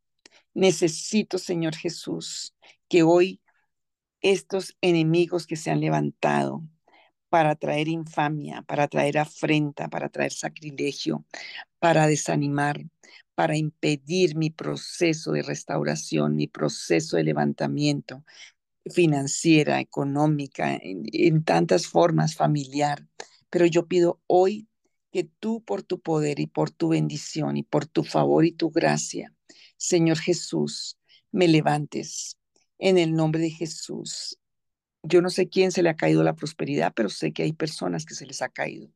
Necesito, 0.54 1.38
Señor 1.38 1.76
Jesús, 1.76 2.56
que 2.88 3.04
hoy 3.04 3.42
estos 4.22 4.78
enemigos 4.82 5.48
que 5.48 5.56
se 5.56 5.72
han 5.72 5.80
levantado 5.80 6.64
para 7.30 7.56
traer 7.56 7.88
infamia, 7.88 8.64
para 8.64 8.88
traer 8.88 9.20
afrenta, 9.20 9.88
para 9.88 10.10
traer 10.10 10.34
sacrilegio, 10.34 11.26
para 11.80 12.08
desanimar, 12.08 12.84
para 13.36 13.56
impedir 13.56 14.36
mi 14.36 14.50
proceso 14.50 15.32
de 15.32 15.44
restauración, 15.44 16.36
mi 16.36 16.48
proceso 16.48 17.18
de 17.18 17.24
levantamiento, 17.24 18.26
financiera, 18.86 19.80
económica, 19.80 20.78
en, 20.82 21.44
tantas 21.44 21.88
formas, 21.88 22.36
familiar. 22.36 23.08
Pero 23.50 23.66
yo 23.66 23.88
pido 23.88 24.22
hoy 24.28 24.68
que 25.12 25.24
tú 25.24 25.64
por 25.64 25.84
tu 25.84 26.00
poder 26.00 26.40
y 26.40 26.48
por 26.48 26.72
tu 26.72 26.90
bendición 26.90 27.58
y 27.58 27.64
por 27.64 27.86
tu 27.86 28.04
favor 28.04 28.46
y 28.46 28.52
tu 28.52 28.70
gracia, 28.70 29.34
Señor 29.78 30.20
Jesús, 30.20 30.98
me 31.32 31.48
levantes 31.48 32.38
en 32.78 32.98
el 32.98 33.14
nombre 33.14 33.42
de 33.42 33.50
Jesús. 33.50 34.38
Yo 35.04 35.22
no 35.22 35.30
sé 35.30 35.50
quién 35.50 35.72
se 35.72 35.82
le 35.82 35.90
ha 35.90 35.96
caído 35.96 36.24
la 36.24 36.36
prosperidad, 36.36 36.94
pero 36.96 37.10
sé 37.10 37.32
que 37.32 37.44
hay 37.44 37.54
personas 37.54 38.06
que 38.06 38.16
se 38.16 38.26
les 38.26 38.42
ha 38.42 38.50
caído 38.50 38.92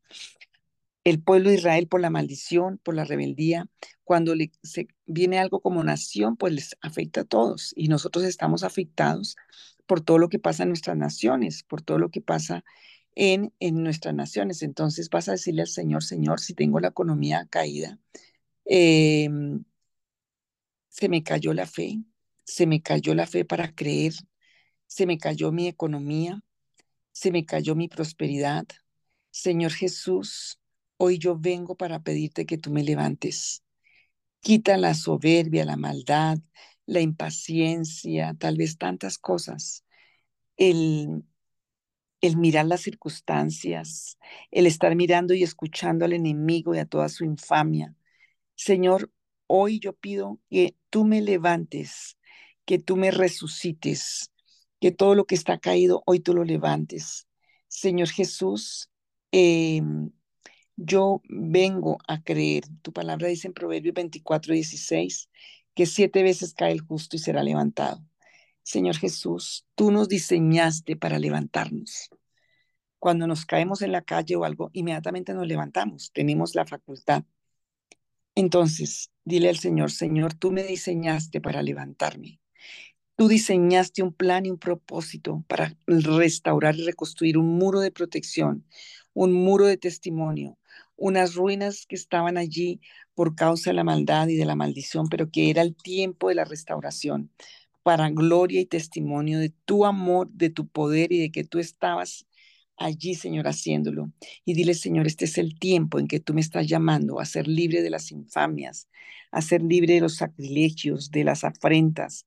el 1.04 1.22
pueblo 1.22 1.50
de 1.50 1.56
Israel 1.56 1.88
por 1.88 2.02
la 2.02 2.10
maldición, 2.10 2.78
por 2.78 2.96
la 2.96 3.04
rebeldía, 3.04 3.68
cuando 4.04 4.36
le, 4.36 4.52
se, 4.64 4.88
viene 5.06 5.40
algo 5.40 5.60
como 5.60 5.84
nación, 5.84 6.38
pues 6.38 6.54
les 6.54 6.78
afecta 6.82 7.22
a 7.22 7.26
todos 7.26 7.74
y 7.76 7.88
nosotros 7.88 8.24
estamos 8.24 8.64
afectados 8.64 9.36
por 9.86 10.02
todo 10.02 10.18
lo 10.18 10.30
que 10.30 10.40
pasa 10.40 10.64
en 10.64 10.70
nuestras 10.70 10.98
naciones, 10.98 11.64
por 11.64 11.82
todo 11.82 12.00
lo 12.00 12.10
que 12.10 12.22
pasa 12.22 12.64
en, 13.16 13.54
en 13.60 13.84
nuestras 13.84 14.16
naciones. 14.16 14.62
Entonces 14.64 15.10
vas 15.10 15.30
a 15.30 15.34
decirle 15.34 15.62
al 15.64 15.68
Señor, 15.68 16.04
Señor, 16.04 16.40
si 16.40 16.54
tengo 16.54 16.80
la 16.80 16.90
economía 16.90 17.48
caída, 17.50 18.00
em, 18.66 19.64
se 20.90 21.10
me 21.10 21.24
cayó 21.24 21.54
la 21.54 21.66
fe, 21.66 22.00
se 22.46 22.68
me 22.68 22.82
cayó 22.82 23.16
la 23.16 23.28
fe 23.28 23.46
para 23.46 23.74
creer, 23.74 24.14
se 24.88 25.06
me 25.06 25.18
cayó 25.18 25.52
mi 25.52 25.68
economía, 25.68 26.42
se 27.12 27.32
me 27.32 27.46
cayó 27.46 27.76
mi 27.76 27.88
prosperidad. 27.88 28.66
Señor 29.32 29.72
Jesús, 29.74 30.60
Hoy 30.98 31.18
yo 31.18 31.38
vengo 31.38 31.76
para 31.76 32.02
pedirte 32.02 32.46
que 32.46 32.58
tú 32.58 32.72
me 32.72 32.82
levantes. 32.82 33.62
Quita 34.40 34.78
la 34.78 34.94
soberbia, 34.94 35.66
la 35.66 35.76
maldad, 35.76 36.38
la 36.86 37.02
impaciencia, 37.02 38.36
tal 38.40 38.58
vez 38.58 38.78
tantas 38.78 39.18
cosas. 39.18 39.84
El, 40.58 41.24
el 42.22 42.38
mirar 42.38 42.66
las 42.66 42.82
circunstancias, 42.82 44.18
el 44.52 44.66
estar 44.66 44.96
mirando 44.96 45.34
y 45.34 45.44
escuchando 45.44 46.06
al 46.06 46.14
enemigo 46.14 46.74
y 46.74 46.80
a 46.80 46.86
toda 46.86 47.10
su 47.10 47.26
infamia. 47.26 47.96
Señor, 48.56 49.12
hoy 49.48 49.80
yo 49.80 49.94
pido 49.94 50.40
que 50.50 50.76
tú 50.90 51.06
me 51.06 51.22
levantes, 51.22 52.18
que 52.66 52.80
tú 52.80 52.96
me 52.96 53.12
resucites, 53.12 54.32
que 54.80 54.92
todo 54.92 55.16
lo 55.16 55.26
que 55.26 55.36
está 55.36 55.60
caído, 55.60 56.04
hoy 56.06 56.20
tú 56.20 56.34
lo 56.34 56.44
levantes. 56.44 57.28
Señor 57.68 58.10
Jesús, 58.10 58.90
eh, 59.32 59.82
yo 60.76 61.22
vengo 61.28 61.98
a 62.08 62.22
creer. 62.24 62.64
Tu 62.82 62.94
palabra 62.94 63.28
dice 63.28 63.48
en 63.48 63.54
Proverbios 63.54 63.96
24, 63.96 64.54
16, 64.54 65.30
que 65.76 65.86
siete 65.86 66.24
veces 66.24 66.54
cae 66.54 66.72
el 66.72 66.82
justo 66.82 67.16
y 67.16 67.20
será 67.20 67.44
levantado. 67.44 68.04
Señor 68.64 68.98
Jesús, 68.98 69.66
tú 69.76 69.92
nos 69.92 70.08
diseñaste 70.08 70.96
para 70.96 71.20
levantarnos. 71.20 72.10
Cuando 73.00 73.28
nos 73.28 73.46
caemos 73.46 73.82
en 73.82 73.92
la 73.92 74.02
calle 74.02 74.36
o 74.38 74.46
algo, 74.46 74.70
inmediatamente 74.74 75.34
nos 75.34 75.46
levantamos, 75.48 76.12
tenemos 76.14 76.56
la 76.56 76.66
facultad. 76.66 77.24
Entonces, 78.36 79.12
dile 79.26 79.50
al 79.50 79.58
Señor, 79.58 79.92
Señor, 79.92 80.34
tú 80.34 80.52
me 80.52 80.64
diseñaste 80.64 81.42
para 81.42 81.62
levantarme. 81.62 82.40
Tú 83.16 83.28
diseñaste 83.28 84.02
un 84.02 84.14
plan 84.14 84.46
y 84.46 84.52
un 84.52 84.58
propósito 84.58 85.44
para 85.48 85.76
restaurar 85.86 86.76
y 86.76 86.86
reconstruir 86.86 87.38
un 87.38 87.58
muro 87.58 87.80
de 87.80 87.92
protección, 87.92 88.66
un 89.14 89.34
muro 89.34 89.68
de 89.68 89.78
testimonio, 89.78 90.58
unas 90.96 91.36
ruinas 91.36 91.86
que 91.88 91.96
estaban 91.96 92.38
allí 92.38 92.82
por 93.16 93.36
causa 93.36 93.70
de 93.70 93.76
la 93.76 93.84
maldad 93.84 94.28
y 94.28 94.36
de 94.36 94.46
la 94.46 94.56
maldición, 94.56 95.08
pero 95.10 95.30
que 95.30 95.50
era 95.50 95.62
el 95.62 95.76
tiempo 95.76 96.30
de 96.30 96.36
la 96.36 96.46
restauración, 96.46 97.32
para 97.84 98.10
gloria 98.10 98.62
y 98.62 98.66
testimonio 98.66 99.40
de 99.40 99.50
tu 99.66 99.86
amor, 99.86 100.30
de 100.32 100.50
tu 100.50 100.68
poder 100.68 101.12
y 101.12 101.20
de 101.20 101.32
que 101.32 101.44
tú 101.44 101.60
estabas 101.60 102.26
allí, 102.78 103.16
Señor, 103.16 103.48
haciéndolo. 103.48 104.12
Y 104.46 104.54
dile, 104.54 104.74
Señor, 104.74 105.08
este 105.08 105.26
es 105.26 105.38
el 105.38 105.60
tiempo 105.60 106.00
en 106.00 106.08
que 106.08 106.20
tú 106.20 106.34
me 106.34 106.42
estás 106.42 106.68
llamando 106.68 107.20
a 107.20 107.26
ser 107.26 107.48
libre 107.48 107.82
de 107.82 107.90
las 107.90 108.12
infamias, 108.12 108.88
a 109.32 109.42
ser 109.42 109.62
libre 109.62 109.96
de 109.96 110.02
los 110.02 110.16
sacrilegios, 110.18 111.12
de 111.12 111.24
las 111.24 111.44
afrentas, 111.44 112.26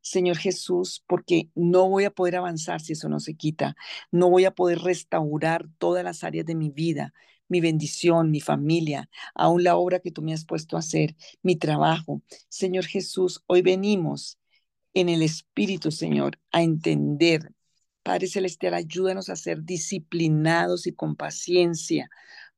Señor 0.00 0.38
Jesús, 0.38 1.04
porque 1.06 1.50
no 1.54 1.88
voy 1.88 2.04
a 2.04 2.10
poder 2.10 2.36
avanzar 2.36 2.80
si 2.80 2.94
eso 2.94 3.08
no 3.08 3.20
se 3.20 3.34
quita. 3.34 3.76
No 4.10 4.30
voy 4.30 4.44
a 4.46 4.54
poder 4.54 4.78
restaurar 4.78 5.66
todas 5.78 6.02
las 6.04 6.24
áreas 6.24 6.46
de 6.46 6.54
mi 6.54 6.70
vida, 6.70 7.12
mi 7.48 7.60
bendición, 7.60 8.30
mi 8.30 8.40
familia, 8.40 9.08
aún 9.34 9.64
la 9.64 9.76
obra 9.76 10.00
que 10.00 10.10
tú 10.10 10.22
me 10.22 10.32
has 10.32 10.44
puesto 10.44 10.76
a 10.76 10.80
hacer, 10.80 11.16
mi 11.42 11.56
trabajo. 11.56 12.22
Señor 12.48 12.84
Jesús, 12.86 13.42
hoy 13.46 13.62
venimos 13.62 14.38
en 14.94 15.08
el 15.08 15.22
Espíritu, 15.22 15.90
Señor, 15.90 16.38
a 16.52 16.62
entender. 16.62 17.52
Padre 18.02 18.26
Celestial, 18.26 18.74
ayúdanos 18.74 19.28
a 19.28 19.36
ser 19.36 19.64
disciplinados 19.64 20.86
y 20.86 20.92
con 20.92 21.14
paciencia, 21.16 22.08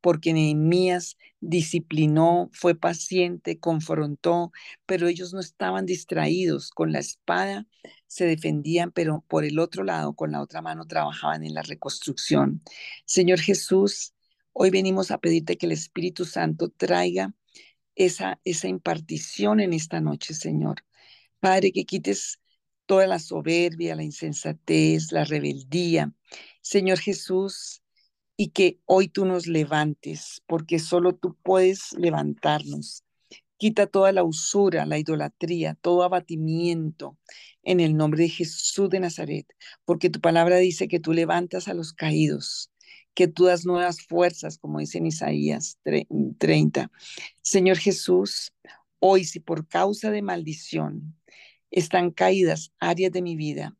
porque 0.00 0.32
Nehemías 0.32 1.16
disciplinó, 1.40 2.50
fue 2.52 2.74
paciente, 2.74 3.58
confrontó, 3.58 4.52
pero 4.86 5.08
ellos 5.08 5.32
no 5.32 5.40
estaban 5.40 5.86
distraídos 5.86 6.70
con 6.70 6.92
la 6.92 7.00
espada, 7.00 7.66
se 8.06 8.26
defendían, 8.26 8.92
pero 8.92 9.24
por 9.28 9.44
el 9.44 9.58
otro 9.58 9.84
lado, 9.84 10.14
con 10.14 10.32
la 10.32 10.40
otra 10.40 10.62
mano, 10.62 10.86
trabajaban 10.86 11.44
en 11.44 11.54
la 11.54 11.62
reconstrucción. 11.62 12.62
Señor 13.04 13.40
Jesús, 13.40 14.14
hoy 14.52 14.70
venimos 14.70 15.10
a 15.10 15.18
pedirte 15.18 15.56
que 15.56 15.66
el 15.66 15.72
Espíritu 15.72 16.24
Santo 16.24 16.68
traiga 16.68 17.34
esa, 17.94 18.40
esa 18.44 18.68
impartición 18.68 19.60
en 19.60 19.72
esta 19.72 20.00
noche, 20.00 20.34
Señor. 20.34 20.84
Padre, 21.40 21.72
que 21.72 21.84
quites 21.84 22.40
toda 22.86 23.06
la 23.06 23.18
soberbia, 23.18 23.96
la 23.96 24.02
insensatez, 24.02 25.12
la 25.12 25.24
rebeldía. 25.24 26.12
Señor 26.60 26.98
Jesús, 26.98 27.82
y 28.36 28.48
que 28.48 28.80
hoy 28.86 29.08
tú 29.08 29.26
nos 29.26 29.46
levantes, 29.46 30.42
porque 30.46 30.78
solo 30.78 31.14
tú 31.14 31.36
puedes 31.42 31.92
levantarnos. 31.92 33.04
Quita 33.58 33.86
toda 33.86 34.12
la 34.12 34.24
usura, 34.24 34.86
la 34.86 34.96
idolatría, 34.98 35.74
todo 35.74 36.02
abatimiento 36.02 37.18
en 37.62 37.80
el 37.80 37.96
nombre 37.96 38.22
de 38.22 38.28
Jesús 38.30 38.88
de 38.88 39.00
Nazaret, 39.00 39.46
porque 39.84 40.08
tu 40.08 40.20
palabra 40.22 40.56
dice 40.56 40.88
que 40.88 41.00
tú 41.00 41.12
levantas 41.12 41.68
a 41.68 41.74
los 41.74 41.92
caídos, 41.92 42.69
que 43.14 43.28
tú 43.28 43.44
das 43.44 43.64
nuevas 43.66 44.02
fuerzas, 44.02 44.58
como 44.58 44.78
dice 44.78 44.98
en 44.98 45.06
Isaías 45.06 45.78
30. 46.38 46.90
Señor 47.42 47.78
Jesús, 47.78 48.54
hoy 48.98 49.24
si 49.24 49.40
por 49.40 49.66
causa 49.66 50.10
de 50.10 50.22
maldición 50.22 51.16
están 51.70 52.10
caídas 52.10 52.72
áreas 52.78 53.12
de 53.12 53.22
mi 53.22 53.36
vida, 53.36 53.76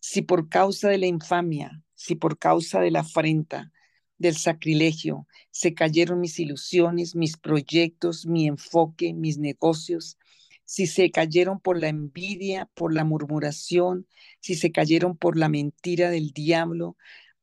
si 0.00 0.22
por 0.22 0.48
causa 0.48 0.88
de 0.88 0.98
la 0.98 1.06
infamia, 1.06 1.82
si 1.94 2.14
por 2.14 2.38
causa 2.38 2.80
de 2.80 2.90
la 2.90 3.00
afrenta, 3.00 3.72
del 4.18 4.36
sacrilegio. 4.36 5.26
Se 5.50 5.74
cayeron 5.74 6.20
mis 6.20 6.38
ilusiones, 6.38 7.14
mis 7.14 7.36
proyectos, 7.36 8.26
mi 8.26 8.46
enfoque, 8.46 9.12
mis 9.12 9.38
negocios. 9.38 10.18
Si 10.64 10.86
se 10.86 11.10
cayeron 11.10 11.60
por 11.60 11.78
la 11.78 11.88
envidia, 11.88 12.68
por 12.74 12.92
la 12.92 13.04
murmuración, 13.04 14.06
si 14.40 14.54
se 14.54 14.72
cayeron 14.72 15.16
por 15.16 15.36
la 15.36 15.48
mentira 15.48 16.10
del 16.10 16.30
diablo, 16.32 16.96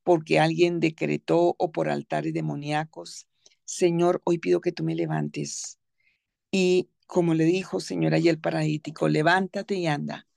porque 0.03 0.39
alguien 0.39 0.79
decretó 0.79 1.55
o 1.57 1.71
por 1.71 1.89
altares 1.89 2.33
demoníacos. 2.33 3.27
Señor, 3.65 4.21
hoy 4.25 4.39
pido 4.39 4.61
que 4.61 4.71
tú 4.71 4.83
me 4.83 4.95
levantes. 4.95 5.79
Y 6.51 6.89
como 7.07 7.33
le 7.33 7.45
dijo 7.45 7.79
Señor 7.79 8.13
ahí 8.13 8.29
el 8.29 8.39
paralítico, 8.39 9.07
levántate 9.09 9.75
y 9.75 9.87
anda. 9.87 10.27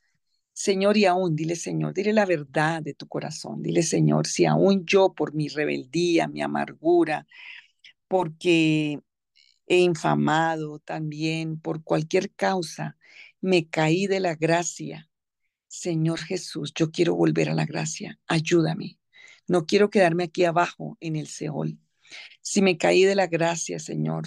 Señor, 0.53 0.97
y 0.97 1.05
aún, 1.05 1.37
dile 1.37 1.57
Señor, 1.57 1.93
dile 1.95 2.13
la 2.15 2.25
verdad 2.27 2.83
de 2.83 2.95
tu 2.95 3.07
corazón. 3.09 3.63
Dile 3.63 3.83
Señor, 3.83 4.27
si 4.27 4.47
aún 4.47 4.87
yo 4.87 5.13
por 5.13 5.35
mi 5.35 5.49
rebeldía, 5.49 6.29
mi 6.29 6.41
amargura, 6.43 7.27
porque 8.09 9.01
he 9.67 9.79
infamado 9.79 10.79
también, 10.79 11.61
por 11.61 11.83
cualquier 11.85 12.33
causa, 12.35 12.97
me 13.41 13.69
caí 13.69 14.07
de 14.07 14.21
la 14.21 14.35
gracia. 14.35 15.11
Señor 15.69 16.21
Jesús, 16.21 16.73
yo 16.75 16.91
quiero 16.91 17.15
volver 17.17 17.51
a 17.51 17.55
la 17.55 17.67
gracia. 17.67 18.19
Ayúdame. 18.27 18.99
No 19.49 19.67
quiero 19.67 19.91
quedarme 19.91 20.25
aquí 20.25 20.45
abajo 20.45 20.97
en 21.01 21.17
el 21.17 21.29
Seol. 21.29 21.79
Si 22.41 22.63
me 22.63 22.79
caí 22.79 23.05
de 23.05 23.15
la 23.15 23.27
gracia, 23.27 23.79
Señor, 23.79 24.25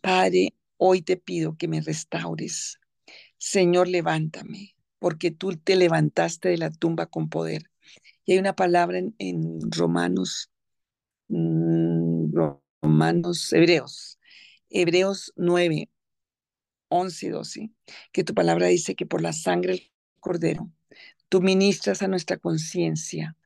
Padre, 0.00 0.54
hoy 0.76 1.02
te 1.02 1.16
pido 1.16 1.56
que 1.56 1.68
me 1.68 1.80
restaures. 1.80 2.78
Señor, 3.36 3.88
levántame 3.88 4.74
porque 4.98 5.30
tú 5.30 5.56
te 5.56 5.76
levantaste 5.76 6.48
de 6.48 6.58
la 6.58 6.70
tumba 6.70 7.06
con 7.06 7.28
poder. 7.28 7.70
Y 8.24 8.32
hay 8.32 8.38
una 8.38 8.54
palabra 8.54 8.98
en, 9.18 9.60
Romanos, 9.70 10.50
mm, 11.28 12.32
Romanos, 12.82 13.52
Hebreos, 13.52 14.18
Hebreos 14.70 15.32
9, 15.36 15.88
11 16.88 17.26
y 17.26 17.28
12, 17.28 17.70
que 18.12 18.24
tu 18.24 18.34
palabra 18.34 18.66
dice 18.66 18.94
que 18.94 19.06
por 19.06 19.22
la 19.22 19.32
sangre 19.32 19.72
del 19.74 19.92
cordero, 20.20 20.70
tú 21.28 21.40
ministras 21.40 22.02
a 22.02 22.08
nuestra 22.08 22.38
conciencia 22.38 23.36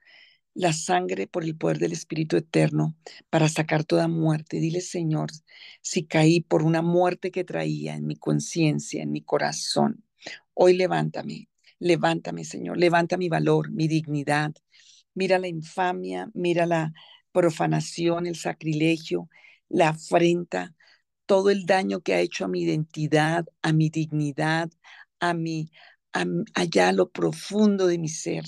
la 0.54 0.72
sangre 0.72 1.26
por 1.26 1.44
el 1.44 1.56
poder 1.56 1.78
del 1.78 1.92
Espíritu 1.92 2.36
Eterno 2.36 2.96
para 3.30 3.48
sacar 3.48 3.84
toda 3.84 4.08
muerte. 4.08 4.58
Dile, 4.60 4.80
Señor, 4.80 5.30
si 5.80 6.04
caí 6.06 6.40
por 6.40 6.62
una 6.62 6.82
muerte 6.82 7.30
que 7.30 7.44
traía 7.44 7.94
en 7.94 8.06
mi 8.06 8.16
conciencia, 8.16 9.02
en 9.02 9.12
mi 9.12 9.22
corazón, 9.22 10.04
Hoy 10.54 10.76
levántame, 10.76 11.48
levántame, 11.78 12.44
Señor, 12.44 12.78
levanta 12.78 13.16
mi 13.16 13.28
valor, 13.28 13.70
mi 13.70 13.88
dignidad. 13.88 14.52
Mira 15.14 15.38
la 15.38 15.48
infamia, 15.48 16.30
mira 16.34 16.66
la 16.66 16.92
profanación, 17.32 18.26
el 18.26 18.36
sacrilegio, 18.36 19.28
la 19.68 19.90
afrenta, 19.90 20.74
todo 21.26 21.50
el 21.50 21.64
daño 21.66 22.00
que 22.02 22.14
ha 22.14 22.20
hecho 22.20 22.44
a 22.44 22.48
mi 22.48 22.62
identidad, 22.62 23.46
a 23.62 23.72
mi 23.72 23.88
dignidad, 23.90 24.70
a 25.20 25.34
mi, 25.34 25.70
allá 26.54 26.88
a 26.88 26.92
lo 26.92 27.10
profundo 27.10 27.86
de 27.86 27.98
mi 27.98 28.08
ser. 28.08 28.44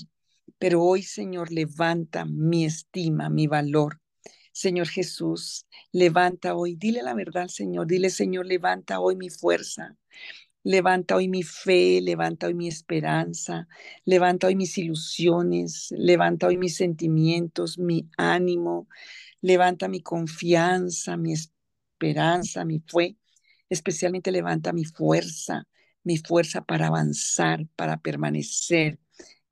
Pero 0.57 0.81
hoy, 0.83 1.03
Señor, 1.03 1.51
levanta 1.51 2.25
mi 2.25 2.65
estima, 2.65 3.29
mi 3.29 3.47
valor. 3.47 3.99
Señor 4.51 4.87
Jesús, 4.87 5.67
levanta 5.91 6.55
hoy, 6.55 6.75
dile 6.75 7.03
la 7.03 7.13
verdad, 7.13 7.47
Señor, 7.47 7.87
dile, 7.87 8.09
Señor, 8.09 8.45
levanta 8.45 8.99
hoy 9.01 9.17
mi 9.17 9.29
fuerza, 9.29 9.97
Levanta 10.65 11.15
hoy 11.15 11.27
mi 11.27 11.43
fe, 11.43 12.01
levanta 12.01 12.47
hoy 12.47 12.55
mi 12.55 12.67
esperanza, 12.67 13.67
levanta 14.03 14.47
hoy 14.47 14.55
mis 14.55 14.75
ilusiones, 14.79 15.93
levanta 15.95 16.47
hoy 16.47 16.57
mis 16.57 16.75
sentimientos, 16.75 17.77
mi 17.77 18.09
ánimo, 18.17 18.87
levanta 19.41 19.87
mi 19.87 20.01
confianza, 20.01 21.17
mi 21.17 21.33
esperanza, 21.33 22.65
mi 22.65 22.79
fe, 22.79 23.15
especialmente 23.69 24.31
levanta 24.31 24.73
mi 24.73 24.85
fuerza, 24.85 25.67
mi 26.03 26.17
fuerza 26.17 26.63
para 26.63 26.87
avanzar, 26.87 27.67
para 27.75 27.97
permanecer 27.97 28.99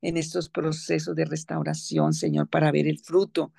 en 0.03 0.17
estos 0.17 0.49
procesos 0.49 1.15
de 1.15 1.25
restauración, 1.25 2.13
Señor, 2.13 2.49
para 2.49 2.71
ver 2.71 2.87
el 2.87 2.99
fruto. 2.99 3.53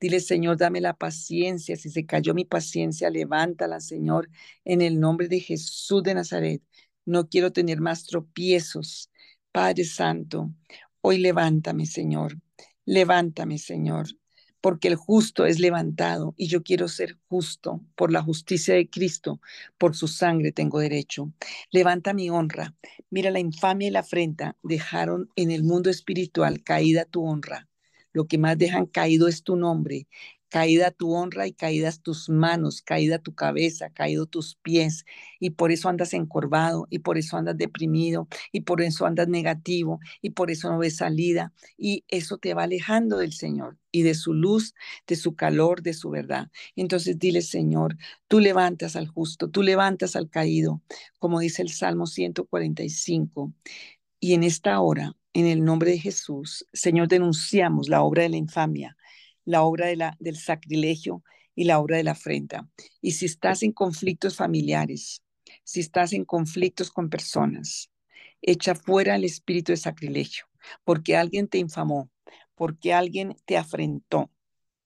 Dile, 0.00 0.20
Señor, 0.20 0.56
dame 0.56 0.80
la 0.80 0.94
paciencia. 0.94 1.76
Si 1.76 1.90
se 1.90 2.06
cayó 2.06 2.34
mi 2.34 2.44
paciencia, 2.46 3.10
levántala, 3.10 3.80
Señor, 3.80 4.30
en 4.64 4.80
el 4.80 4.98
nombre 4.98 5.28
de 5.28 5.40
Jesús 5.40 6.02
de 6.02 6.14
Nazaret. 6.14 6.62
No 7.04 7.28
quiero 7.28 7.52
tener 7.52 7.80
más 7.80 8.06
tropiezos. 8.06 9.10
Padre 9.52 9.84
Santo, 9.84 10.50
hoy 11.02 11.18
levántame, 11.18 11.86
Señor. 11.86 12.38
Levántame, 12.86 13.58
Señor, 13.58 14.06
porque 14.60 14.88
el 14.88 14.96
justo 14.96 15.46
es 15.46 15.58
levantado 15.58 16.34
y 16.36 16.48
yo 16.48 16.62
quiero 16.62 16.88
ser 16.88 17.18
justo 17.28 17.80
por 17.94 18.12
la 18.12 18.22
justicia 18.22 18.74
de 18.74 18.88
Cristo, 18.88 19.40
por 19.78 19.96
su 19.96 20.08
sangre 20.08 20.52
tengo 20.52 20.80
derecho. 20.80 21.32
Levanta 21.70 22.12
mi 22.12 22.30
honra. 22.30 22.74
Mira 23.10 23.30
la 23.30 23.40
infamia 23.40 23.88
y 23.88 23.90
la 23.90 24.00
afrenta 24.00 24.56
dejaron 24.62 25.30
en 25.36 25.50
el 25.50 25.64
mundo 25.64 25.90
espiritual 25.90 26.62
caída 26.62 27.04
tu 27.04 27.24
honra. 27.24 27.68
Lo 28.12 28.26
que 28.26 28.38
más 28.38 28.58
dejan 28.58 28.86
caído 28.86 29.28
es 29.28 29.42
tu 29.44 29.56
nombre 29.56 30.08
caída 30.50 30.90
tu 30.90 31.14
honra 31.14 31.46
y 31.46 31.52
caídas 31.52 32.02
tus 32.02 32.28
manos, 32.28 32.82
caída 32.82 33.18
tu 33.18 33.34
cabeza, 33.34 33.90
caído 33.90 34.26
tus 34.26 34.56
pies, 34.56 35.06
y 35.38 35.50
por 35.50 35.72
eso 35.72 35.88
andas 35.88 36.12
encorvado, 36.12 36.86
y 36.90 36.98
por 36.98 37.16
eso 37.16 37.36
andas 37.36 37.56
deprimido, 37.56 38.28
y 38.52 38.62
por 38.62 38.82
eso 38.82 39.06
andas 39.06 39.28
negativo, 39.28 40.00
y 40.20 40.30
por 40.30 40.50
eso 40.50 40.70
no 40.70 40.78
ves 40.78 40.96
salida, 40.96 41.52
y 41.78 42.04
eso 42.08 42.38
te 42.38 42.52
va 42.52 42.64
alejando 42.64 43.18
del 43.18 43.32
Señor 43.32 43.78
y 43.92 44.02
de 44.02 44.14
su 44.14 44.34
luz, 44.34 44.74
de 45.06 45.16
su 45.16 45.34
calor, 45.34 45.82
de 45.82 45.94
su 45.94 46.10
verdad. 46.10 46.50
Entonces 46.76 47.18
dile, 47.18 47.42
Señor, 47.42 47.96
tú 48.28 48.40
levantas 48.40 48.96
al 48.96 49.08
justo, 49.08 49.48
tú 49.48 49.62
levantas 49.62 50.16
al 50.16 50.28
caído, 50.28 50.82
como 51.18 51.40
dice 51.40 51.62
el 51.62 51.70
Salmo 51.70 52.06
145. 52.06 53.52
Y 54.20 54.34
en 54.34 54.44
esta 54.44 54.80
hora, 54.80 55.16
en 55.32 55.46
el 55.46 55.64
nombre 55.64 55.92
de 55.92 55.98
Jesús, 55.98 56.66
Señor, 56.72 57.08
denunciamos 57.08 57.88
la 57.88 58.02
obra 58.02 58.24
de 58.24 58.28
la 58.30 58.36
infamia, 58.36 58.96
la 59.50 59.62
obra 59.62 59.86
de 59.86 59.96
la, 59.96 60.16
del 60.20 60.36
sacrilegio 60.36 61.22
y 61.54 61.64
la 61.64 61.78
obra 61.78 61.96
de 61.96 62.04
la 62.04 62.12
afrenta. 62.12 62.68
Y 63.02 63.12
si 63.12 63.26
estás 63.26 63.62
en 63.62 63.72
conflictos 63.72 64.36
familiares, 64.36 65.22
si 65.64 65.80
estás 65.80 66.12
en 66.12 66.24
conflictos 66.24 66.90
con 66.90 67.10
personas, 67.10 67.90
echa 68.40 68.74
fuera 68.74 69.16
el 69.16 69.24
espíritu 69.24 69.72
de 69.72 69.76
sacrilegio, 69.76 70.46
porque 70.84 71.16
alguien 71.16 71.48
te 71.48 71.58
infamó, 71.58 72.10
porque 72.54 72.92
alguien 72.92 73.36
te 73.44 73.56
afrentó, 73.56 74.30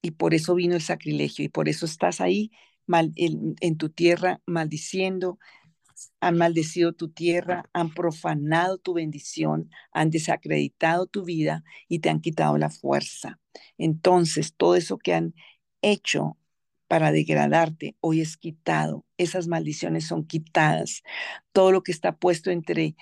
y 0.02 0.12
por 0.12 0.34
eso 0.34 0.54
vino 0.54 0.74
el 0.74 0.82
sacrilegio, 0.82 1.44
y 1.44 1.48
por 1.48 1.68
eso 1.68 1.86
estás 1.86 2.20
ahí 2.20 2.50
mal, 2.86 3.12
en, 3.16 3.54
en 3.60 3.76
tu 3.76 3.90
tierra 3.90 4.40
maldiciendo, 4.46 5.38
han 6.20 6.36
maldecido 6.36 6.92
tu 6.92 7.08
tierra, 7.10 7.68
han 7.72 7.92
profanado 7.92 8.78
tu 8.78 8.94
bendición, 8.94 9.70
han 9.92 10.10
desacreditado 10.10 11.06
tu 11.06 11.24
vida 11.24 11.64
y 11.88 12.00
te 12.00 12.10
han 12.10 12.20
quitado 12.20 12.58
la 12.58 12.70
fuerza. 12.70 13.40
Entonces, 13.78 14.54
todo 14.56 14.76
eso 14.76 14.98
que 14.98 15.14
han 15.14 15.34
hecho 15.82 16.38
para 16.88 17.12
degradarte, 17.12 17.96
hoy 18.00 18.20
es 18.20 18.36
quitado. 18.36 19.04
Esas 19.16 19.48
maldiciones 19.48 20.06
son 20.06 20.26
quitadas. 20.26 21.02
Todo 21.52 21.72
lo 21.72 21.82
que 21.82 21.92
está 21.92 22.16
puesto 22.16 22.50
entre 22.50 22.96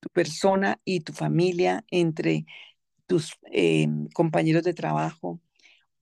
tu 0.00 0.08
persona 0.10 0.80
y 0.84 1.00
tu 1.00 1.12
familia, 1.12 1.84
entre 1.90 2.46
tus 3.06 3.36
eh, 3.52 3.88
compañeros 4.14 4.64
de 4.64 4.74
trabajo, 4.74 5.40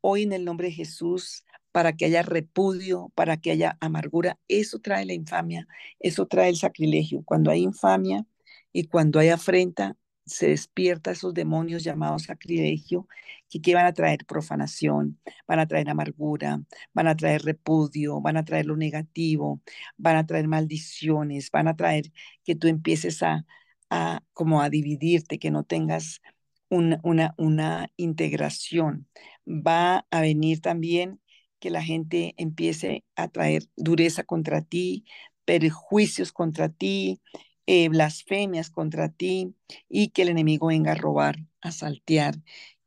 hoy 0.01 0.23
en 0.23 0.33
el 0.33 0.45
nombre 0.45 0.69
de 0.69 0.75
Jesús 0.75 1.45
para 1.73 1.95
que 1.95 2.07
haya 2.07 2.23
repudio, 2.23 3.13
para 3.15 3.37
que 3.39 3.53
haya 3.53 3.77
amargura. 3.81 4.39
Eso 4.49 4.81
trae 4.81 5.05
la 5.07 5.15
infamia, 5.15 5.67
eso 6.01 6.27
trae 6.27 6.49
el 6.51 6.57
sacrilegio. 6.57 7.23
Cuando 7.25 7.51
hay 7.51 7.63
infamia 7.63 8.27
y 8.73 8.85
cuando 8.89 9.19
hay 9.19 9.29
afrenta, 9.31 9.97
se 10.27 10.49
despierta 10.49 11.11
esos 11.11 11.35
demonios 11.35 11.83
llamados 11.83 12.25
sacrilegio 12.25 13.09
que, 13.49 13.61
que 13.61 13.75
van 13.75 13.87
a 13.87 13.93
traer 13.93 14.25
profanación, 14.27 15.21
van 15.47 15.59
a 15.61 15.67
traer 15.67 15.91
amargura, 15.91 16.61
van 16.93 17.09
a 17.09 17.17
traer 17.17 17.43
repudio, 17.43 18.21
van 18.21 18.37
a 18.37 18.45
traer 18.45 18.67
lo 18.67 18.77
negativo, 18.77 19.61
van 19.97 20.17
a 20.17 20.27
traer 20.27 20.47
maldiciones, 20.49 21.51
van 21.51 21.69
a 21.69 21.77
traer 21.77 22.13
que 22.45 22.55
tú 22.55 22.69
empieces 22.69 23.23
a, 23.23 23.45
a 23.91 24.23
como 24.33 24.63
a 24.63 24.71
dividirte, 24.71 25.39
que 25.39 25.51
no 25.51 25.65
tengas 25.65 26.21
una, 26.69 27.01
una, 27.03 27.35
una 27.39 27.91
integración. 27.97 29.09
Va 29.47 30.07
a 30.11 30.21
venir 30.21 30.61
también 30.61 31.21
que 31.61 31.71
la 31.71 31.83
gente 31.83 32.35
empiece 32.39 33.05
a 33.17 33.29
traer 33.29 33.65
dureza 33.77 34.25
contra 34.25 34.63
ti, 34.63 35.05
perjuicios 35.45 36.33
contra 36.33 36.69
ti, 36.71 37.21
eh, 37.67 37.89
blasfemias 37.89 38.71
contra 38.71 39.11
ti 39.11 39.55
y 39.89 40.09
que 40.09 40.23
el 40.23 40.31
enemigo 40.31 40.69
venga 40.69 40.93
a 40.93 40.97
robar, 40.97 41.39
a 41.61 41.73
saltear 41.73 42.37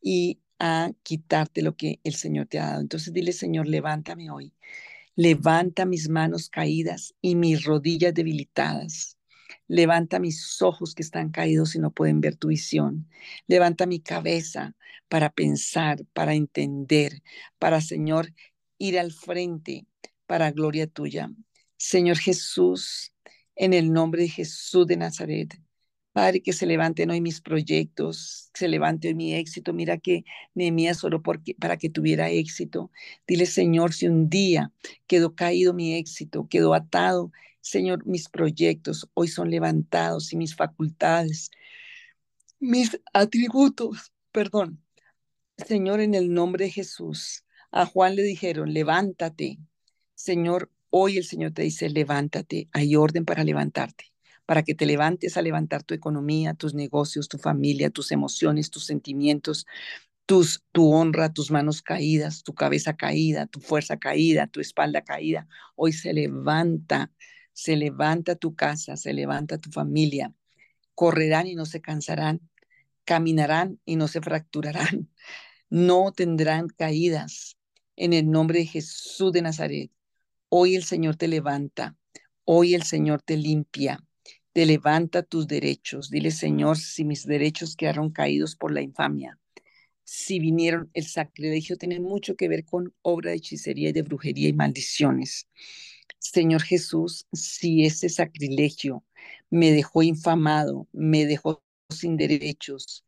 y 0.01 0.39
a 0.59 0.91
quitarte 1.03 1.61
lo 1.61 1.75
que 1.75 1.99
el 2.03 2.15
Señor 2.15 2.47
te 2.47 2.59
ha 2.59 2.67
dado. 2.67 2.81
Entonces 2.81 3.13
dile, 3.13 3.33
Señor, 3.33 3.67
levántame 3.67 4.31
hoy. 4.31 4.53
Levanta 5.15 5.85
mis 5.85 6.09
manos 6.09 6.49
caídas 6.49 7.13
y 7.21 7.35
mis 7.35 7.63
rodillas 7.65 8.13
debilitadas. 8.13 9.17
Levanta 9.67 10.19
mis 10.19 10.61
ojos 10.61 10.95
que 10.95 11.03
están 11.03 11.29
caídos 11.31 11.75
y 11.75 11.79
no 11.79 11.91
pueden 11.91 12.21
ver 12.21 12.35
tu 12.35 12.49
visión. 12.49 13.07
Levanta 13.47 13.85
mi 13.85 13.99
cabeza 13.99 14.75
para 15.07 15.29
pensar, 15.31 16.05
para 16.13 16.33
entender, 16.33 17.21
para, 17.59 17.81
Señor, 17.81 18.33
ir 18.83 18.99
al 18.99 19.13
frente 19.13 19.85
para 20.27 20.51
gloria 20.51 20.87
tuya. 20.87 21.31
Señor 21.77 22.17
Jesús, 22.17 23.13
en 23.55 23.73
el 23.73 23.93
nombre 23.93 24.23
de 24.23 24.29
Jesús 24.29 24.85
de 24.87 24.97
Nazaret, 24.97 25.57
Padre, 26.11 26.41
que 26.41 26.53
se 26.53 26.65
levanten 26.65 27.09
hoy 27.09 27.21
mis 27.21 27.41
proyectos, 27.41 28.49
que 28.53 28.59
se 28.59 28.67
levante 28.67 29.07
hoy 29.07 29.15
mi 29.15 29.33
éxito. 29.33 29.73
Mira 29.73 29.97
que 29.97 30.25
Nehemías 30.53 30.97
solo 30.97 31.23
para 31.23 31.77
que 31.77 31.89
tuviera 31.89 32.29
éxito. 32.29 32.91
Dile, 33.25 33.45
Señor, 33.45 33.93
si 33.93 34.07
un 34.07 34.29
día 34.29 34.71
quedó 35.07 35.33
caído 35.33 35.73
mi 35.73 35.95
éxito, 35.95 36.47
quedó 36.49 36.73
atado, 36.73 37.31
Señor, 37.61 38.05
mis 38.05 38.27
proyectos 38.29 39.09
hoy 39.13 39.29
son 39.29 39.49
levantados 39.49 40.33
y 40.33 40.37
mis 40.37 40.55
facultades, 40.55 41.49
mis 42.59 42.99
atributos, 43.13 44.11
perdón. 44.31 44.83
Señor, 45.57 46.01
en 46.01 46.15
el 46.15 46.33
nombre 46.33 46.65
de 46.65 46.71
Jesús, 46.71 47.45
a 47.73 47.85
Juan 47.85 48.15
le 48.15 48.23
dijeron, 48.23 48.73
levántate. 48.73 49.59
Señor, 50.15 50.71
hoy 50.89 51.17
el 51.17 51.25
Señor 51.25 51.51
te 51.51 51.63
dice, 51.63 51.89
levántate. 51.89 52.69
Hay 52.71 52.95
orden 52.95 53.25
para 53.25 53.43
levantarte 53.43 54.13
para 54.45 54.63
que 54.63 54.75
te 54.75 54.85
levantes 54.85 55.37
a 55.37 55.41
levantar 55.41 55.83
tu 55.83 55.93
economía, 55.93 56.53
tus 56.53 56.73
negocios, 56.73 57.27
tu 57.29 57.37
familia, 57.37 57.89
tus 57.89 58.11
emociones, 58.11 58.69
tus 58.69 58.85
sentimientos, 58.85 59.65
tus, 60.25 60.63
tu 60.71 60.93
honra, 60.93 61.33
tus 61.33 61.51
manos 61.51 61.81
caídas, 61.81 62.43
tu 62.43 62.53
cabeza 62.53 62.95
caída, 62.95 63.47
tu 63.47 63.59
fuerza 63.59 63.97
caída, 63.97 64.47
tu 64.47 64.59
espalda 64.61 65.01
caída. 65.03 65.47
Hoy 65.75 65.93
se 65.93 66.13
levanta, 66.13 67.11
se 67.53 67.75
levanta 67.75 68.35
tu 68.35 68.55
casa, 68.55 68.97
se 68.97 69.13
levanta 69.13 69.57
tu 69.57 69.71
familia. 69.71 70.33
Correrán 70.95 71.47
y 71.47 71.55
no 71.55 71.65
se 71.65 71.81
cansarán, 71.81 72.41
caminarán 73.05 73.79
y 73.85 73.95
no 73.95 74.07
se 74.07 74.21
fracturarán, 74.21 75.09
no 75.69 76.11
tendrán 76.11 76.67
caídas. 76.67 77.57
En 77.95 78.13
el 78.13 78.29
nombre 78.29 78.59
de 78.59 78.65
Jesús 78.65 79.31
de 79.31 79.41
Nazaret, 79.41 79.91
hoy 80.49 80.75
el 80.75 80.83
Señor 80.83 81.15
te 81.15 81.27
levanta, 81.27 81.95
hoy 82.43 82.73
el 82.73 82.83
Señor 82.83 83.21
te 83.21 83.37
limpia, 83.37 84.03
te 84.51 84.65
levanta 84.65 85.23
tus 85.23 85.47
derechos. 85.47 86.09
Dile, 86.09 86.31
Señor, 86.31 86.77
si 86.77 87.05
mis 87.05 87.25
derechos 87.25 87.75
quedaron 87.75 88.11
caídos 88.11 88.55
por 88.55 88.71
la 88.71 88.81
infamia, 88.81 89.39
si 90.03 90.39
vinieron, 90.39 90.89
el 90.93 91.05
sacrilegio 91.05 91.77
tiene 91.77 91.99
mucho 91.99 92.35
que 92.35 92.47
ver 92.47 92.65
con 92.65 92.93
obra 93.01 93.31
de 93.31 93.37
hechicería 93.37 93.89
y 93.89 93.93
de 93.93 94.01
brujería 94.01 94.49
y 94.49 94.53
maldiciones. 94.53 95.47
Señor 96.19 96.61
Jesús, 96.63 97.27
si 97.31 97.85
ese 97.85 98.09
sacrilegio 98.09 99.03
me 99.49 99.71
dejó 99.71 100.03
infamado, 100.03 100.87
me 100.91 101.25
dejó 101.25 101.62
sin 101.93 102.17
derechos, 102.17 103.05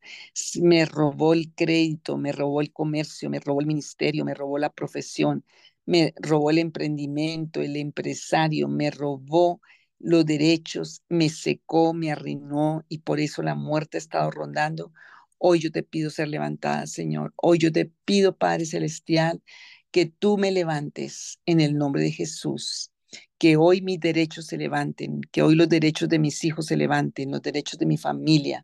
me 0.61 0.85
robó 0.85 1.33
el 1.33 1.53
crédito, 1.53 2.17
me 2.17 2.31
robó 2.31 2.61
el 2.61 2.71
comercio, 2.71 3.29
me 3.29 3.39
robó 3.39 3.61
el 3.61 3.67
ministerio, 3.67 4.25
me 4.25 4.33
robó 4.33 4.57
la 4.57 4.71
profesión, 4.71 5.43
me 5.85 6.13
robó 6.17 6.51
el 6.51 6.59
emprendimiento, 6.59 7.61
el 7.61 7.75
empresario, 7.77 8.67
me 8.67 8.91
robó 8.91 9.61
los 9.99 10.25
derechos, 10.25 11.03
me 11.09 11.29
secó, 11.29 11.93
me 11.93 12.11
arruinó 12.11 12.85
y 12.89 12.99
por 12.99 13.19
eso 13.19 13.41
la 13.43 13.55
muerte 13.55 13.97
ha 13.97 13.99
estado 13.99 14.31
rondando. 14.31 14.91
Hoy 15.37 15.59
yo 15.59 15.71
te 15.71 15.83
pido 15.83 16.09
ser 16.09 16.27
levantada, 16.29 16.87
Señor. 16.87 17.33
Hoy 17.37 17.59
yo 17.59 17.71
te 17.71 17.85
pido, 18.05 18.37
Padre 18.37 18.65
Celestial, 18.65 19.41
que 19.91 20.05
tú 20.05 20.37
me 20.37 20.51
levantes 20.51 21.39
en 21.45 21.61
el 21.61 21.77
nombre 21.77 22.01
de 22.03 22.11
Jesús. 22.11 22.91
Que 23.37 23.57
hoy 23.57 23.81
mis 23.81 23.99
derechos 23.99 24.47
se 24.47 24.57
levanten, 24.57 25.21
que 25.31 25.41
hoy 25.41 25.55
los 25.55 25.69
derechos 25.69 26.09
de 26.09 26.19
mis 26.19 26.43
hijos 26.43 26.67
se 26.67 26.77
levanten, 26.77 27.31
los 27.31 27.41
derechos 27.41 27.77
de 27.79 27.85
mi 27.85 27.97
familia, 27.97 28.63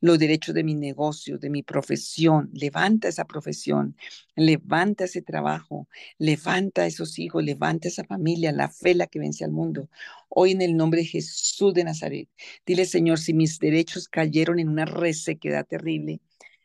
los 0.00 0.18
derechos 0.18 0.54
de 0.54 0.64
mi 0.64 0.74
negocio, 0.74 1.38
de 1.38 1.50
mi 1.50 1.62
profesión. 1.62 2.50
Levanta 2.52 3.08
esa 3.08 3.24
profesión, 3.24 3.96
levanta 4.36 5.04
ese 5.04 5.22
trabajo, 5.22 5.88
levanta 6.18 6.86
esos 6.86 7.18
hijos, 7.18 7.44
levanta 7.44 7.88
esa 7.88 8.04
familia, 8.04 8.52
la 8.52 8.68
fe 8.68 8.94
la 8.94 9.06
que 9.06 9.18
vence 9.18 9.44
al 9.44 9.52
mundo. 9.52 9.88
Hoy 10.28 10.52
en 10.52 10.62
el 10.62 10.76
nombre 10.76 11.00
de 11.00 11.06
Jesús 11.06 11.74
de 11.74 11.84
Nazaret, 11.84 12.28
dile 12.66 12.84
Señor, 12.86 13.18
si 13.18 13.34
mis 13.34 13.58
derechos 13.58 14.08
cayeron 14.08 14.58
en 14.58 14.68
una 14.68 14.84
resequedad 14.84 15.66
terrible, 15.66 16.20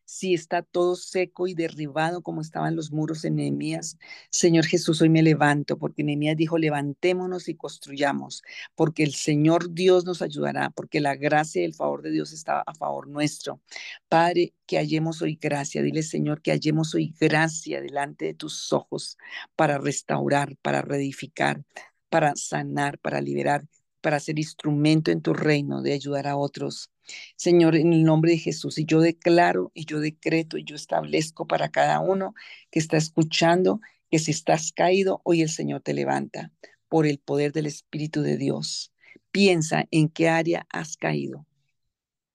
si 0.06 0.34
está 0.34 0.62
todo 0.62 0.96
seco 0.96 1.48
y 1.48 1.54
derribado 1.56 2.22
como 2.22 2.42
estaban 2.42 2.76
los 2.76 2.92
muros 2.92 3.26
en 3.26 3.36
Nehemías. 3.36 3.98
Señor 4.30 4.66
Jesús, 4.66 5.02
hoy 5.02 5.10
me 5.10 5.24
levanto 5.24 5.78
porque 5.78 6.04
Nehemías 6.04 6.38
dijo, 6.38 6.58
levantémonos 6.58 7.50
y 7.50 7.56
construyamos, 7.56 8.44
porque 8.76 9.04
el 9.04 9.14
Señor 9.14 9.74
Dios 9.74 10.06
nos 10.06 10.22
ayudará, 10.22 10.70
porque 10.70 11.02
la 11.02 11.16
gracia 11.16 11.62
y 11.62 11.66
el 11.66 11.74
favor 11.74 12.02
de 12.02 12.12
Dios 12.12 12.32
está 12.34 12.62
a 12.62 12.74
favor 12.74 13.08
nuestro. 13.08 13.62
Padre, 14.08 14.54
que 14.66 14.78
hallemos 14.78 15.22
hoy 15.22 15.38
gracia, 15.42 15.82
dile 15.82 16.04
Señor, 16.04 16.42
que 16.42 16.52
hallemos 16.52 16.94
hoy 16.96 17.14
gracia 17.20 17.82
delante 17.82 18.26
de 18.26 18.34
tus 18.34 18.72
ojos 18.74 19.18
para 19.56 19.78
restaurar, 19.78 20.56
para 20.62 20.82
reedificar, 20.82 21.64
para 22.10 22.36
sanar, 22.36 23.00
para 23.00 23.22
liberar, 23.22 23.66
para 24.06 24.20
ser 24.20 24.38
instrumento 24.38 25.10
en 25.10 25.24
tu 25.24 25.34
reino 25.34 25.82
de 25.82 25.92
ayudar 25.92 26.28
a 26.28 26.38
otros. 26.38 26.92
Señor, 27.38 27.76
en 27.76 27.92
el 27.92 28.04
nombre 28.04 28.34
de 28.34 28.38
Jesús, 28.38 28.78
y 28.78 28.86
yo 28.86 29.02
declaro 29.02 29.72
y 29.74 29.86
yo 29.86 30.00
decreto 30.00 30.60
y 30.60 30.64
yo 30.64 30.76
establezco 30.76 31.48
para 31.48 31.72
cada 31.72 32.00
uno 32.02 32.36
que 32.70 32.78
está 32.78 32.98
escuchando 32.98 33.82
que 34.12 34.20
si 34.20 34.30
estás 34.30 34.72
caído, 34.72 35.22
hoy 35.24 35.42
el 35.42 35.50
Señor 35.50 35.82
te 35.82 35.96
levanta 35.96 36.52
por 36.88 37.08
el 37.08 37.18
poder 37.18 37.52
del 37.52 37.66
Espíritu 37.66 38.22
de 38.22 38.38
Dios. 38.38 38.94
Piensa 39.32 39.88
en 39.90 40.10
qué 40.10 40.30
área 40.30 40.68
has 40.70 40.98
caído. 40.98 41.48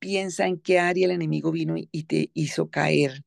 Piensa 0.00 0.48
en 0.48 0.58
qué 0.58 0.80
área 0.80 1.04
el 1.04 1.12
enemigo 1.12 1.52
vino 1.52 1.76
y 1.76 2.02
te 2.02 2.32
hizo 2.34 2.68
caer. 2.68 3.22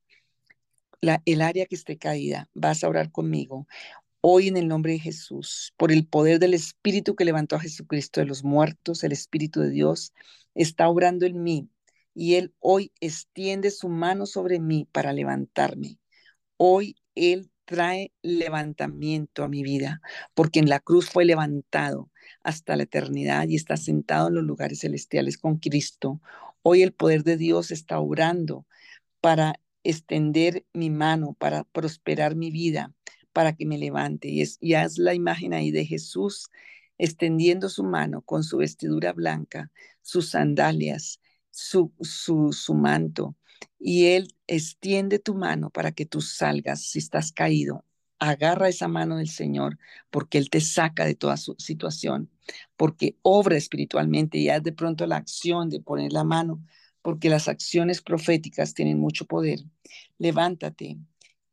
La, 0.99 1.21
el 1.23 1.41
área 1.41 1.65
que 1.65 1.75
esté 1.75 1.97
caída, 1.97 2.49
vas 2.53 2.83
a 2.83 2.89
orar 2.89 3.09
conmigo. 3.09 3.67
Hoy 4.25 4.47
en 4.47 4.55
el 4.55 4.69
nombre 4.69 4.93
de 4.93 4.99
Jesús, 4.99 5.73
por 5.75 5.91
el 5.91 6.07
poder 6.07 6.39
del 6.39 6.53
Espíritu 6.53 7.13
que 7.13 7.25
levantó 7.25 7.57
a 7.57 7.59
Jesucristo 7.59 8.21
de 8.21 8.25
los 8.25 8.45
muertos, 8.45 9.03
el 9.03 9.11
Espíritu 9.11 9.59
de 9.59 9.69
Dios, 9.69 10.13
está 10.55 10.87
obrando 10.87 11.25
en 11.25 11.43
mí 11.43 11.69
y 12.15 12.35
Él 12.35 12.53
hoy 12.59 12.93
extiende 13.01 13.69
su 13.69 13.89
mano 13.89 14.25
sobre 14.25 14.61
mí 14.61 14.87
para 14.89 15.11
levantarme. 15.11 15.99
Hoy 16.55 16.95
Él 17.15 17.51
trae 17.65 18.13
levantamiento 18.21 19.43
a 19.43 19.49
mi 19.49 19.61
vida, 19.61 19.99
porque 20.35 20.59
en 20.59 20.69
la 20.69 20.79
cruz 20.79 21.09
fue 21.09 21.25
levantado 21.25 22.09
hasta 22.43 22.77
la 22.77 22.83
eternidad 22.83 23.49
y 23.49 23.57
está 23.57 23.75
sentado 23.75 24.29
en 24.29 24.35
los 24.35 24.45
lugares 24.45 24.79
celestiales 24.79 25.37
con 25.37 25.57
Cristo. 25.57 26.21
Hoy 26.61 26.81
el 26.81 26.93
poder 26.93 27.25
de 27.25 27.35
Dios 27.35 27.71
está 27.71 27.99
obrando 27.99 28.65
para 29.19 29.59
extender 29.83 30.65
mi 30.71 30.89
mano, 30.89 31.35
para 31.37 31.65
prosperar 31.65 32.37
mi 32.37 32.51
vida, 32.51 32.93
para 33.33 33.55
que 33.55 33.65
me 33.65 33.77
levante. 33.77 34.29
Y, 34.29 34.41
es, 34.41 34.57
y 34.61 34.75
haz 34.75 34.97
la 34.97 35.13
imagen 35.13 35.53
ahí 35.53 35.71
de 35.71 35.85
Jesús 35.85 36.49
extendiendo 36.97 37.69
su 37.69 37.83
mano 37.83 38.21
con 38.21 38.43
su 38.43 38.57
vestidura 38.57 39.13
blanca, 39.13 39.71
sus 40.01 40.29
sandalias, 40.31 41.19
su, 41.51 41.91
su, 42.01 42.53
su 42.53 42.73
manto, 42.75 43.35
y 43.79 44.05
Él 44.07 44.33
extiende 44.47 45.19
tu 45.19 45.35
mano 45.35 45.69
para 45.69 45.91
que 45.91 46.05
tú 46.05 46.21
salgas 46.21 46.83
si 46.83 46.99
estás 46.99 47.31
caído. 47.31 47.85
Agarra 48.19 48.69
esa 48.69 48.87
mano 48.87 49.17
del 49.17 49.29
Señor 49.29 49.77
porque 50.09 50.37
Él 50.37 50.49
te 50.49 50.61
saca 50.61 51.05
de 51.05 51.15
toda 51.15 51.37
su 51.37 51.55
situación, 51.57 52.29
porque 52.77 53.17
obra 53.21 53.57
espiritualmente 53.57 54.37
y 54.37 54.49
haz 54.49 54.63
de 54.63 54.71
pronto 54.71 55.05
la 55.07 55.17
acción 55.17 55.69
de 55.69 55.81
poner 55.81 56.13
la 56.13 56.23
mano, 56.23 56.63
porque 57.01 57.29
las 57.29 57.47
acciones 57.49 58.01
proféticas 58.01 58.73
tienen 58.73 58.99
mucho 58.99 59.25
poder. 59.25 59.59
Levántate, 60.17 60.97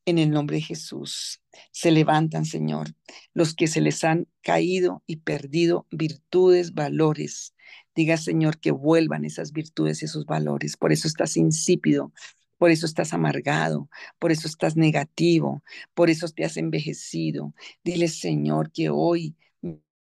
en 0.04 0.18
el 0.18 0.30
nombre 0.30 0.56
de 0.56 0.62
Jesús. 0.62 1.40
Se 1.72 1.90
levantan, 1.90 2.44
Señor, 2.44 2.94
los 3.34 3.54
que 3.54 3.66
se 3.66 3.80
les 3.80 4.04
han 4.04 4.26
caído 4.42 5.02
y 5.06 5.16
perdido 5.16 5.86
virtudes, 5.90 6.74
valores. 6.74 7.54
Diga, 7.94 8.16
Señor, 8.16 8.58
que 8.58 8.70
vuelvan 8.70 9.24
esas 9.24 9.52
virtudes 9.52 10.02
y 10.02 10.06
esos 10.06 10.26
valores. 10.26 10.76
Por 10.76 10.92
eso 10.92 11.08
estás 11.08 11.36
insípido, 11.36 12.12
por 12.58 12.70
eso 12.70 12.86
estás 12.86 13.12
amargado, 13.12 13.88
por 14.18 14.32
eso 14.32 14.46
estás 14.46 14.76
negativo, 14.76 15.62
por 15.94 16.10
eso 16.10 16.28
te 16.28 16.44
has 16.44 16.56
envejecido. 16.56 17.54
Dile, 17.84 18.08
Señor, 18.08 18.70
que 18.72 18.90
hoy 18.90 19.36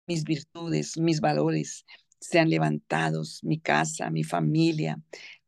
mis 0.07 0.23
virtudes, 0.23 0.97
mis 0.97 1.21
valores 1.21 1.85
sean 2.19 2.49
levantados, 2.49 3.43
mi 3.43 3.59
casa, 3.59 4.09
mi 4.09 4.23
familia, 4.23 5.01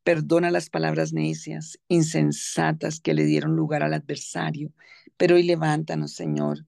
Perdona 0.06 0.52
las 0.52 0.70
palabras 0.70 1.14
necias, 1.14 1.80
insensatas 1.90 3.00
que 3.02 3.16
le 3.16 3.26
dieron 3.26 3.56
lugar 3.56 3.84
al 3.84 3.96
adversario. 3.96 4.72
Pero 5.18 5.36
hoy 5.36 5.44
levántanos, 5.44 6.14
Señor. 6.14 6.68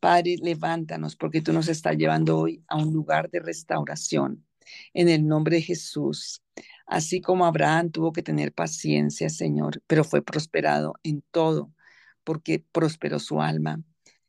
Padre, 0.00 0.36
levántanos 0.40 1.16
porque 1.16 1.42
tú 1.42 1.52
nos 1.52 1.68
estás 1.68 1.96
llevando 1.96 2.38
hoy 2.38 2.62
a 2.68 2.76
un 2.76 2.92
lugar 2.92 3.28
de 3.30 3.40
restauración. 3.40 4.46
En 4.94 5.08
el 5.08 5.26
nombre 5.26 5.56
de 5.56 5.62
Jesús. 5.62 6.42
Así 6.86 7.20
como 7.20 7.46
Abraham 7.46 7.90
tuvo 7.90 8.12
que 8.12 8.22
tener 8.22 8.52
paciencia, 8.52 9.30
Señor, 9.30 9.82
pero 9.88 10.04
fue 10.04 10.22
prosperado 10.22 10.94
en 11.02 11.22
todo 11.32 11.72
porque 12.24 12.64
prosperó 12.72 13.18
su 13.18 13.42
alma. 13.42 13.82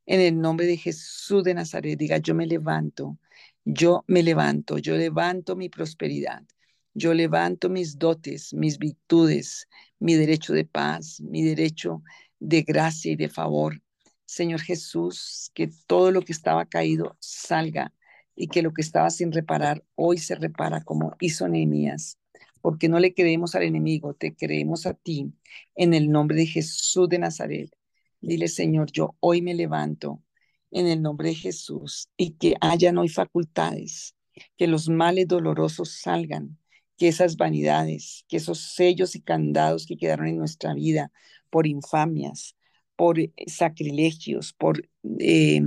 En 0.07 0.21
el 0.21 0.39
nombre 0.41 0.65
de 0.67 0.77
Jesús 0.77 1.43
de 1.43 1.53
Nazaret, 1.53 1.99
diga, 1.99 2.17
yo 2.17 2.33
me 2.35 2.47
levanto 2.47 3.19
Yo 3.65 4.03
me 4.07 4.23
levanto, 4.23 4.79
yo 4.79 4.97
levanto 4.97 5.55
mi 5.55 5.69
prosperidad. 5.69 6.43
Yo 6.97 7.13
levanto 7.13 7.69
mis 7.69 7.99
dotes, 7.99 8.55
mis 8.55 8.79
virtudes, 8.79 9.67
mi 9.99 10.15
derecho 10.15 10.53
de 10.53 10.65
paz, 10.65 11.21
mi 11.21 11.43
derecho 11.43 12.01
de 12.39 12.63
gracia 12.63 13.11
y 13.11 13.15
de 13.15 13.29
favor. 13.29 13.83
Señor 14.25 14.61
Jesús, 14.61 15.51
que 15.53 15.69
todo 15.85 16.11
lo 16.11 16.23
que 16.23 16.31
estaba 16.33 16.65
caído 16.65 17.15
salga 17.19 17.93
y 18.35 18.47
que 18.47 18.63
lo 18.63 18.73
que 18.73 18.81
estaba 18.81 19.11
sin 19.11 19.31
reparar 19.31 19.83
hoy 19.93 20.17
se 20.17 20.33
repara 20.33 20.83
como 20.83 21.15
hizo 21.19 21.47
Nehemías, 21.47 22.17
porque 22.61 22.89
no 22.89 22.99
le 22.99 23.13
creemos 23.13 23.53
al 23.53 23.61
enemigo, 23.61 24.15
te 24.15 24.35
creemos 24.35 24.87
a 24.87 24.95
ti 24.95 25.31
en 25.75 25.93
el 25.93 26.09
nombre 26.09 26.35
de 26.35 26.47
Jesús 26.47 27.07
de 27.09 27.19
Nazaret. 27.19 27.69
Dile, 28.21 28.47
Señor, 28.47 28.91
yo 28.91 29.15
hoy 29.19 29.43
me 29.43 29.53
levanto 29.53 30.23
en 30.71 30.87
el 30.87 31.03
nombre 31.03 31.29
de 31.29 31.35
Jesús 31.35 32.09
y 32.17 32.31
que 32.31 32.55
hayan 32.59 32.97
hoy 32.97 33.09
facultades, 33.09 34.15
que 34.57 34.65
los 34.65 34.89
males 34.89 35.27
dolorosos 35.27 35.91
salgan, 35.91 36.57
que 36.97 37.07
esas 37.07 37.37
vanidades, 37.37 38.25
que 38.27 38.37
esos 38.37 38.59
sellos 38.59 39.15
y 39.15 39.21
candados 39.21 39.85
que 39.85 39.97
quedaron 39.97 40.27
en 40.27 40.37
nuestra 40.37 40.73
vida 40.73 41.11
por 41.49 41.67
infamias, 41.67 42.55
por 42.95 43.19
eh, 43.19 43.31
sacrilegios, 43.47 44.53
por 44.53 44.89
eh, 45.19 45.61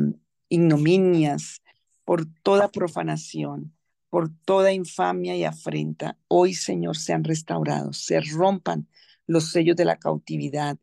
ignominias, 0.48 1.62
por 2.04 2.26
toda 2.42 2.68
profanación, 2.68 3.72
por 4.10 4.30
toda 4.44 4.72
infamia 4.72 5.36
y 5.36 5.44
afrenta, 5.44 6.18
hoy, 6.26 6.54
Señor, 6.54 6.96
sean 6.96 7.22
restaurados, 7.24 7.98
se 7.98 8.20
rompan 8.20 8.88
los 9.26 9.52
sellos 9.52 9.76
de 9.76 9.84
la 9.84 9.96
cautividad, 9.96 10.76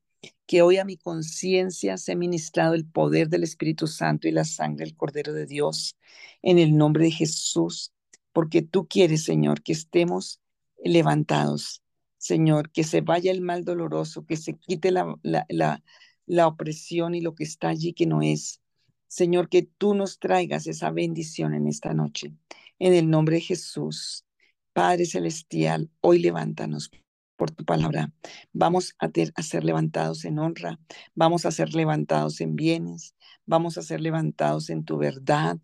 que 0.46 0.62
hoy 0.62 0.78
a 0.78 0.86
mi 0.86 0.96
conciencia 0.96 1.98
se 1.98 2.14
ha 2.14 2.16
ministrado 2.16 2.74
el 2.74 2.86
poder 2.86 3.28
del 3.28 3.44
Espíritu 3.44 3.88
Santo 3.88 4.30
y 4.30 4.32
la 4.32 4.46
sangre 4.46 4.86
del 4.86 4.96
Cordero 4.96 5.34
de 5.34 5.46
Dios, 5.46 5.98
en 6.42 6.58
el 6.58 6.78
nombre 6.78 7.04
de 7.04 7.12
Jesús, 7.12 7.92
porque 8.34 8.62
tú 8.62 8.88
quieres, 8.88 9.24
Señor, 9.24 9.64
que 9.64 9.74
estemos 9.74 10.42
levantados, 10.84 11.82
Señor, 12.18 12.72
que 12.72 12.84
se 12.84 13.02
vaya 13.02 13.32
el 13.32 13.42
mal 13.42 13.64
doloroso, 13.64 14.26
que 14.26 14.38
se 14.38 14.58
quite 14.58 14.92
la, 14.92 15.16
la, 15.24 15.84
la, 16.26 16.48
opresión 16.48 17.16
y 17.16 17.22
lo 17.22 17.36
que 17.36 17.44
está 17.44 17.70
allí 17.70 17.94
que 17.94 18.06
no 18.06 18.22
es. 18.22 18.62
Señor, 19.08 19.50
que 19.50 19.64
tú 19.64 19.94
nos 19.94 20.20
traigas 20.20 20.68
esa 20.68 20.92
bendición 20.92 21.54
en 21.54 21.68
esta 21.68 21.94
noche. 21.94 22.34
En 22.80 22.94
el 22.94 23.10
nombre 23.10 23.36
de 23.36 23.42
Jesús, 23.42 24.26
Padre 24.74 25.06
Celestial, 25.06 25.90
hoy 26.02 26.20
levántanos 26.20 26.92
por 27.38 27.52
tu 27.52 27.64
palabra. 27.64 28.12
Vamos 28.52 28.96
a, 29.00 29.10
a, 29.36 29.44
ser 29.44 29.64
levantados 29.64 30.26
en 30.26 30.40
honra, 30.40 30.80
vamos 31.16 31.46
a 31.46 31.52
ser 31.52 31.74
levantados 31.74 32.42
en 32.42 32.56
bienes, 32.56 33.16
vamos 33.46 33.78
a 33.78 33.84
ser 33.84 34.02
levantados 34.02 34.70
en 34.70 34.84
tu 34.84 34.98
verdad, 34.98 35.58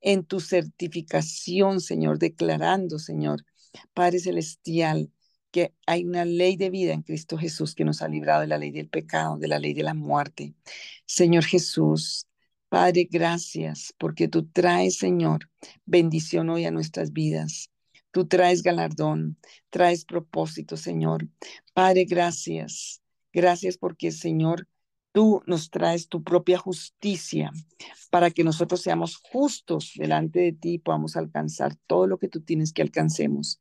en 0.00 0.24
tu 0.24 0.40
certificación, 0.40 1.80
Señor, 1.80 2.18
declarando, 2.18 2.98
Señor, 2.98 3.44
Padre 3.94 4.18
Celestial, 4.20 5.10
que 5.50 5.74
hay 5.86 6.04
una 6.04 6.24
ley 6.24 6.56
de 6.56 6.70
vida 6.70 6.92
en 6.92 7.02
Cristo 7.02 7.36
Jesús 7.38 7.74
que 7.74 7.84
nos 7.84 8.02
ha 8.02 8.08
librado 8.08 8.42
de 8.42 8.46
la 8.46 8.58
ley 8.58 8.70
del 8.70 8.88
pecado, 8.88 9.38
de 9.38 9.48
la 9.48 9.58
ley 9.58 9.74
de 9.74 9.82
la 9.82 9.94
muerte. 9.94 10.54
Señor 11.06 11.44
Jesús, 11.44 12.26
Padre, 12.68 13.08
gracias 13.10 13.92
porque 13.98 14.28
tú 14.28 14.46
traes, 14.46 14.96
Señor, 14.96 15.50
bendición 15.86 16.50
hoy 16.50 16.66
a 16.66 16.70
nuestras 16.70 17.12
vidas. 17.12 17.70
Tú 18.12 18.26
traes 18.26 18.62
galardón, 18.62 19.38
traes 19.70 20.04
propósito, 20.04 20.76
Señor. 20.76 21.28
Padre, 21.74 22.04
gracias. 22.04 23.02
Gracias 23.32 23.76
porque, 23.78 24.10
Señor, 24.12 24.68
tú 25.12 25.42
nos 25.46 25.70
traes 25.70 26.08
tu 26.08 26.22
propia 26.22 26.58
justicia 26.58 27.50
para 28.10 28.30
que 28.30 28.44
nosotros 28.44 28.80
seamos 28.80 29.16
justos 29.16 29.92
delante 29.96 30.40
de 30.40 30.52
ti 30.52 30.74
y 30.74 30.78
podamos 30.78 31.16
alcanzar 31.16 31.74
todo 31.86 32.06
lo 32.06 32.18
que 32.18 32.28
tú 32.28 32.40
tienes 32.40 32.72
que 32.72 32.82
alcancemos. 32.82 33.60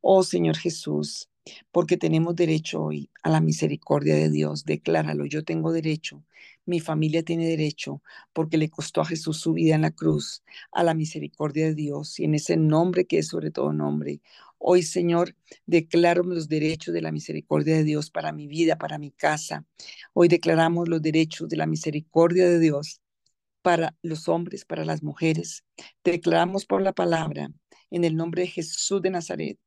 Oh 0.00 0.22
Señor 0.22 0.56
Jesús, 0.56 1.29
porque 1.70 1.96
tenemos 1.96 2.36
derecho 2.36 2.82
hoy 2.82 3.10
a 3.22 3.30
la 3.30 3.40
misericordia 3.40 4.14
de 4.14 4.30
Dios. 4.30 4.64
Decláralo, 4.64 5.26
yo 5.26 5.44
tengo 5.44 5.72
derecho, 5.72 6.24
mi 6.66 6.80
familia 6.80 7.22
tiene 7.22 7.46
derecho, 7.46 8.02
porque 8.32 8.58
le 8.58 8.70
costó 8.70 9.00
a 9.00 9.06
Jesús 9.06 9.38
su 9.40 9.52
vida 9.54 9.74
en 9.74 9.82
la 9.82 9.90
cruz, 9.90 10.42
a 10.72 10.82
la 10.84 10.94
misericordia 10.94 11.66
de 11.66 11.74
Dios 11.74 12.20
y 12.20 12.24
en 12.24 12.34
ese 12.34 12.56
nombre 12.56 13.06
que 13.06 13.18
es 13.18 13.28
sobre 13.28 13.50
todo 13.50 13.72
nombre. 13.72 14.20
Hoy, 14.58 14.82
Señor, 14.82 15.34
declaro 15.66 16.22
los 16.22 16.48
derechos 16.48 16.94
de 16.94 17.02
la 17.02 17.12
misericordia 17.12 17.76
de 17.76 17.84
Dios 17.84 18.10
para 18.10 18.32
mi 18.32 18.46
vida, 18.46 18.76
para 18.76 18.98
mi 18.98 19.10
casa. 19.10 19.64
Hoy 20.12 20.28
declaramos 20.28 20.88
los 20.88 21.00
derechos 21.02 21.48
de 21.48 21.56
la 21.56 21.66
misericordia 21.66 22.48
de 22.48 22.58
Dios 22.58 23.00
para 23.62 23.96
los 24.02 24.28
hombres, 24.28 24.64
para 24.64 24.84
las 24.84 25.02
mujeres. 25.02 25.64
Declaramos 26.04 26.66
por 26.66 26.82
la 26.82 26.92
palabra, 26.92 27.50
en 27.90 28.04
el 28.04 28.16
nombre 28.16 28.42
de 28.42 28.48
Jesús 28.48 29.02
de 29.02 29.10
Nazaret, 29.10 29.58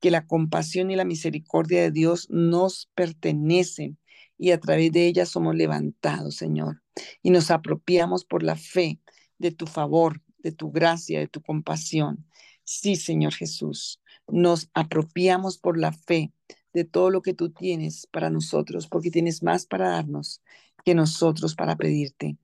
que 0.00 0.10
la 0.10 0.26
compasión 0.26 0.90
y 0.90 0.96
la 0.96 1.04
misericordia 1.04 1.82
de 1.82 1.90
Dios 1.90 2.28
nos 2.30 2.90
pertenecen 2.94 3.98
y 4.38 4.52
a 4.52 4.60
través 4.60 4.92
de 4.92 5.06
ellas 5.06 5.28
somos 5.28 5.54
levantados, 5.54 6.36
Señor, 6.36 6.82
y 7.22 7.30
nos 7.30 7.50
apropiamos 7.50 8.24
por 8.24 8.42
la 8.42 8.56
fe 8.56 9.00
de 9.38 9.50
tu 9.50 9.66
favor, 9.66 10.22
de 10.38 10.52
tu 10.52 10.70
gracia, 10.70 11.18
de 11.18 11.28
tu 11.28 11.42
compasión. 11.42 12.26
Sí, 12.64 12.96
Señor 12.96 13.34
Jesús, 13.34 14.00
nos 14.26 14.70
apropiamos 14.74 15.58
por 15.58 15.78
la 15.78 15.92
fe 15.92 16.32
de 16.72 16.84
todo 16.84 17.10
lo 17.10 17.22
que 17.22 17.34
tú 17.34 17.50
tienes 17.50 18.06
para 18.06 18.30
nosotros, 18.30 18.86
porque 18.86 19.10
tienes 19.10 19.42
más 19.42 19.66
para 19.66 19.88
darnos 19.88 20.42
que 20.84 20.94
nosotros 20.94 21.54
para 21.54 21.76
pedirte. 21.76 22.36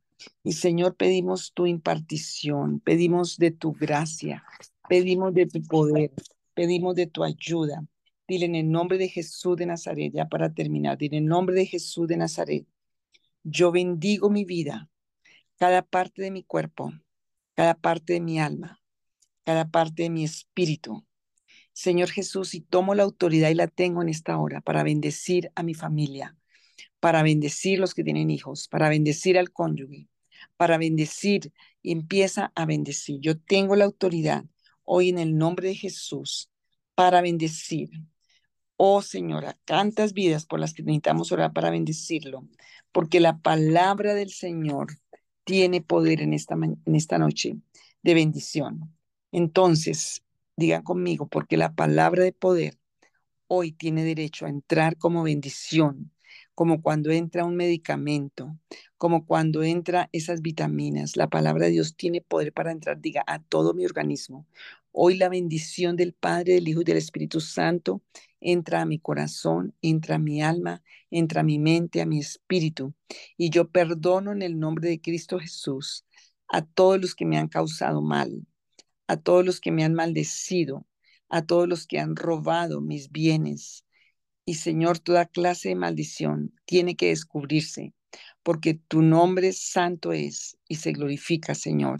Y 0.42 0.52
Señor, 0.52 0.96
pedimos 0.96 1.52
tu 1.52 1.66
impartición, 1.66 2.80
pedimos 2.80 3.36
de 3.36 3.50
tu 3.50 3.72
gracia, 3.72 4.44
pedimos 4.88 5.34
de 5.34 5.46
tu 5.46 5.62
poder, 5.62 6.12
pedimos 6.54 6.94
de 6.94 7.06
tu 7.06 7.24
ayuda. 7.24 7.84
Dile 8.26 8.46
en 8.46 8.54
el 8.54 8.70
nombre 8.70 8.96
de 8.98 9.08
Jesús 9.08 9.56
de 9.56 9.66
Nazaret, 9.66 10.12
ya 10.14 10.28
para 10.28 10.52
terminar, 10.52 10.96
dile 10.96 11.18
en 11.18 11.24
el 11.24 11.28
nombre 11.28 11.54
de 11.54 11.66
Jesús 11.66 12.08
de 12.08 12.16
Nazaret, 12.16 12.66
yo 13.42 13.70
bendigo 13.70 14.30
mi 14.30 14.44
vida, 14.46 14.88
cada 15.58 15.82
parte 15.82 16.22
de 16.22 16.30
mi 16.30 16.42
cuerpo, 16.42 16.92
cada 17.54 17.74
parte 17.74 18.14
de 18.14 18.20
mi 18.20 18.40
alma, 18.40 18.80
cada 19.44 19.70
parte 19.70 20.04
de 20.04 20.10
mi 20.10 20.24
espíritu. 20.24 21.06
Señor 21.74 22.08
Jesús, 22.08 22.54
y 22.54 22.60
tomo 22.60 22.94
la 22.94 23.02
autoridad 23.02 23.50
y 23.50 23.54
la 23.54 23.66
tengo 23.66 24.00
en 24.00 24.08
esta 24.08 24.38
hora 24.38 24.62
para 24.62 24.82
bendecir 24.82 25.52
a 25.54 25.62
mi 25.62 25.74
familia, 25.74 26.36
para 27.00 27.22
bendecir 27.22 27.78
los 27.78 27.92
que 27.92 28.04
tienen 28.04 28.30
hijos, 28.30 28.68
para 28.68 28.88
bendecir 28.88 29.38
al 29.38 29.52
cónyuge, 29.52 30.08
para 30.56 30.78
bendecir 30.78 31.52
y 31.82 31.92
empieza 31.92 32.52
a 32.54 32.64
bendecir. 32.64 33.20
Yo 33.20 33.38
tengo 33.38 33.76
la 33.76 33.84
autoridad 33.84 34.44
hoy 34.84 35.08
en 35.08 35.18
el 35.18 35.36
nombre 35.36 35.68
de 35.68 35.74
Jesús 35.74 36.50
para 36.94 37.20
bendecir. 37.20 37.90
Oh 38.76 39.02
Señora, 39.02 39.58
tantas 39.64 40.12
vidas 40.12 40.46
por 40.46 40.60
las 40.60 40.74
que 40.74 40.82
necesitamos 40.82 41.32
orar 41.32 41.52
para 41.52 41.70
bendecirlo, 41.70 42.48
porque 42.92 43.20
la 43.20 43.38
palabra 43.38 44.14
del 44.14 44.30
Señor 44.30 44.88
tiene 45.44 45.80
poder 45.80 46.20
en 46.22 46.32
esta, 46.32 46.54
en 46.54 46.94
esta 46.94 47.18
noche 47.18 47.56
de 48.02 48.14
bendición. 48.14 48.96
Entonces, 49.32 50.24
digan 50.56 50.82
conmigo, 50.82 51.26
porque 51.28 51.56
la 51.56 51.74
palabra 51.74 52.24
de 52.24 52.32
poder 52.32 52.78
hoy 53.46 53.72
tiene 53.72 54.04
derecho 54.04 54.46
a 54.46 54.50
entrar 54.50 54.96
como 54.96 55.22
bendición 55.22 56.13
como 56.54 56.82
cuando 56.82 57.10
entra 57.10 57.44
un 57.44 57.56
medicamento, 57.56 58.56
como 58.96 59.26
cuando 59.26 59.62
entra 59.62 60.08
esas 60.12 60.42
vitaminas. 60.42 61.16
La 61.16 61.28
palabra 61.28 61.66
de 61.66 61.72
Dios 61.72 61.96
tiene 61.96 62.20
poder 62.20 62.52
para 62.52 62.72
entrar, 62.72 63.00
diga, 63.00 63.24
a 63.26 63.42
todo 63.42 63.74
mi 63.74 63.84
organismo. 63.84 64.46
Hoy 64.92 65.16
la 65.16 65.28
bendición 65.28 65.96
del 65.96 66.12
Padre, 66.12 66.54
del 66.54 66.68
Hijo 66.68 66.82
y 66.82 66.84
del 66.84 66.98
Espíritu 66.98 67.40
Santo 67.40 68.02
entra 68.40 68.82
a 68.82 68.86
mi 68.86 68.98
corazón, 68.98 69.74
entra 69.82 70.16
a 70.16 70.18
mi 70.18 70.42
alma, 70.42 70.82
entra 71.10 71.40
a 71.40 71.44
mi 71.44 71.58
mente, 71.58 72.00
a 72.00 72.06
mi 72.06 72.20
espíritu. 72.20 72.94
Y 73.36 73.50
yo 73.50 73.70
perdono 73.70 74.32
en 74.32 74.42
el 74.42 74.58
nombre 74.58 74.88
de 74.88 75.00
Cristo 75.00 75.38
Jesús 75.40 76.04
a 76.48 76.62
todos 76.62 77.00
los 77.00 77.14
que 77.14 77.24
me 77.24 77.38
han 77.38 77.48
causado 77.48 78.02
mal, 78.02 78.46
a 79.08 79.16
todos 79.16 79.44
los 79.44 79.60
que 79.60 79.72
me 79.72 79.84
han 79.84 79.94
maldecido, 79.94 80.86
a 81.28 81.42
todos 81.44 81.68
los 81.68 81.86
que 81.86 81.98
han 81.98 82.16
robado 82.16 82.80
mis 82.80 83.10
bienes, 83.10 83.83
y 84.46 84.54
Señor, 84.54 84.98
toda 84.98 85.26
clase 85.26 85.70
de 85.70 85.74
maldición 85.74 86.52
tiene 86.64 86.96
que 86.96 87.08
descubrirse, 87.08 87.94
porque 88.42 88.74
tu 88.74 89.02
nombre 89.02 89.52
santo 89.52 90.12
es 90.12 90.58
y 90.68 90.76
se 90.76 90.92
glorifica, 90.92 91.54
Señor. 91.54 91.98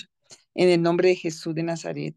En 0.55 0.69
el 0.69 0.83
nombre 0.83 1.09
de 1.09 1.17
Jesús 1.17 1.55
de 1.55 1.63
Nazaret, 1.63 2.17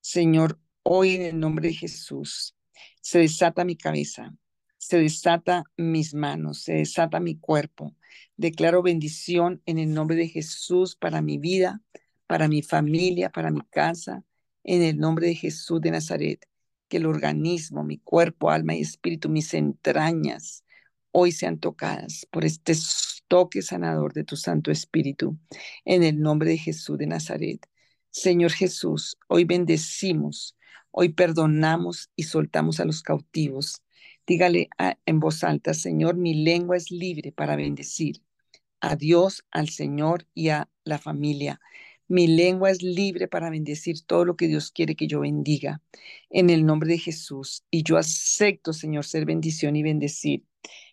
Señor, 0.00 0.58
hoy 0.82 1.14
en 1.14 1.22
el 1.22 1.38
nombre 1.38 1.68
de 1.68 1.74
Jesús, 1.74 2.56
se 3.00 3.20
desata 3.20 3.64
mi 3.64 3.76
cabeza, 3.76 4.34
se 4.78 4.98
desata 4.98 5.64
mis 5.76 6.14
manos, 6.14 6.62
se 6.62 6.74
desata 6.74 7.20
mi 7.20 7.36
cuerpo. 7.36 7.96
Declaro 8.36 8.82
bendición 8.82 9.62
en 9.64 9.78
el 9.78 9.92
nombre 9.92 10.16
de 10.16 10.28
Jesús 10.28 10.96
para 10.96 11.22
mi 11.22 11.38
vida, 11.38 11.80
para 12.26 12.48
mi 12.48 12.62
familia, 12.62 13.30
para 13.30 13.50
mi 13.50 13.62
casa, 13.70 14.24
en 14.64 14.82
el 14.82 14.98
nombre 14.98 15.28
de 15.28 15.34
Jesús 15.34 15.80
de 15.80 15.92
Nazaret 15.92 16.48
que 16.88 16.98
el 16.98 17.06
organismo, 17.06 17.84
mi 17.84 17.98
cuerpo, 17.98 18.50
alma 18.50 18.74
y 18.74 18.80
espíritu, 18.80 19.28
mis 19.28 19.54
entrañas, 19.54 20.64
hoy 21.12 21.32
sean 21.32 21.58
tocadas 21.58 22.26
por 22.30 22.44
este 22.44 22.74
toque 23.28 23.62
sanador 23.62 24.12
de 24.12 24.24
tu 24.24 24.36
Santo 24.36 24.70
Espíritu, 24.70 25.38
en 25.84 26.02
el 26.02 26.20
nombre 26.20 26.50
de 26.50 26.58
Jesús 26.58 26.98
de 26.98 27.06
Nazaret. 27.06 27.66
Señor 28.10 28.52
Jesús, 28.52 29.18
hoy 29.28 29.44
bendecimos, 29.44 30.56
hoy 30.90 31.10
perdonamos 31.10 32.10
y 32.16 32.24
soltamos 32.24 32.80
a 32.80 32.84
los 32.84 33.02
cautivos. 33.02 33.82
Dígale 34.26 34.68
en 35.06 35.20
voz 35.20 35.44
alta, 35.44 35.74
Señor, 35.74 36.16
mi 36.16 36.34
lengua 36.42 36.76
es 36.76 36.90
libre 36.90 37.32
para 37.32 37.56
bendecir 37.56 38.22
a 38.80 38.96
Dios, 38.96 39.44
al 39.50 39.68
Señor 39.68 40.26
y 40.34 40.48
a 40.50 40.68
la 40.84 40.98
familia. 40.98 41.60
Mi 42.08 42.26
lengua 42.26 42.70
es 42.70 42.82
libre 42.82 43.28
para 43.28 43.50
bendecir 43.50 44.00
todo 44.06 44.24
lo 44.24 44.36
que 44.36 44.48
Dios 44.48 44.70
quiere 44.72 44.96
que 44.96 45.06
yo 45.06 45.20
bendiga. 45.20 45.82
En 46.30 46.48
el 46.48 46.64
nombre 46.64 46.90
de 46.90 46.98
Jesús. 46.98 47.64
Y 47.70 47.82
yo 47.82 47.98
acepto, 47.98 48.72
Señor, 48.72 49.04
ser 49.04 49.26
bendición 49.26 49.76
y 49.76 49.82
bendecir. 49.82 50.42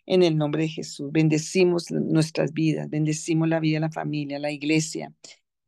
En 0.05 0.23
el 0.23 0.37
nombre 0.37 0.63
de 0.63 0.69
Jesús. 0.69 1.11
Bendecimos 1.11 1.89
nuestras 1.89 2.51
vidas. 2.53 2.89
Bendecimos 2.89 3.47
la 3.47 3.61
vida 3.61 3.77
de 3.77 3.81
la 3.81 3.91
familia, 3.91 4.39
la 4.39 4.51
iglesia. 4.51 5.13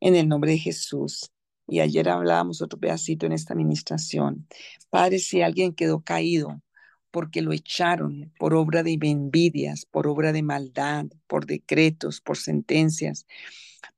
En 0.00 0.14
el 0.14 0.28
nombre 0.28 0.52
de 0.52 0.58
Jesús. 0.58 1.32
Y 1.66 1.80
ayer 1.80 2.08
hablábamos 2.10 2.60
otro 2.60 2.78
pedacito 2.78 3.24
en 3.24 3.32
esta 3.32 3.54
administración. 3.54 4.46
Padre, 4.90 5.18
si 5.18 5.40
alguien 5.40 5.74
quedó 5.74 6.02
caído 6.02 6.62
porque 7.10 7.40
lo 7.40 7.52
echaron 7.52 8.32
por 8.38 8.54
obra 8.54 8.82
de 8.82 8.98
envidias, 9.02 9.86
por 9.86 10.06
obra 10.06 10.32
de 10.32 10.42
maldad, 10.42 11.06
por 11.26 11.46
decretos, 11.46 12.20
por 12.20 12.36
sentencias, 12.36 13.26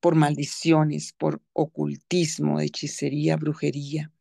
por 0.01 0.15
maldiciones, 0.15 1.13
por 1.13 1.43
ocultismo, 1.53 2.61
hechicería, 2.61 3.37
brujería, 3.37 4.13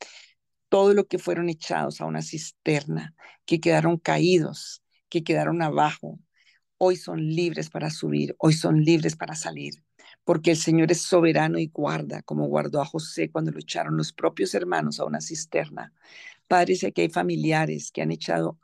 todo 0.70 0.94
lo 0.94 1.08
que 1.08 1.20
fueron 1.20 1.50
echados 1.50 2.02
a 2.02 2.06
una 2.06 2.22
cisterna, 2.22 3.16
que 3.46 3.60
quedaron 3.60 3.98
caídos, 3.98 4.84
que 5.10 5.24
quedaron 5.24 5.62
abajo, 5.62 6.20
hoy 6.78 6.96
son 6.96 7.20
libres 7.28 7.70
para 7.70 7.90
subir, 7.90 8.36
hoy 8.40 8.54
son 8.54 8.84
libres 8.84 9.16
para 9.16 9.36
salir 9.36 9.84
porque 10.24 10.52
el 10.52 10.58
Señor 10.58 10.92
es 10.92 11.02
soberano 11.02 11.58
y 11.58 11.68
guarda, 11.68 12.22
como 12.22 12.46
guardó 12.48 12.82
a 12.82 12.86
José 12.86 13.32
cuando 13.32 13.52
lo 13.52 13.60
echaron 13.60 13.98
los 13.98 14.14
propios 14.14 14.54
hermanos 14.54 15.00
a 15.00 15.06
una 15.06 15.22
cisterna. 15.22 15.92
Padre, 16.48 16.76
sé 16.76 16.92
que 16.92 17.02
hay 17.04 17.10
familiares 17.10 17.92
que 17.92 18.02
han 18.02 18.12
echado 18.12 18.60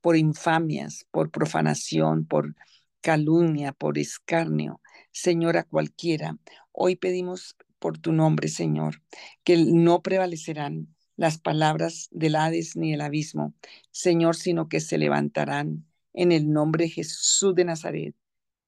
por 0.00 0.16
infamias, 0.16 1.06
por 1.10 1.30
profanación, 1.30 2.24
por 2.24 2.54
calumnia, 3.00 3.72
por 3.72 3.98
escarnio, 3.98 4.80
Señor, 5.12 5.56
a 5.56 5.64
cualquiera. 5.64 6.38
Hoy 6.72 6.96
pedimos 6.96 7.56
por 7.78 7.98
tu 7.98 8.12
nombre, 8.12 8.48
Señor, 8.48 9.02
que 9.44 9.56
no 9.56 10.02
prevalecerán 10.02 10.94
las 11.16 11.38
palabras 11.38 12.08
del 12.12 12.36
Hades 12.36 12.76
ni 12.76 12.92
del 12.92 13.00
abismo, 13.00 13.54
Señor, 13.90 14.36
sino 14.36 14.68
que 14.68 14.80
se 14.80 14.98
levantarán 14.98 15.86
en 16.12 16.32
el 16.32 16.50
nombre 16.52 16.84
de 16.84 16.90
Jesús 16.90 17.54
de 17.54 17.64
Nazaret. 17.64 18.14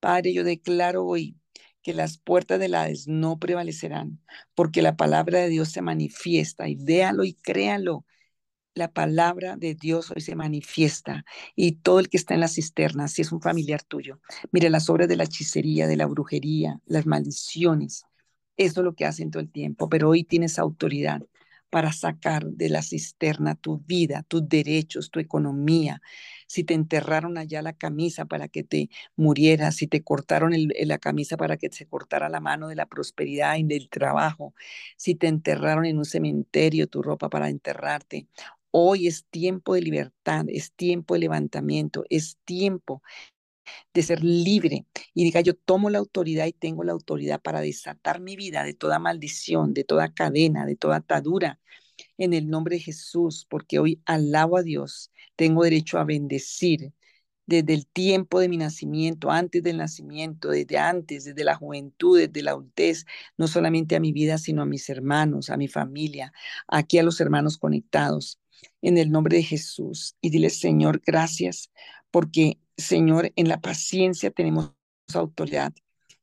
Padre, 0.01 0.33
yo 0.33 0.45
declaro 0.45 1.07
hoy 1.07 1.37
que 1.83 1.95
las 1.95 2.19
puertas 2.19 2.59
del 2.59 2.75
Hades 2.75 3.07
no 3.09 3.39
prevalecerán, 3.39 4.21
porque 4.55 4.83
la 4.83 4.97
palabra 4.97 5.41
de 5.41 5.49
Dios 5.49 5.71
se 5.71 5.83
manifiesta, 5.83 6.69
y 6.69 6.75
véalo 6.77 7.25
y 7.25 7.35
créalo. 7.35 8.05
La 8.75 8.93
palabra 8.93 9.57
de 9.57 9.75
Dios 9.75 10.11
hoy 10.11 10.21
se 10.21 10.37
manifiesta 10.37 11.25
y 11.57 11.73
todo 11.73 12.01
el 12.01 12.09
que 12.09 12.17
está 12.17 12.35
en 12.35 12.41
la 12.41 12.49
cisterna, 12.49 13.09
si 13.09 13.23
es 13.23 13.33
un 13.33 13.41
familiar 13.43 13.83
tuyo, 13.83 14.21
mire 14.53 14.71
las 14.71 14.89
obras 14.89 15.09
de 15.09 15.17
la 15.17 15.25
hechicería, 15.25 15.87
de 15.89 15.97
la 15.97 16.07
brujería, 16.07 16.81
las 16.87 17.05
maldiciones, 17.07 18.05
eso 18.57 18.81
es 18.81 18.85
lo 18.85 18.95
que 18.95 19.07
hacen 19.07 19.31
todo 19.31 19.43
el 19.43 19.51
tiempo, 19.51 19.89
pero 19.89 20.11
hoy 20.11 20.23
tienes 20.23 20.59
autoridad 20.59 21.23
para 21.71 21.93
sacar 21.93 22.45
de 22.45 22.69
la 22.69 22.83
cisterna 22.83 23.55
tu 23.55 23.79
vida, 23.79 24.25
tus 24.29 24.47
derechos, 24.49 25.11
tu 25.11 25.21
economía. 25.21 26.03
Si 26.47 26.65
te 26.65 26.75
enterraron 26.75 27.39
allá 27.39 27.63
la 27.63 27.73
camisa 27.73 28.27
para 28.27 28.49
que 28.49 28.63
te 28.65 28.91
murieras, 29.17 29.77
si 29.77 29.87
te 29.87 30.03
cortaron 30.03 30.53
la 30.55 30.99
camisa 30.99 31.37
para 31.37 31.57
que 31.57 31.71
se 31.71 31.87
cortara 31.87 32.29
la 32.29 32.41
mano 32.41 32.69
de 32.69 32.75
la 32.77 32.87
prosperidad 32.87 33.57
y 33.57 33.63
del 33.65 33.89
trabajo, 33.89 34.55
si 34.97 35.15
te 35.15 35.29
enterraron 35.29 35.87
en 35.87 35.99
un 35.99 36.05
cementerio 36.05 36.89
tu 36.89 37.03
ropa 37.03 37.31
para 37.31 37.49
enterrarte. 37.49 38.29
Hoy 38.71 39.07
es 39.07 39.25
tiempo 39.27 39.75
de 39.75 39.83
libertad, 39.83 40.45
es 40.49 40.73
tiempo 40.73 41.15
de 41.15 41.21
levantamiento, 41.21 42.05
es 42.09 42.39
tiempo 42.45 43.03
de 43.95 44.03
ser 44.03 44.23
libre. 44.23 44.87
Y 45.15 45.25
diga, 45.25 45.41
yo 45.41 45.55
tomo 45.55 45.91
la 45.91 45.99
autoridad 45.99 46.47
y 46.47 46.53
tengo 46.53 46.85
la 46.85 46.93
autoridad 46.93 47.41
para 47.41 47.61
desatar 47.61 48.21
mi 48.21 48.37
vida 48.37 48.65
de 48.65 48.75
toda 48.75 48.99
maldición, 48.99 49.75
de 49.75 49.85
toda 49.85 50.13
cadena, 50.13 50.67
de 50.67 50.77
toda 50.77 50.97
atadura, 50.97 51.61
en 52.19 52.33
el 52.35 52.49
nombre 52.49 52.77
de 52.77 52.83
Jesús, 52.83 53.47
porque 53.49 53.79
hoy 53.79 54.01
alabo 54.07 54.57
a 54.57 54.63
Dios, 54.63 55.11
tengo 55.37 55.65
derecho 55.65 55.99
a 55.99 56.05
bendecir 56.05 56.93
desde 57.47 57.75
el 57.75 57.87
tiempo 57.89 58.39
de 58.39 58.49
mi 58.49 58.57
nacimiento, 58.57 59.31
antes 59.31 59.63
del 59.65 59.79
nacimiento, 59.79 60.51
desde 60.51 60.79
antes, 60.79 61.25
desde 61.25 61.43
la 61.45 61.57
juventud, 61.57 62.19
desde 62.19 62.43
la 62.43 62.53
adultez, 62.53 63.07
no 63.37 63.49
solamente 63.49 63.97
a 63.97 64.01
mi 64.01 64.13
vida, 64.13 64.39
sino 64.39 64.63
a 64.63 64.67
mis 64.67 64.89
hermanos, 64.89 65.51
a 65.51 65.57
mi 65.57 65.67
familia, 65.67 66.33
aquí 66.69 66.99
a 66.99 67.03
los 67.03 67.21
hermanos 67.21 67.59
conectados, 67.59 68.39
en 68.83 68.99
el 68.99 69.11
nombre 69.11 69.37
de 69.37 69.43
Jesús. 69.43 70.17
Y 70.21 70.31
dile, 70.31 70.51
Señor, 70.51 71.03
gracias, 71.05 71.71
porque 72.11 72.59
Señor, 72.77 73.33
en 73.37 73.49
la 73.49 73.61
paciencia 73.61 74.31
tenemos 74.31 74.73
autoridad. 75.15 75.73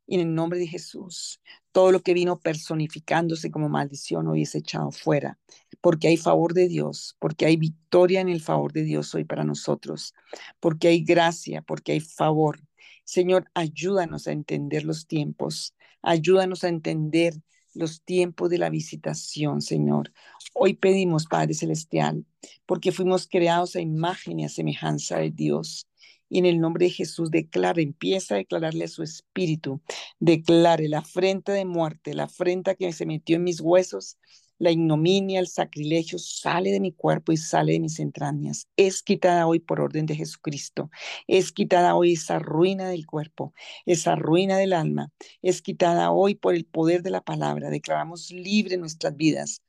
Y 0.10 0.16
en 0.16 0.22
el 0.22 0.36
nombre 0.36 0.58
de 0.58 0.68
Jesús, 0.68 1.42
todo 1.74 1.92
lo 1.92 2.02
que 2.02 2.14
vino 2.14 2.40
personificándose 2.40 3.52
como 3.52 3.68
maldición 3.68 4.28
hoy 4.28 4.44
es 4.44 4.56
echado 4.56 4.92
fuera, 4.92 5.38
porque 5.82 6.08
hay 6.08 6.18
favor 6.18 6.54
de 6.54 6.70
Dios, 6.70 7.18
porque 7.20 7.46
hay 7.46 7.58
victoria 7.58 8.22
en 8.22 8.30
el 8.30 8.42
favor 8.42 8.72
de 8.72 8.84
Dios 8.84 9.14
hoy 9.14 9.26
para 9.26 9.44
nosotros, 9.44 10.14
porque 10.62 10.88
hay 10.88 11.04
gracia, 11.04 11.62
porque 11.62 11.92
hay 11.92 12.00
favor. 12.00 12.62
Señor, 13.04 13.52
ayúdanos 13.54 14.28
a 14.28 14.32
entender 14.32 14.86
los 14.86 15.08
tiempos, 15.08 15.76
ayúdanos 16.02 16.64
a 16.64 16.70
entender 16.70 17.34
los 17.78 18.02
tiempos 18.02 18.50
de 18.50 18.58
la 18.58 18.70
visitación, 18.70 19.62
Señor. 19.62 20.12
Hoy 20.54 20.74
pedimos, 20.74 21.26
Padre 21.26 21.54
Celestial, 21.54 22.26
porque 22.66 22.92
fuimos 22.92 23.28
creados 23.28 23.76
a 23.76 23.82
imagen 23.82 24.40
y 24.40 24.46
a 24.46 24.50
semejanza 24.50 25.18
de 25.20 25.32
Dios. 25.32 25.88
Y 26.30 26.40
en 26.40 26.46
el 26.46 26.60
nombre 26.60 26.86
de 26.86 26.92
Jesús 26.92 27.32
declara, 27.32 27.82
empieza 27.82 28.36
a 28.36 28.38
declararle 28.38 28.86
a 28.86 28.90
su 28.90 29.04
espíritu, 29.04 29.82
declare 30.20 30.90
la 30.90 31.00
afrenta 31.00 31.54
de 31.54 31.64
muerte, 31.64 32.14
la 32.14 32.24
afrenta 32.24 32.76
que 32.76 32.92
se 32.92 33.06
metió 33.06 33.38
en 33.38 33.44
mis 33.44 33.62
huesos, 33.62 34.18
la 34.60 34.72
ignominia, 34.72 35.40
el 35.40 35.48
sacrilegio 35.48 36.20
sale 36.20 36.72
de 36.72 36.80
mi 36.80 36.92
cuerpo 36.92 37.32
y 37.32 37.38
sale 37.38 37.74
de 37.74 37.80
mis 37.80 38.00
entrañas. 38.00 38.68
Es 38.76 39.04
quitada 39.04 39.48
hoy 39.48 39.60
por 39.60 39.80
orden 39.80 40.06
de 40.06 40.16
Jesucristo. 40.16 40.90
Es 41.28 41.52
quitada 41.52 41.96
hoy 41.96 42.14
esa 42.14 42.40
ruina 42.40 42.90
del 42.90 43.06
cuerpo, 43.06 43.54
esa 43.86 44.16
ruina 44.16 44.58
del 44.58 44.74
alma. 44.74 45.12
Es 45.42 45.62
quitada 45.62 46.12
hoy 46.12 46.36
por 46.36 46.56
el 46.56 46.66
poder 46.66 47.04
de 47.04 47.12
la 47.12 47.22
palabra. 47.22 47.70
Declaramos 47.70 48.32
libre 48.32 48.78
nuestras 48.78 49.16
vidas. 49.16 49.62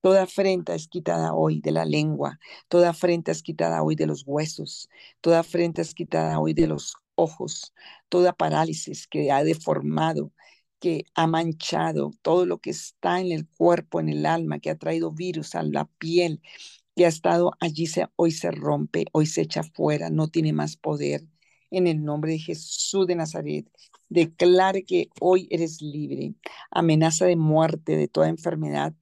Toda 0.00 0.22
afrenta 0.22 0.74
es 0.74 0.86
quitada 0.86 1.34
hoy 1.34 1.60
de 1.60 1.72
la 1.72 1.84
lengua, 1.84 2.38
toda 2.68 2.90
afrenta 2.90 3.32
es 3.32 3.42
quitada 3.42 3.82
hoy 3.82 3.96
de 3.96 4.06
los 4.06 4.22
huesos, 4.24 4.88
toda 5.20 5.40
afrenta 5.40 5.82
es 5.82 5.94
quitada 5.94 6.38
hoy 6.38 6.54
de 6.54 6.68
los 6.68 6.94
ojos, 7.16 7.74
toda 8.08 8.32
parálisis 8.32 9.08
que 9.08 9.32
ha 9.32 9.42
deformado, 9.42 10.32
que 10.80 11.04
ha 11.14 11.26
manchado 11.26 12.12
todo 12.22 12.46
lo 12.46 12.58
que 12.58 12.70
está 12.70 13.20
en 13.20 13.32
el 13.32 13.48
cuerpo, 13.48 14.00
en 14.00 14.08
el 14.08 14.26
alma, 14.26 14.58
que 14.60 14.70
ha 14.70 14.78
traído 14.78 15.12
virus 15.12 15.54
a 15.54 15.62
la 15.62 15.86
piel, 15.98 16.40
que 16.96 17.06
ha 17.06 17.08
estado 17.08 17.52
allí, 17.60 17.86
se, 17.86 18.06
hoy 18.16 18.32
se 18.32 18.50
rompe, 18.50 19.06
hoy 19.12 19.26
se 19.26 19.42
echa 19.42 19.62
fuera, 19.62 20.10
no 20.10 20.28
tiene 20.28 20.52
más 20.52 20.76
poder. 20.76 21.26
En 21.70 21.86
el 21.86 22.04
nombre 22.04 22.32
de 22.32 22.38
Jesús 22.38 23.06
de 23.06 23.16
Nazaret, 23.16 23.66
declare 24.08 24.84
que 24.84 25.10
hoy 25.20 25.48
eres 25.50 25.82
libre. 25.82 26.34
Amenaza 26.70 27.26
de 27.26 27.36
muerte, 27.36 27.96
de 27.96 28.08
toda 28.08 28.28
enfermedad, 28.28 28.94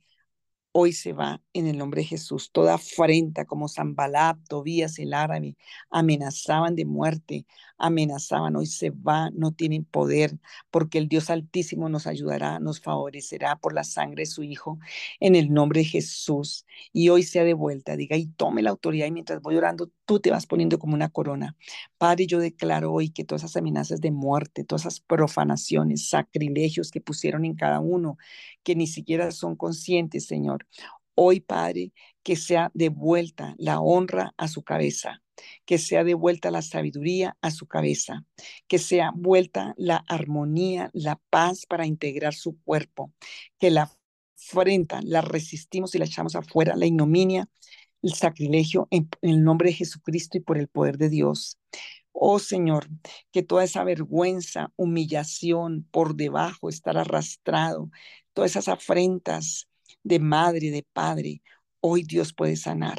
hoy 0.73 0.93
se 0.93 1.13
va 1.13 1.44
en 1.55 1.67
el 1.69 1.79
nombre 1.79 2.03
de 2.03 2.09
Jesús. 2.09 2.51
Toda 2.53 2.75
afrenta 2.75 3.47
como 3.47 3.69
Zambalab, 3.69 4.37
Tobías, 4.49 4.99
el 4.99 5.15
árabe, 5.15 5.57
amenazaban 5.91 6.75
de 6.75 6.85
muerte, 6.85 7.47
amenazaban, 7.79 8.57
hoy 8.57 8.67
se 8.67 8.91
va, 8.91 9.31
no 9.31 9.53
tienen 9.53 9.85
poder, 9.85 10.39
porque 10.71 10.99
el 10.99 11.09
Dios 11.09 11.31
Altísimo 11.31 11.89
nos 11.89 12.07
ayudará, 12.07 12.59
nos 12.61 12.81
favorecerá 12.81 13.57
por 13.57 13.73
la 13.73 13.85
sangre 13.85 14.23
de 14.23 14.27
su 14.27 14.43
Hijo, 14.43 14.79
en 15.21 15.37
el 15.37 15.53
nombre 15.53 15.81
de 15.81 15.87
Jesús. 15.87 16.67
Y 16.93 17.09
hoy 17.09 17.23
sea 17.23 17.45
de 17.45 17.55
vuelta, 17.55 17.97
diga, 17.97 18.17
y 18.17 18.27
tome 18.27 18.63
la 18.63 18.71
autoridad, 18.71 19.07
y 19.07 19.13
mientras 19.13 19.41
voy 19.41 19.57
orando, 19.57 19.91
tú 20.05 20.21
te 20.21 20.31
vas 20.31 20.47
poniendo 20.47 20.79
como 20.79 20.95
una 20.95 21.09
corona. 21.09 21.57
Padre, 21.99 22.27
yo 22.27 22.41
declaro 22.41 22.93
hoy 22.93 23.11
que 23.11 23.25
todas 23.25 23.43
esas 23.43 23.57
amenazas 23.57 24.01
de 24.01 24.11
muerte, 24.11 24.65
todas 24.65 24.83
esas 24.83 25.01
profanaciones, 25.01 26.09
sacrilegios 26.09 26.91
que 26.91 27.01
pusieron 27.01 27.45
en 27.45 27.55
cada 27.55 27.81
uno, 27.81 28.19
que 28.65 28.75
ni 28.75 28.87
siquiera 28.87 29.31
son 29.31 29.57
conscientes, 29.57 30.27
Señor. 30.27 30.67
Hoy, 31.15 31.41
Padre, 31.41 31.93
que 32.23 32.37
sea 32.37 32.71
devuelta 32.75 33.55
la 33.59 33.81
honra 33.81 34.35
a 34.37 34.49
su 34.49 34.63
cabeza, 34.63 35.23
que 35.65 35.79
sea 35.79 36.05
devuelta 36.05 36.51
la 36.51 36.63
sabiduría 36.63 37.37
a 37.41 37.51
su 37.51 37.67
cabeza, 37.67 38.25
que 38.67 38.79
sea 38.79 39.13
vuelta 39.15 39.75
la 39.77 40.05
armonía, 40.09 40.91
la 40.93 41.21
paz 41.31 41.67
para 41.67 41.87
integrar 41.87 42.35
su 42.35 42.59
cuerpo, 42.63 43.13
que 43.59 43.71
la 43.71 43.91
afrenta, 44.37 45.01
la 45.03 45.21
resistimos 45.21 45.95
y 45.95 45.99
la 45.99 46.05
echamos 46.07 46.37
afuera, 46.37 46.77
la 46.77 46.87
ignominia, 46.87 47.49
el 48.03 48.15
sacrilegio 48.15 48.89
en, 48.91 49.09
en 49.23 49.31
el 49.31 49.45
nombre 49.45 49.71
de 49.71 49.77
Jesucristo 49.77 50.39
y 50.39 50.41
por 50.41 50.59
el 50.59 50.69
poder 50.69 50.99
de 50.99 51.09
Dios. 51.09 51.59
Oh 52.13 52.39
Señor, 52.39 52.89
que 53.33 53.43
toda 53.43 53.65
esa 53.65 53.83
vergüenza, 53.85 54.73
humillación 54.77 55.87
por 55.91 56.15
debajo, 56.15 56.69
estar 56.69 56.97
arrastrado, 56.97 57.91
todas 58.33 58.53
esas 58.53 58.69
afrentas, 58.69 59.69
de 60.05 60.21
madre, 60.21 60.71
de 60.71 60.87
padre, 60.93 61.43
hoy 61.81 62.05
Dios 62.05 62.33
puede 62.33 62.57
sanar. 62.57 62.99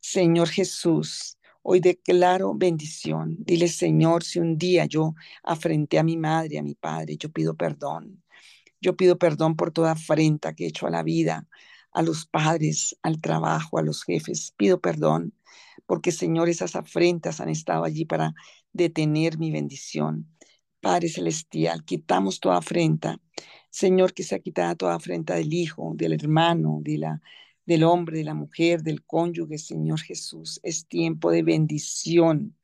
Señor 0.00 0.48
Jesús, 0.48 1.38
hoy 1.62 1.80
declaro 1.80 2.54
bendición. 2.54 3.36
Dile, 3.40 3.68
Señor, 3.68 4.24
si 4.24 4.38
un 4.38 4.56
día 4.56 4.86
yo 4.86 5.14
afrenté 5.42 5.98
a 5.98 6.04
mi 6.04 6.16
madre, 6.16 6.58
a 6.58 6.62
mi 6.62 6.74
padre, 6.74 7.16
yo 7.18 7.30
pido 7.30 7.54
perdón. 7.54 8.22
Yo 8.80 8.96
pido 8.96 9.18
perdón 9.18 9.56
por 9.56 9.72
toda 9.72 9.92
afrenta 9.92 10.54
que 10.54 10.64
he 10.64 10.68
hecho 10.68 10.86
a 10.86 10.90
la 10.90 11.02
vida, 11.02 11.48
a 11.92 12.02
los 12.02 12.26
padres, 12.26 12.96
al 13.02 13.20
trabajo, 13.20 13.78
a 13.78 13.82
los 13.82 14.04
jefes. 14.04 14.52
Pido 14.56 14.80
perdón 14.80 15.34
porque, 15.86 16.12
Señor, 16.12 16.48
esas 16.48 16.76
afrentas 16.76 17.40
han 17.40 17.48
estado 17.48 17.84
allí 17.84 18.04
para 18.04 18.34
detener 18.72 19.38
mi 19.38 19.50
bendición. 19.50 20.28
Padre 20.80 21.08
Celestial, 21.08 21.84
quitamos 21.84 22.40
toda 22.40 22.58
afrenta. 22.58 23.18
Señor, 23.74 24.14
que 24.14 24.22
sea 24.22 24.38
quitada 24.38 24.76
toda 24.76 24.94
afrenta 24.94 25.34
del 25.34 25.52
hijo, 25.52 25.94
del 25.96 26.12
hermano, 26.12 26.78
de 26.80 26.96
la, 26.96 27.20
del 27.66 27.82
hombre, 27.82 28.18
de 28.18 28.24
la 28.24 28.32
mujer, 28.32 28.84
del 28.84 29.04
cónyuge, 29.04 29.58
Señor 29.58 30.00
Jesús. 30.00 30.60
Es 30.62 30.86
tiempo 30.86 31.32
de 31.32 31.42
bendición. 31.42 32.56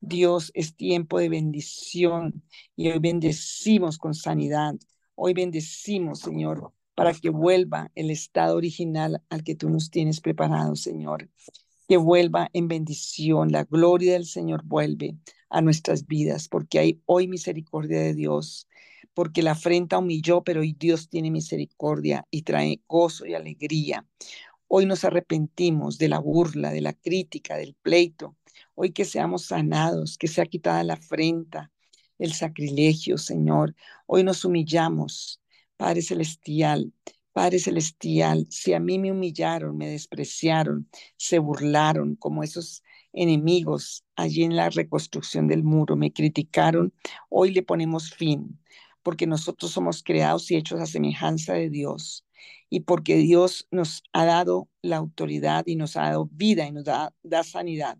Dios, 0.00 0.50
es 0.52 0.76
tiempo 0.76 1.18
de 1.18 1.30
bendición 1.30 2.42
y 2.76 2.90
hoy 2.90 2.98
bendecimos 2.98 3.96
con 3.96 4.12
sanidad. 4.12 4.74
Hoy 5.14 5.32
bendecimos, 5.32 6.18
Señor, 6.20 6.74
para 6.94 7.14
que 7.14 7.30
vuelva 7.30 7.90
el 7.94 8.10
estado 8.10 8.56
original 8.56 9.22
al 9.30 9.42
que 9.42 9.54
tú 9.54 9.70
nos 9.70 9.90
tienes 9.90 10.20
preparado, 10.20 10.76
Señor. 10.76 11.30
Que 11.88 11.96
vuelva 11.96 12.50
en 12.52 12.68
bendición. 12.68 13.50
La 13.50 13.64
gloria 13.64 14.12
del 14.12 14.26
Señor 14.26 14.62
vuelve 14.66 15.16
a 15.48 15.62
nuestras 15.62 16.06
vidas, 16.06 16.48
porque 16.48 16.78
hay 16.78 17.02
hoy 17.06 17.28
misericordia 17.28 18.02
de 18.02 18.12
Dios, 18.12 18.68
porque 19.14 19.42
la 19.42 19.52
afrenta 19.52 19.98
humilló, 19.98 20.42
pero 20.42 20.60
hoy 20.60 20.74
Dios 20.78 21.08
tiene 21.08 21.30
misericordia 21.30 22.26
y 22.30 22.42
trae 22.42 22.80
gozo 22.86 23.26
y 23.26 23.34
alegría. 23.34 24.06
Hoy 24.68 24.86
nos 24.86 25.04
arrepentimos 25.04 25.98
de 25.98 26.08
la 26.08 26.18
burla, 26.18 26.70
de 26.70 26.80
la 26.80 26.92
crítica, 26.92 27.56
del 27.56 27.74
pleito. 27.74 28.36
Hoy 28.74 28.92
que 28.92 29.04
seamos 29.04 29.46
sanados, 29.46 30.16
que 30.16 30.28
sea 30.28 30.46
quitada 30.46 30.84
la 30.84 30.94
afrenta, 30.94 31.70
el 32.18 32.32
sacrilegio, 32.32 33.18
Señor. 33.18 33.74
Hoy 34.06 34.22
nos 34.24 34.44
humillamos, 34.44 35.40
Padre 35.76 36.02
Celestial. 36.02 36.92
Padre 37.32 37.58
Celestial, 37.58 38.46
si 38.50 38.72
a 38.72 38.80
mí 38.80 38.98
me 38.98 39.12
humillaron, 39.12 39.76
me 39.76 39.88
despreciaron, 39.88 40.88
se 41.16 41.38
burlaron 41.38 42.16
como 42.16 42.42
esos 42.42 42.82
enemigos 43.12 44.04
allí 44.16 44.42
en 44.44 44.56
la 44.56 44.70
reconstrucción 44.70 45.48
del 45.48 45.62
muro, 45.62 45.96
me 45.96 46.12
criticaron, 46.12 46.92
hoy 47.28 47.52
le 47.52 47.62
ponemos 47.62 48.12
fin, 48.14 48.58
porque 49.02 49.26
nosotros 49.26 49.70
somos 49.72 50.02
creados 50.02 50.50
y 50.50 50.56
hechos 50.56 50.80
a 50.80 50.86
semejanza 50.86 51.54
de 51.54 51.70
Dios 51.70 52.24
y 52.68 52.80
porque 52.80 53.16
Dios 53.16 53.66
nos 53.70 54.02
ha 54.12 54.24
dado 54.24 54.68
la 54.82 54.96
autoridad 54.96 55.64
y 55.66 55.76
nos 55.76 55.96
ha 55.96 56.02
dado 56.02 56.28
vida 56.32 56.66
y 56.66 56.72
nos 56.72 56.84
da, 56.84 57.14
da 57.22 57.42
sanidad. 57.42 57.98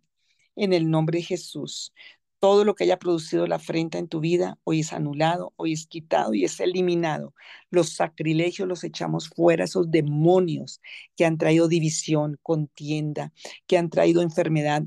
En 0.57 0.73
el 0.73 0.91
nombre 0.91 1.19
de 1.19 1.25
Jesús, 1.25 1.93
todo 2.41 2.65
lo 2.65 2.75
que 2.75 2.85
haya 2.85 2.99
producido 2.99 3.47
la 3.47 3.57
afrenta 3.57 3.99
en 3.99 4.09
tu 4.09 4.21
vida 4.21 4.59
hoy 4.65 4.81
es 4.81 4.93
anulado, 4.93 5.53
hoy 5.57 5.73
es 5.75 5.87
quitado 5.87 6.35
y 6.35 6.45
es 6.45 6.59
eliminado. 6.61 7.35
Los 7.71 7.91
sacrilegios 7.91 8.69
los 8.69 8.83
echamos 8.85 9.29
fuera, 9.29 9.65
esos 9.65 9.91
demonios 9.91 10.81
que 11.17 11.27
han 11.27 11.39
traído 11.39 11.69
división, 11.69 12.39
contienda, 12.43 13.33
que 13.67 13.77
han 13.79 13.91
traído 13.91 14.23
enfermedad, 14.23 14.85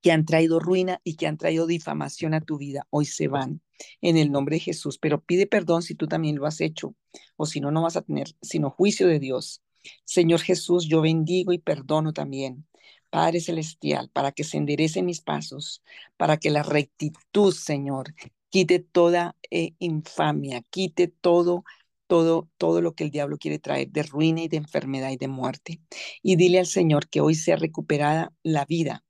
que 0.00 0.12
han 0.12 0.24
traído 0.24 0.60
ruina 0.60 1.00
y 1.04 1.16
que 1.16 1.26
han 1.26 1.36
traído 1.36 1.66
difamación 1.66 2.34
a 2.34 2.40
tu 2.40 2.58
vida, 2.58 2.86
hoy 2.90 3.04
se 3.04 3.28
van 3.28 3.60
en 4.00 4.16
el 4.16 4.30
nombre 4.30 4.56
de 4.56 4.60
Jesús. 4.60 4.98
Pero 4.98 5.22
pide 5.22 5.46
perdón 5.46 5.82
si 5.82 5.94
tú 5.94 6.06
también 6.06 6.36
lo 6.36 6.46
has 6.46 6.60
hecho, 6.60 6.94
o 7.36 7.46
si 7.46 7.60
no, 7.60 7.70
no 7.70 7.82
vas 7.82 7.96
a 7.96 8.02
tener 8.02 8.28
sino 8.42 8.70
juicio 8.70 9.06
de 9.08 9.18
Dios. 9.18 9.62
Señor 10.04 10.40
Jesús, 10.40 10.86
yo 10.88 11.00
bendigo 11.00 11.52
y 11.52 11.58
perdono 11.58 12.12
también. 12.12 12.66
Padre 13.10 13.40
Celestial, 13.40 14.10
para 14.12 14.32
que 14.32 14.44
se 14.44 14.56
enderecen 14.56 15.06
mis 15.06 15.20
pasos, 15.20 15.82
para 16.16 16.36
que 16.36 16.50
la 16.50 16.62
rectitud, 16.62 17.52
Señor, 17.52 18.14
quite 18.50 18.78
toda 18.78 19.36
eh, 19.50 19.74
infamia, 19.78 20.62
quite 20.70 21.08
todo 21.08 21.64
todo, 22.10 22.50
todo 22.58 22.82
lo 22.82 22.94
que 22.94 23.04
el 23.04 23.10
diablo 23.12 23.38
quiere 23.38 23.60
traer 23.60 23.88
de 23.90 24.02
ruina 24.02 24.42
y 24.42 24.48
de 24.48 24.56
enfermedad 24.56 25.10
y 25.12 25.16
de 25.16 25.28
muerte. 25.28 25.80
Y 26.22 26.34
dile 26.34 26.58
al 26.58 26.66
Señor 26.66 27.08
que 27.08 27.20
hoy 27.20 27.36
sea 27.36 27.54
recuperada 27.54 28.32
la 28.42 28.64
vida, 28.64 29.04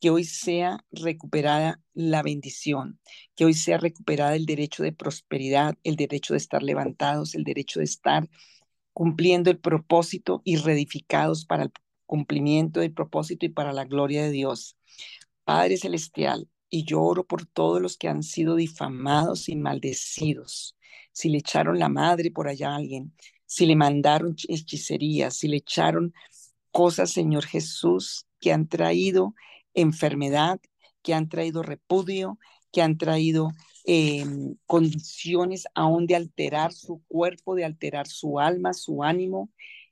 que 0.00 0.10
hoy 0.10 0.24
sea 0.24 0.84
recuperada 0.90 1.80
la 1.94 2.22
bendición, 2.22 3.00
que 3.34 3.44
hoy 3.44 3.54
sea 3.54 3.78
recuperada 3.78 4.36
el 4.36 4.46
derecho 4.46 4.82
de 4.82 4.92
prosperidad, 4.92 5.76
el 5.84 5.96
derecho 5.96 6.34
de 6.34 6.38
estar 6.38 6.62
levantados, 6.62 7.34
el 7.34 7.44
derecho 7.44 7.80
de 7.80 7.86
estar 7.86 8.28
cumpliendo 8.92 9.50
el 9.50 9.58
propósito 9.58 10.42
y 10.44 10.56
reedificados 10.56 11.44
para 11.44 11.64
el 11.64 11.72
cumplimiento 12.06 12.80
del 12.80 12.92
propósito 12.92 13.46
y 13.46 13.50
para 13.50 13.72
la 13.72 13.84
gloria 13.84 14.22
de 14.22 14.30
Dios. 14.30 14.76
Padre 15.44 15.76
Celestial, 15.76 16.48
y 16.68 16.84
yo 16.84 17.02
oro 17.02 17.26
por 17.26 17.46
todos 17.46 17.80
los 17.80 17.96
que 17.96 18.08
han 18.08 18.22
sido 18.22 18.56
difamados 18.56 19.48
y 19.48 19.56
maldecidos. 19.56 20.76
Si 21.12 21.28
le 21.28 21.38
echaron 21.38 21.78
la 21.78 21.88
madre 21.88 22.30
por 22.30 22.48
allá 22.48 22.72
a 22.72 22.76
alguien, 22.76 23.14
si 23.46 23.66
le 23.66 23.76
mandaron 23.76 24.36
hechicerías, 24.48 25.36
si 25.36 25.48
le 25.48 25.58
echaron 25.58 26.12
cosas, 26.70 27.10
Señor 27.10 27.44
Jesús, 27.46 28.26
que 28.40 28.52
han 28.52 28.68
traído 28.68 29.34
enfermedad, 29.76 30.60
que 31.02 31.14
han 31.14 31.28
traído 31.28 31.62
repudio, 31.62 32.38
que 32.72 32.82
han 32.82 32.98
traído 32.98 33.52
em, 33.84 34.56
condiciones 34.66 35.66
aún 35.74 36.06
de 36.06 36.16
alterar 36.16 36.72
su 36.72 37.02
cuerpo, 37.06 37.54
de 37.54 37.64
alterar 37.64 38.08
su 38.08 38.40
alma, 38.40 38.74
su 38.74 39.04
ánimo. 39.04 39.50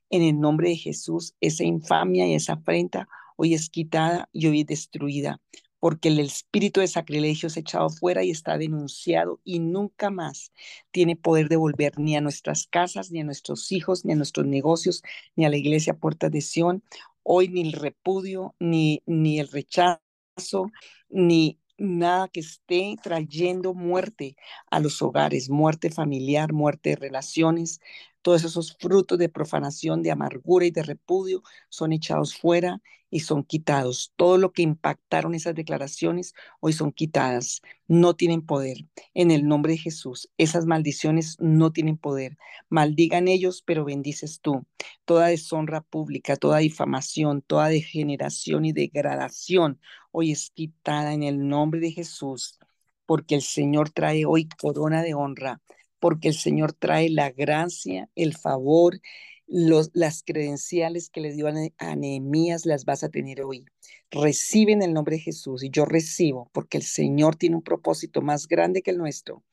En 0.09 0.21
el 0.21 0.39
nombre 0.39 0.69
de 0.69 0.75
Jesús, 0.75 1.35
esa 1.39 1.63
infamia 1.63 2.27
y 2.27 2.35
esa 2.35 2.53
afrenta 2.53 3.07
hoy 3.37 3.53
es 3.53 3.69
quitada 3.69 4.29
y 4.31 4.47
hoy 4.47 4.61
es 4.61 4.67
destruida, 4.67 5.41
porque 5.79 6.09
el 6.09 6.19
espíritu 6.19 6.81
de 6.81 6.87
sacrilegio 6.87 7.47
es 7.47 7.57
echado 7.57 7.89
fuera 7.89 8.23
y 8.23 8.31
está 8.31 8.57
denunciado 8.57 9.39
y 9.43 9.59
nunca 9.59 10.09
más 10.09 10.51
tiene 10.91 11.15
poder 11.15 11.49
de 11.49 11.57
volver 11.57 11.97
ni 11.97 12.15
a 12.15 12.21
nuestras 12.21 12.67
casas, 12.67 13.11
ni 13.11 13.21
a 13.21 13.23
nuestros 13.23 13.71
hijos, 13.71 14.05
ni 14.05 14.13
a 14.13 14.15
nuestros 14.15 14.45
negocios, 14.45 15.03
ni 15.35 15.45
a 15.45 15.49
la 15.49 15.57
iglesia 15.57 15.97
Puerta 15.97 16.29
de 16.29 16.41
Sión 16.41 16.83
hoy 17.25 17.49
ni 17.49 17.61
el 17.61 17.73
repudio, 17.73 18.55
ni, 18.59 19.01
ni 19.07 19.39
el 19.39 19.49
rechazo, 19.49 20.71
ni 21.09 21.59
nada 21.77 22.27
que 22.29 22.39
esté 22.41 22.95
trayendo 23.01 23.73
muerte 23.73 24.37
a 24.69 24.79
los 24.79 25.01
hogares, 25.01 25.49
muerte 25.49 25.89
familiar, 25.89 26.53
muerte 26.53 26.91
de 26.91 26.95
relaciones, 26.97 27.81
todos 28.25 28.43
esos 28.43 28.75
frutos 28.79 29.19
de 29.19 29.29
profanación, 29.29 30.01
de 30.01 30.09
amargura 30.09 30.65
y 30.65 30.71
de 30.71 30.81
repudio 30.81 31.43
son 31.69 31.93
echados 31.93 32.35
fuera 32.35 32.81
y 33.11 33.19
son 33.19 33.43
quitados. 33.43 34.13
Todo 34.15 34.39
lo 34.39 34.51
que 34.51 34.63
impactaron 34.63 35.35
esas 35.35 35.53
declaraciones 35.53 36.33
hoy 36.59 36.73
son 36.73 36.91
quitadas. 36.91 37.61
No 37.87 38.15
tienen 38.15 38.41
poder. 38.41 38.77
En 39.13 39.29
el 39.29 39.47
nombre 39.47 39.73
de 39.73 39.77
Jesús, 39.77 40.31
esas 40.39 40.65
maldiciones 40.65 41.37
no 41.39 41.71
tienen 41.71 41.97
poder. 41.97 42.35
Maldigan 42.67 43.27
ellos, 43.27 43.61
pero 43.61 43.85
bendices 43.85 44.39
tú. 44.41 44.65
Toda 45.05 45.27
deshonra 45.27 45.81
pública, 45.81 46.35
toda 46.35 46.57
difamación, 46.57 47.43
toda 47.43 47.67
degeneración 47.69 48.65
y 48.65 48.71
degradación 48.71 49.79
hoy 50.11 50.31
es 50.31 50.49
quitada 50.49 51.13
en 51.13 51.21
el 51.21 51.47
nombre 51.47 51.79
de 51.79 51.91
Jesús, 51.91 52.57
porque 53.05 53.35
el 53.35 53.43
Señor 53.43 53.91
trae 53.91 54.25
hoy 54.25 54.49
corona 54.59 55.03
de 55.03 55.13
honra 55.13 55.61
porque 56.05 56.27
el 56.27 56.35
Señor 56.35 56.73
trae 56.73 57.09
la 57.09 57.31
gracia, 57.31 58.11
el 58.13 58.37
favor, 58.37 59.01
las 59.47 60.21
credenciales 60.23 61.09
que 61.09 61.19
le 61.19 61.33
dio 61.33 61.47
a, 61.47 61.95
Nehemías 61.95 62.67
las 62.67 62.85
vas 62.85 63.03
a 63.03 63.09
tener 63.09 63.41
hoy. 63.41 63.65
Recibe 64.11 64.71
en 64.73 64.83
el 64.83 64.93
nombre 64.93 65.15
de 65.15 65.23
Jesús 65.23 65.63
y 65.63 65.71
yo 65.71 65.83
recibo 65.83 66.51
porque 66.53 66.77
el 66.77 66.83
Señor 66.83 67.37
tiene 67.37 67.55
un 67.55 67.63
propósito 67.63 68.21
más 68.21 68.47
grande 68.47 68.83
que 68.83 68.91
el 68.91 68.99
nuestro 68.99 69.43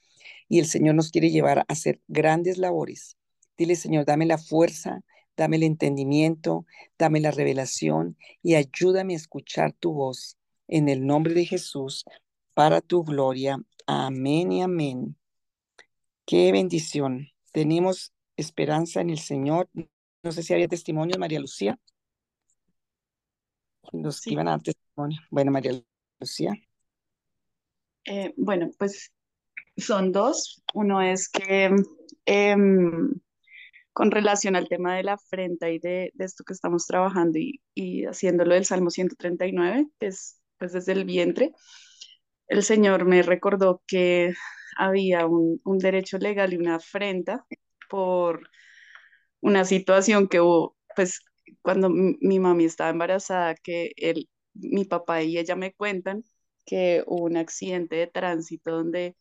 y 0.46 0.58
el 0.58 0.66
Señor 0.66 0.94
nos 0.94 1.10
quiere 1.10 1.30
llevar 1.30 1.60
a 1.60 1.64
hacer 1.68 2.02
grandes 2.06 2.58
labores. 2.58 3.16
Dile, 3.56 3.74
Señor, 3.74 4.04
dame 4.04 4.26
la 4.26 4.36
fuerza, 4.36 5.00
dame 5.38 5.56
el 5.56 5.62
entendimiento, 5.62 6.66
dame 6.98 7.20
la 7.20 7.30
revelación 7.30 8.18
y 8.42 8.56
ayúdame 8.56 9.14
a 9.14 9.16
escuchar 9.16 9.72
tu 9.72 9.94
voz 9.94 10.36
en 10.68 10.90
el 10.90 11.06
nombre 11.06 11.32
de 11.32 11.46
Jesús 11.46 12.04
para 12.52 12.82
tu 12.82 13.04
gloria. 13.04 13.56
Amén 13.86 14.52
y 14.52 14.60
amén. 14.60 15.16
Qué 16.26 16.52
bendición. 16.52 17.28
Tenemos 17.52 18.12
esperanza 18.36 19.00
en 19.00 19.10
el 19.10 19.18
Señor. 19.18 19.68
No 20.22 20.32
sé 20.32 20.42
si 20.42 20.54
había 20.54 20.68
testimonio, 20.68 21.18
María 21.18 21.40
Lucía. 21.40 21.78
Los 23.92 24.20
que 24.20 24.32
iban 24.32 24.48
a 24.48 24.52
dar 24.52 24.62
testimonio. 24.62 25.20
Bueno, 25.30 25.50
María 25.50 25.72
Lucía. 26.20 26.54
Eh, 28.04 28.32
bueno, 28.36 28.70
pues 28.78 29.12
son 29.76 30.12
dos. 30.12 30.62
Uno 30.74 31.02
es 31.02 31.28
que 31.28 31.70
em, 32.24 33.14
con 33.92 34.10
relación 34.10 34.56
al 34.56 34.68
tema 34.68 34.96
de 34.96 35.02
la 35.02 35.14
afrenta 35.14 35.70
y 35.70 35.78
de, 35.78 36.12
esto 36.18 36.44
que 36.44 36.52
estamos 36.52 36.86
trabajando 36.86 37.38
y, 37.38 37.60
y 37.74 38.04
haciéndolo 38.04 38.54
del 38.54 38.64
Salmo 38.64 38.90
139, 38.90 39.88
que 39.98 40.06
es 40.06 40.40
pues 40.58 40.72
desde 40.72 40.92
el 40.92 41.04
vientre, 41.04 41.52
el 42.46 42.62
Señor 42.62 43.04
me 43.04 43.22
recordó 43.22 43.82
que 43.86 44.32
había 44.76 45.26
un, 45.26 45.60
derecho 45.78 46.18
legal 46.18 46.52
y 46.52 46.56
una 46.56 46.76
afrenta 46.76 47.44
por 47.88 48.48
una 49.40 49.64
situación 49.64 50.28
que 50.28 50.40
hubo, 50.40 50.76
pues 50.96 51.20
cuando 51.62 51.90
mi 51.90 52.38
mami 52.40 52.64
estaba 52.64 52.90
embarazada, 52.90 53.54
que 53.56 53.92
él, 53.96 54.28
mi 54.54 54.84
papá 54.84 55.22
y 55.22 55.38
ella 55.38 55.56
me 55.56 55.74
cuentan 55.74 56.24
que 56.66 57.02
hubo 57.06 57.24
un 57.26 57.36
accidente 57.36 57.96
de 57.96 58.06
tránsito 58.06 58.70
donde, 58.72 59.16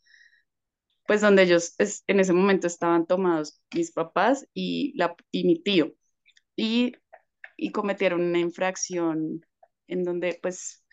pues 1.08 1.22
donde 1.22 1.44
ellos 1.44 1.76
en 2.08 2.20
ese 2.20 2.34
momento 2.34 2.68
estaban 2.68 3.06
tomados 3.06 3.62
mis 3.74 3.92
papás 3.92 4.48
y, 4.54 4.94
la, 4.98 5.16
y 5.32 5.46
mi 5.46 5.62
tío, 5.62 5.94
y, 6.56 6.94
y 7.58 7.72
cometieron 7.72 8.22
una 8.22 8.40
infracción 8.40 9.42
en 9.88 10.04
donde 10.04 10.40
pues 10.42 10.86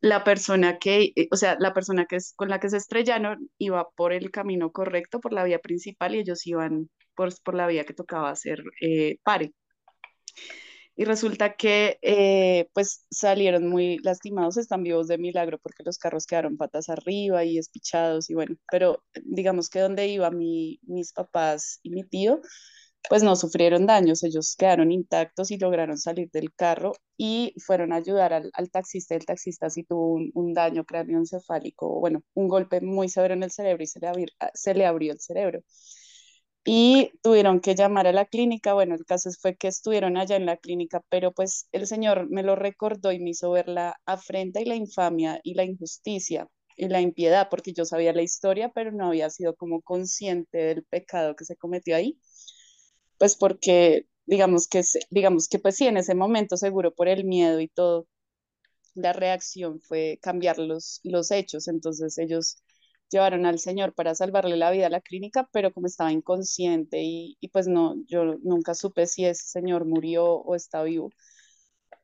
la 0.00 0.24
persona 0.24 0.78
que, 0.78 1.12
o 1.32 1.36
sea, 1.36 1.56
la 1.58 1.74
persona 1.74 2.06
que 2.06 2.16
es, 2.16 2.32
con 2.36 2.48
la 2.48 2.60
que 2.60 2.70
se 2.70 2.76
estrellaron 2.76 3.50
iba 3.58 3.88
por 3.90 4.12
el 4.12 4.30
camino 4.30 4.72
correcto, 4.72 5.20
por 5.20 5.32
la 5.32 5.44
vía 5.44 5.58
principal, 5.60 6.14
y 6.14 6.20
ellos 6.20 6.46
iban 6.46 6.90
por, 7.14 7.30
por 7.42 7.54
la 7.54 7.66
vía 7.66 7.84
que 7.84 7.94
tocaba 7.94 8.30
hacer 8.30 8.62
eh, 8.80 9.18
pare. 9.24 9.52
Y 10.96 11.04
resulta 11.04 11.54
que 11.54 11.98
eh, 12.02 12.68
pues 12.74 13.06
salieron 13.08 13.68
muy 13.68 13.98
lastimados, 13.98 14.56
están 14.56 14.82
vivos 14.82 15.06
de 15.06 15.16
milagro 15.16 15.58
porque 15.58 15.84
los 15.84 15.96
carros 15.96 16.26
quedaron 16.26 16.56
patas 16.56 16.88
arriba 16.88 17.44
y 17.44 17.56
espichados 17.56 18.28
y 18.30 18.34
bueno, 18.34 18.56
pero 18.68 19.04
digamos 19.22 19.70
que 19.70 19.78
donde 19.78 20.08
iba 20.08 20.30
mi, 20.32 20.80
mis 20.82 21.12
papás 21.12 21.78
y 21.84 21.90
mi 21.90 22.02
tío, 22.02 22.40
pues 23.08 23.22
no 23.22 23.36
sufrieron 23.36 23.86
daños, 23.86 24.22
ellos 24.22 24.54
quedaron 24.56 24.92
intactos 24.92 25.50
y 25.50 25.58
lograron 25.58 25.98
salir 25.98 26.30
del 26.30 26.52
carro 26.54 26.92
y 27.16 27.54
fueron 27.64 27.92
a 27.92 27.96
ayudar 27.96 28.32
al, 28.34 28.50
al 28.54 28.70
taxista, 28.70 29.14
el 29.14 29.24
taxista 29.26 29.70
sí 29.70 29.84
tuvo 29.84 30.12
un, 30.14 30.30
un 30.34 30.52
daño 30.54 30.84
cráneoencefálico, 30.84 32.00
bueno, 32.00 32.22
un 32.34 32.48
golpe 32.48 32.80
muy 32.82 33.08
severo 33.08 33.34
en 33.34 33.42
el 33.44 33.50
cerebro 33.50 33.82
y 33.82 33.86
se 33.86 34.00
le, 34.00 34.12
se 34.54 34.74
le 34.74 34.86
abrió 34.86 35.12
el 35.12 35.20
cerebro 35.20 35.60
y 36.64 37.12
tuvieron 37.22 37.60
que 37.60 37.74
llamar 37.74 38.06
a 38.06 38.12
la 38.12 38.26
clínica. 38.26 38.74
Bueno, 38.74 38.94
el 38.94 39.04
caso 39.06 39.30
fue 39.40 39.56
que 39.56 39.68
estuvieron 39.68 40.16
allá 40.16 40.36
en 40.36 40.46
la 40.46 40.56
clínica, 40.58 41.02
pero 41.08 41.32
pues 41.32 41.68
el 41.72 41.86
Señor 41.86 42.28
me 42.30 42.42
lo 42.42 42.56
recordó 42.56 43.10
y 43.12 43.18
me 43.20 43.30
hizo 43.30 43.50
ver 43.52 43.68
la 43.68 43.96
afrenta 44.06 44.60
y 44.60 44.66
la 44.66 44.74
infamia 44.76 45.40
y 45.42 45.54
la 45.54 45.64
injusticia 45.64 46.46
y 46.76 46.88
la 46.88 47.00
impiedad, 47.00 47.48
porque 47.50 47.72
yo 47.72 47.84
sabía 47.84 48.12
la 48.12 48.22
historia, 48.22 48.70
pero 48.70 48.92
no 48.92 49.08
había 49.08 49.30
sido 49.30 49.56
como 49.56 49.80
consciente 49.82 50.58
del 50.58 50.84
pecado 50.84 51.34
que 51.36 51.44
se 51.44 51.56
cometió 51.56 51.96
ahí. 51.96 52.18
Pues 53.18 53.36
porque 53.36 54.06
digamos 54.26 54.68
que 54.68 54.82
digamos 55.10 55.48
que 55.48 55.58
pues 55.58 55.76
sí 55.76 55.86
en 55.86 55.96
ese 55.96 56.14
momento 56.14 56.56
seguro 56.56 56.94
por 56.94 57.08
el 57.08 57.24
miedo 57.24 57.60
y 57.60 57.68
todo 57.68 58.06
la 58.94 59.12
reacción 59.12 59.80
fue 59.82 60.18
cambiar 60.22 60.58
los 60.58 61.00
los 61.04 61.30
hechos, 61.30 61.68
entonces 61.68 62.18
ellos 62.18 62.58
llevaron 63.10 63.46
al 63.46 63.58
señor 63.60 63.94
para 63.94 64.14
salvarle 64.14 64.56
la 64.56 64.70
vida 64.72 64.86
a 64.88 64.90
la 64.90 65.00
clínica, 65.02 65.48
pero 65.52 65.72
como 65.72 65.86
estaba 65.88 66.12
inconsciente 66.12 67.02
y, 67.02 67.36
y, 67.40 67.48
pues 67.48 67.68
no, 67.68 67.94
yo 68.06 68.24
nunca 68.42 68.74
supe 68.74 69.06
si 69.06 69.24
ese 69.26 69.46
señor 69.46 69.84
murió 69.86 70.26
o 70.26 70.54
está 70.56 70.82
vivo. 70.82 71.10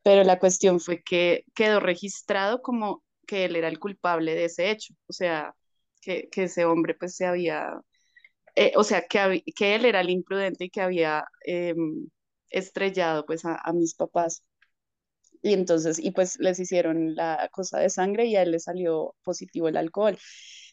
Pero 0.03 0.25
la 0.25 0.39
cuestión 0.39 0.81
fue 0.81 1.03
que 1.03 1.45
quedó 1.55 1.81
registrado 1.81 2.63
como 2.63 3.03
que 3.27 3.45
él 3.47 3.57
era 3.57 3.69
el 3.69 3.79
culpable 3.79 4.35
de 4.35 4.47
ese 4.47 4.71
hecho, 4.71 4.95
o 5.09 5.13
sea, 5.13 5.55
que, 6.03 6.29
que 6.31 6.45
ese 6.45 6.65
hombre 6.67 6.95
pues 6.95 7.17
se 7.17 7.27
había, 7.27 7.81
eh, 8.57 8.73
o 8.77 8.85
sea, 8.85 9.07
que, 9.09 9.43
que 9.57 9.75
él 9.75 9.85
era 9.85 10.01
el 10.01 10.11
imprudente 10.11 10.65
y 10.67 10.71
que 10.71 10.81
había 10.81 11.25
eh, 11.47 11.75
estrellado 12.51 13.27
pues 13.27 13.45
a, 13.45 13.57
a 13.57 13.73
mis 13.73 13.95
papás. 13.95 14.45
Y 15.43 15.53
entonces, 15.53 15.99
y 15.99 16.11
pues 16.13 16.39
les 16.41 16.59
hicieron 16.59 17.15
la 17.17 17.49
cosa 17.53 17.79
de 17.79 17.91
sangre 17.91 18.27
y 18.27 18.37
a 18.37 18.43
él 18.43 18.53
le 18.53 18.61
salió 18.61 19.15
positivo 19.23 19.69
el 19.69 19.77
alcohol. 19.77 20.19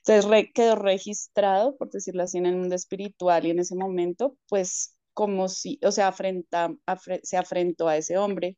Entonces 0.06 0.50
quedó 0.54 0.76
registrado, 0.76 1.78
por 1.78 1.90
decirlo 1.92 2.24
así, 2.24 2.38
en 2.38 2.46
el 2.48 2.56
mundo 2.58 2.76
espiritual 2.76 3.46
y 3.46 3.52
en 3.52 3.60
ese 3.60 3.76
momento, 3.76 4.38
pues 4.50 4.96
como 5.14 5.50
si, 5.50 5.80
o 5.84 5.92
sea, 5.92 6.08
afrenta, 6.08 6.74
se 7.24 7.38
afrentó 7.38 7.88
a 7.88 7.98
ese 7.98 8.18
hombre 8.18 8.58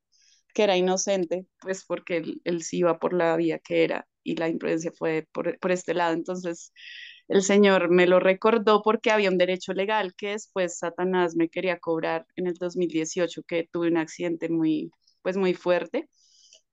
que 0.54 0.64
era 0.64 0.78
inocente, 0.78 1.48
pues 1.60 1.84
porque 1.86 2.18
él, 2.18 2.41
él, 2.45 2.64
sí 2.64 2.80
iba 2.80 3.00
por 3.00 3.14
la 3.14 3.36
vía 3.38 3.60
que 3.60 3.84
era 3.84 4.08
y 4.24 4.36
la 4.36 4.50
imprudencia 4.50 4.91
fue 4.98 5.28
por, 5.34 5.60
por 5.60 5.72
este 5.72 5.94
lado. 5.95 6.14
Entonces 6.14 6.72
el 7.28 7.44
Señor 7.44 7.90
me 7.90 8.08
lo 8.08 8.20
recordó 8.20 8.82
porque 8.84 9.12
había 9.12 9.30
un 9.30 9.38
derecho 9.38 9.74
legal 9.74 10.14
que 10.16 10.30
después 10.32 10.78
Satanás 10.80 11.36
me 11.36 11.50
quería 11.50 11.80
cobrar 11.80 12.26
en 12.36 12.48
el 12.48 12.56
2018, 12.56 13.44
que 13.44 13.68
tuve 13.72 13.88
un 13.90 13.98
accidente 13.98 14.50
muy, 14.50 14.91
pues 15.22 15.38
muy 15.38 15.54
fuerte, 15.54 16.10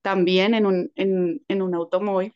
también 0.01 0.53
en 0.55 0.65
un, 0.67 0.91
en, 0.95 1.43
en 1.47 1.61
un 1.61 1.75
automóvil 1.75 2.33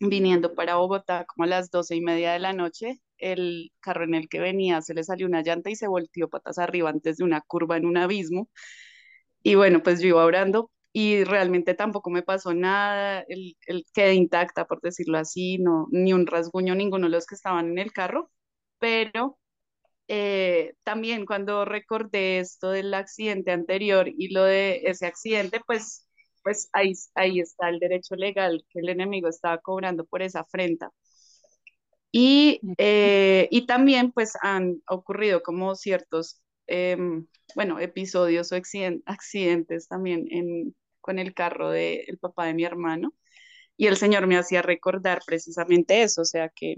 viniendo 0.00 0.54
para 0.54 0.76
Bogotá 0.76 1.24
como 1.26 1.44
a 1.44 1.48
las 1.48 1.70
doce 1.70 1.96
y 1.96 2.00
media 2.00 2.32
de 2.32 2.38
la 2.40 2.52
noche, 2.52 3.00
el 3.18 3.72
carro 3.80 4.04
en 4.04 4.14
el 4.14 4.28
que 4.28 4.40
venía 4.40 4.82
se 4.82 4.94
le 4.94 5.04
salió 5.04 5.26
una 5.26 5.42
llanta 5.42 5.70
y 5.70 5.76
se 5.76 5.88
volteó 5.88 6.28
patas 6.28 6.58
arriba 6.58 6.90
antes 6.90 7.16
de 7.18 7.24
una 7.24 7.40
curva 7.42 7.76
en 7.76 7.86
un 7.86 7.96
abismo. 7.96 8.48
Y 9.42 9.54
bueno, 9.54 9.82
pues 9.82 10.00
yo 10.00 10.08
iba 10.08 10.24
orando 10.24 10.70
y 10.98 11.24
realmente 11.24 11.74
tampoco 11.74 12.08
me 12.08 12.22
pasó 12.22 12.54
nada, 12.54 13.20
el, 13.28 13.54
el 13.66 13.84
quedé 13.92 14.14
intacta, 14.14 14.64
por 14.66 14.80
decirlo 14.80 15.18
así, 15.18 15.58
no, 15.58 15.88
ni 15.90 16.14
un 16.14 16.26
rasguño 16.26 16.74
ninguno 16.74 17.04
de 17.06 17.10
los 17.10 17.26
que 17.26 17.34
estaban 17.34 17.68
en 17.68 17.78
el 17.78 17.92
carro, 17.92 18.30
pero 18.78 19.38
eh, 20.08 20.74
también 20.84 21.26
cuando 21.26 21.64
recordé 21.66 22.38
esto 22.40 22.70
del 22.70 22.94
accidente 22.94 23.52
anterior 23.52 24.08
y 24.08 24.30
lo 24.34 24.44
de 24.44 24.82
ese 24.86 25.06
accidente, 25.06 25.60
pues 25.66 26.06
pues 26.42 26.70
ahí, 26.72 26.94
ahí 27.16 27.40
está 27.40 27.68
el 27.70 27.80
derecho 27.80 28.16
legal 28.16 28.64
que 28.70 28.80
el 28.80 28.88
enemigo 28.88 29.28
estaba 29.28 29.58
cobrando 29.58 30.06
por 30.06 30.22
esa 30.22 30.40
afrenta. 30.40 30.90
Y, 32.12 32.60
eh, 32.78 33.48
y 33.50 33.66
también 33.66 34.12
pues 34.12 34.32
han 34.42 34.82
ocurrido 34.88 35.42
como 35.42 35.74
ciertos, 35.74 36.40
em, 36.66 37.26
bueno, 37.54 37.78
episodios 37.80 38.52
o 38.52 38.56
accidentes 38.56 39.88
también 39.88 40.26
en, 40.30 40.74
con 41.06 41.18
el 41.20 41.34
carro 41.34 41.70
del 41.70 42.18
papá 42.20 42.46
de 42.46 42.54
mi 42.54 42.64
hermano. 42.64 43.14
Y 43.76 43.86
el 43.88 43.96
Señor 43.96 44.26
me 44.26 44.38
hacía 44.38 44.62
recordar 44.62 45.22
precisamente 45.26 46.02
eso, 46.02 46.22
o 46.22 46.24
sea, 46.26 46.50
que, 46.50 46.76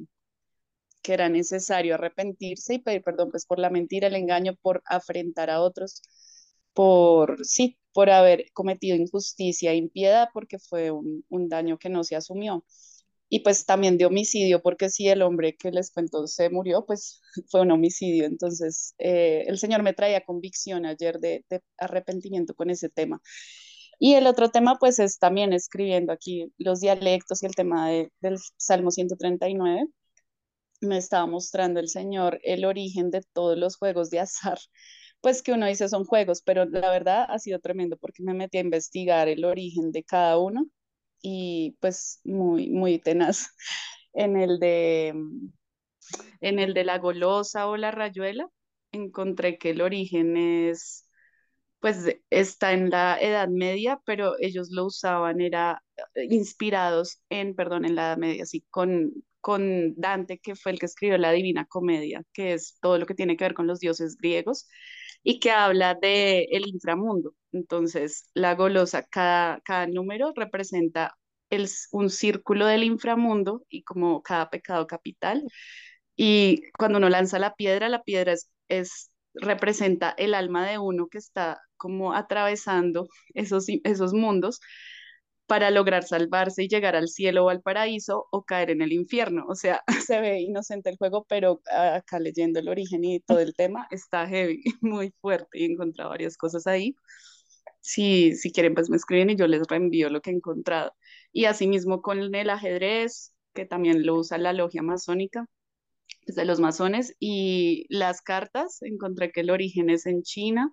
que 1.02 1.14
era 1.14 1.28
necesario 1.28 1.94
arrepentirse 1.94 2.74
y 2.74 2.78
pedir 2.80 3.02
perdón 3.02 3.30
pues 3.30 3.46
por 3.46 3.58
la 3.58 3.70
mentira, 3.70 4.08
el 4.08 4.16
engaño, 4.16 4.54
por 4.62 4.82
afrentar 4.86 5.50
a 5.50 5.62
otros, 5.62 6.02
por, 6.74 7.44
sí, 7.46 7.78
por 7.92 8.10
haber 8.10 8.46
cometido 8.52 8.96
injusticia 8.96 9.72
e 9.72 9.76
impiedad, 9.76 10.28
porque 10.32 10.58
fue 10.58 10.90
un, 10.90 11.24
un, 11.28 11.48
daño 11.48 11.78
que 11.78 11.88
no 11.90 12.04
se 12.04 12.16
asumió. 12.16 12.64
Y 13.30 13.40
pues 13.40 13.66
también 13.66 13.98
de 13.98 14.06
homicidio, 14.06 14.62
porque 14.62 14.88
si 14.90 15.08
el 15.08 15.22
hombre 15.22 15.56
que 15.56 15.70
les 15.70 15.90
cuento 15.90 16.26
se 16.26 16.50
murió, 16.50 16.86
pues 16.86 17.20
fue 17.50 17.60
un 17.62 17.70
homicidio. 17.72 18.24
Entonces, 18.26 18.94
eh, 18.98 19.44
el 19.46 19.58
Señor 19.58 19.82
me 19.82 19.92
traía 19.94 20.22
convicción 20.24 20.86
ayer 20.86 21.20
de, 21.20 21.44
de, 21.50 21.62
arrepentimiento 21.78 22.54
con 22.54 22.70
ese 22.70 22.88
tema. 22.88 23.20
Y 23.98 24.14
el 24.14 24.26
otro 24.26 24.50
tema, 24.50 24.76
pues 24.78 24.98
es 24.98 25.18
también 25.18 25.52
escribiendo 25.52 26.12
aquí 26.12 26.52
los 26.58 26.80
dialectos 26.80 27.42
y 27.42 27.46
el 27.46 27.54
tema 27.54 27.88
de, 27.88 28.12
del 28.20 28.38
Salmo 28.56 28.90
139. 28.90 29.86
Me 30.80 30.98
estaba 30.98 31.26
mostrando 31.26 31.80
el 31.80 31.88
Señor 31.88 32.40
el 32.44 32.64
origen 32.64 33.10
de 33.10 33.22
todos 33.32 33.58
los 33.58 33.76
juegos 33.76 34.10
de 34.10 34.20
azar 34.20 34.58
pues 35.20 35.42
que 35.42 35.52
uno 35.52 35.66
dice 35.66 35.88
son 35.88 36.04
juegos, 36.04 36.42
pero 36.42 36.64
la 36.66 36.90
verdad 36.90 37.26
ha 37.28 37.38
sido 37.38 37.60
tremendo 37.60 37.96
porque 37.96 38.22
me 38.22 38.34
metí 38.34 38.58
a 38.58 38.62
investigar 38.62 39.28
el 39.28 39.44
origen 39.44 39.92
de 39.92 40.04
cada 40.04 40.38
uno 40.38 40.66
y 41.22 41.76
pues 41.80 42.20
muy, 42.24 42.70
muy 42.70 42.98
tenaz. 42.98 43.48
En 44.14 44.36
el 44.36 44.58
de, 44.58 45.14
en 46.40 46.58
el 46.58 46.74
de 46.74 46.84
la 46.84 46.98
golosa 46.98 47.68
o 47.68 47.76
la 47.76 47.90
rayuela, 47.90 48.48
encontré 48.92 49.58
que 49.58 49.70
el 49.70 49.80
origen 49.82 50.36
es, 50.36 51.07
pues 51.80 52.16
está 52.30 52.72
en 52.72 52.90
la 52.90 53.18
Edad 53.20 53.48
Media, 53.48 54.00
pero 54.04 54.34
ellos 54.40 54.70
lo 54.70 54.86
usaban, 54.86 55.40
era 55.40 55.82
eh, 56.14 56.26
inspirados 56.30 57.20
en, 57.30 57.54
perdón, 57.54 57.84
en 57.84 57.94
la 57.94 58.08
Edad 58.08 58.16
Media, 58.18 58.46
sí, 58.46 58.64
con, 58.70 59.12
con 59.40 59.94
Dante, 59.96 60.38
que 60.38 60.56
fue 60.56 60.72
el 60.72 60.78
que 60.80 60.86
escribió 60.86 61.18
la 61.18 61.32
Divina 61.32 61.66
Comedia, 61.66 62.22
que 62.32 62.54
es 62.54 62.78
todo 62.80 62.98
lo 62.98 63.06
que 63.06 63.14
tiene 63.14 63.36
que 63.36 63.44
ver 63.44 63.54
con 63.54 63.66
los 63.66 63.80
dioses 63.80 64.16
griegos 64.16 64.68
y 65.22 65.40
que 65.40 65.50
habla 65.50 65.94
de 65.94 66.44
el 66.50 66.66
inframundo. 66.68 67.34
Entonces, 67.52 68.30
la 68.34 68.54
golosa, 68.54 69.02
cada, 69.04 69.60
cada 69.60 69.86
número 69.86 70.32
representa 70.36 71.16
el, 71.50 71.68
un 71.92 72.10
círculo 72.10 72.66
del 72.66 72.84
inframundo 72.84 73.64
y 73.68 73.82
como 73.84 74.22
cada 74.22 74.50
pecado 74.50 74.86
capital. 74.86 75.42
Y 76.16 76.62
cuando 76.78 76.98
uno 76.98 77.08
lanza 77.08 77.38
la 77.38 77.54
piedra, 77.54 77.88
la 77.88 78.02
piedra 78.02 78.32
es, 78.32 78.50
es 78.68 79.10
representa 79.34 80.10
el 80.18 80.34
alma 80.34 80.66
de 80.68 80.78
uno 80.78 81.08
que 81.08 81.18
está 81.18 81.60
como 81.78 82.14
atravesando 82.14 83.08
esos, 83.34 83.66
esos 83.84 84.12
mundos 84.14 84.60
para 85.48 85.70
lograr 85.70 86.04
salvarse 86.04 86.64
y 86.64 86.68
llegar 86.68 86.94
al 86.94 87.08
cielo 87.08 87.46
o 87.46 87.48
al 87.48 87.62
paraíso 87.62 88.26
o 88.30 88.44
caer 88.44 88.70
en 88.70 88.82
el 88.82 88.92
infierno. 88.92 89.46
O 89.48 89.54
sea, 89.54 89.82
se 90.12 90.20
ve 90.20 90.40
inocente 90.42 90.90
el 90.90 90.98
juego, 90.98 91.24
pero 91.28 91.62
acá 91.72 92.20
leyendo 92.20 92.60
el 92.60 92.68
origen 92.68 93.04
y 93.04 93.20
todo 93.20 93.40
el 93.40 93.54
tema 93.54 93.88
está 93.90 94.26
heavy, 94.28 94.62
muy 94.82 95.12
fuerte 95.20 95.58
y 95.58 95.64
he 95.64 95.72
encontrado 95.72 96.10
varias 96.10 96.36
cosas 96.36 96.66
ahí. 96.66 96.94
Si, 97.80 98.36
si 98.36 98.52
quieren, 98.52 98.74
pues 98.74 98.90
me 98.90 98.96
escriben 98.96 99.30
y 99.30 99.36
yo 99.36 99.46
les 99.46 99.66
reenvío 99.66 100.10
lo 100.10 100.20
que 100.20 100.30
he 100.30 100.34
encontrado. 100.34 100.92
Y 101.32 101.46
asimismo 101.46 102.02
con 102.02 102.18
el 102.34 102.50
ajedrez, 102.50 103.34
que 103.54 103.66
también 103.66 104.04
lo 104.06 104.16
usa 104.16 104.38
la 104.38 104.52
logia 104.52 104.82
masónica, 104.82 105.46
pues, 106.26 106.36
de 106.36 106.44
los 106.44 106.60
masones 106.60 107.14
y 107.20 107.86
las 107.88 108.20
cartas, 108.22 108.82
encontré 108.82 109.32
que 109.32 109.40
el 109.40 109.50
origen 109.50 109.90
es 109.90 110.06
en 110.06 110.22
China 110.22 110.72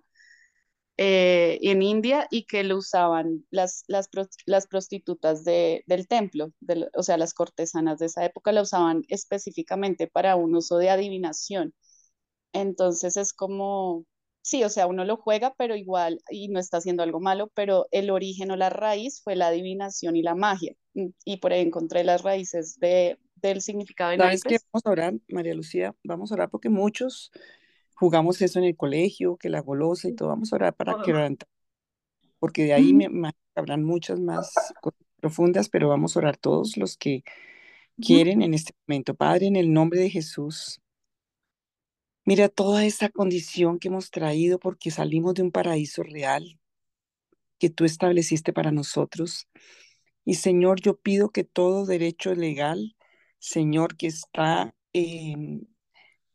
eh, 0.98 1.58
en 1.60 1.82
India 1.82 2.26
y 2.30 2.44
que 2.46 2.64
lo 2.64 2.78
usaban 2.78 3.44
las, 3.50 3.84
las, 3.86 4.08
las 4.46 4.66
prostitutas 4.66 5.44
de, 5.44 5.84
del 5.86 6.08
templo, 6.08 6.52
o 6.94 7.02
sea, 7.02 7.18
las 7.18 7.34
cortesanas 7.34 7.98
de 7.98 8.06
esa 8.06 8.24
época 8.24 8.52
la 8.52 8.62
usaban 8.62 9.02
específicamente 9.08 10.06
para 10.06 10.36
un 10.36 10.54
uso 10.54 10.78
de 10.78 10.88
adivinación. 10.88 11.74
Entonces 12.54 13.18
es 13.18 13.34
como, 13.34 14.06
sí, 14.40 14.64
o 14.64 14.70
sea, 14.70 14.86
uno 14.86 15.04
lo 15.04 15.18
juega, 15.18 15.54
pero 15.58 15.76
igual, 15.76 16.22
y 16.30 16.48
no 16.48 16.58
está 16.58 16.78
haciendo 16.78 17.02
algo 17.02 17.20
malo, 17.20 17.50
pero 17.52 17.86
el 17.90 18.08
origen 18.08 18.50
o 18.50 18.56
la 18.56 18.70
raíz 18.70 19.20
fue 19.22 19.36
la 19.36 19.48
adivinación 19.48 20.16
y 20.16 20.22
la 20.22 20.34
magia. 20.34 20.74
Y 21.26 21.36
por 21.36 21.52
ahí 21.52 21.60
encontré 21.60 22.04
las 22.04 22.22
raíces 22.22 22.78
de, 22.78 23.18
del 23.34 23.60
significado 23.60 24.12
de 24.12 24.16
¿Sabes 24.16 24.42
qué? 24.42 24.56
Vamos 24.72 24.86
a 24.86 24.90
orar, 24.90 25.14
María 25.28 25.54
Lucía, 25.54 25.94
vamos 26.02 26.30
a 26.30 26.36
orar 26.36 26.48
porque 26.48 26.70
muchos 26.70 27.30
jugamos 27.96 28.40
eso 28.42 28.58
en 28.58 28.66
el 28.66 28.76
colegio, 28.76 29.36
que 29.36 29.48
la 29.48 29.60
golosa 29.60 30.08
y 30.08 30.14
todo, 30.14 30.28
vamos 30.28 30.52
a 30.52 30.56
orar 30.56 30.74
para 30.74 31.02
quebrantar, 31.02 31.48
porque 32.38 32.64
de 32.64 32.74
ahí 32.74 32.92
me, 32.92 33.08
habrán 33.54 33.82
muchas 33.84 34.20
más 34.20 34.52
cosas 34.80 35.00
profundas, 35.16 35.68
pero 35.68 35.88
vamos 35.88 36.14
a 36.14 36.20
orar 36.20 36.36
todos 36.36 36.76
los 36.76 36.96
que 36.96 37.24
quieren 37.98 38.42
en 38.42 38.54
este 38.54 38.74
momento. 38.86 39.14
Padre, 39.14 39.46
en 39.46 39.56
el 39.56 39.72
nombre 39.72 40.00
de 40.00 40.10
Jesús, 40.10 40.80
mira 42.24 42.48
toda 42.48 42.84
esta 42.84 43.08
condición 43.08 43.78
que 43.78 43.88
hemos 43.88 44.10
traído 44.10 44.58
porque 44.58 44.90
salimos 44.90 45.34
de 45.34 45.42
un 45.42 45.50
paraíso 45.50 46.02
real 46.02 46.60
que 47.58 47.70
tú 47.70 47.86
estableciste 47.86 48.52
para 48.52 48.72
nosotros. 48.72 49.48
Y 50.24 50.34
Señor, 50.34 50.80
yo 50.82 50.98
pido 50.98 51.30
que 51.30 51.44
todo 51.44 51.86
derecho 51.86 52.34
legal, 52.34 52.94
Señor, 53.38 53.96
que 53.96 54.08
está 54.08 54.74
eh, 54.92 55.34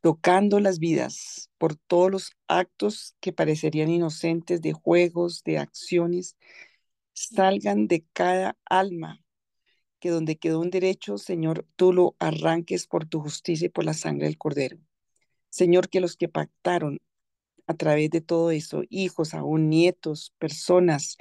tocando 0.02 0.60
las 0.60 0.80
vidas 0.80 1.50
por 1.58 1.76
todos 1.76 2.12
los 2.12 2.32
actos 2.48 3.16
que 3.20 3.34
parecerían 3.34 3.90
inocentes 3.90 4.62
de 4.62 4.74
juegos, 4.74 5.44
de 5.44 5.60
acciones, 5.60 6.36
salgan 7.14 7.88
de 7.88 8.06
cada 8.14 8.58
alma, 8.66 9.24
que 10.00 10.10
donde 10.10 10.38
quedó 10.38 10.60
un 10.60 10.72
derecho, 10.72 11.18
Señor, 11.18 11.68
tú 11.76 11.94
lo 11.94 12.16
arranques 12.20 12.88
por 12.88 13.06
tu 13.06 13.22
justicia 13.22 13.68
y 13.68 13.70
por 13.70 13.86
la 13.86 13.94
sangre 13.94 14.26
del 14.26 14.38
Cordero. 14.38 14.78
Señor, 15.50 15.90
que 15.90 16.02
los 16.02 16.18
que 16.18 16.30
pactaron 16.30 17.00
a 17.68 17.76
través 17.76 18.10
de 18.10 18.22
todo 18.22 18.52
eso, 18.52 18.84
hijos, 18.90 19.34
aún 19.34 19.70
nietos, 19.70 20.34
personas, 20.40 21.18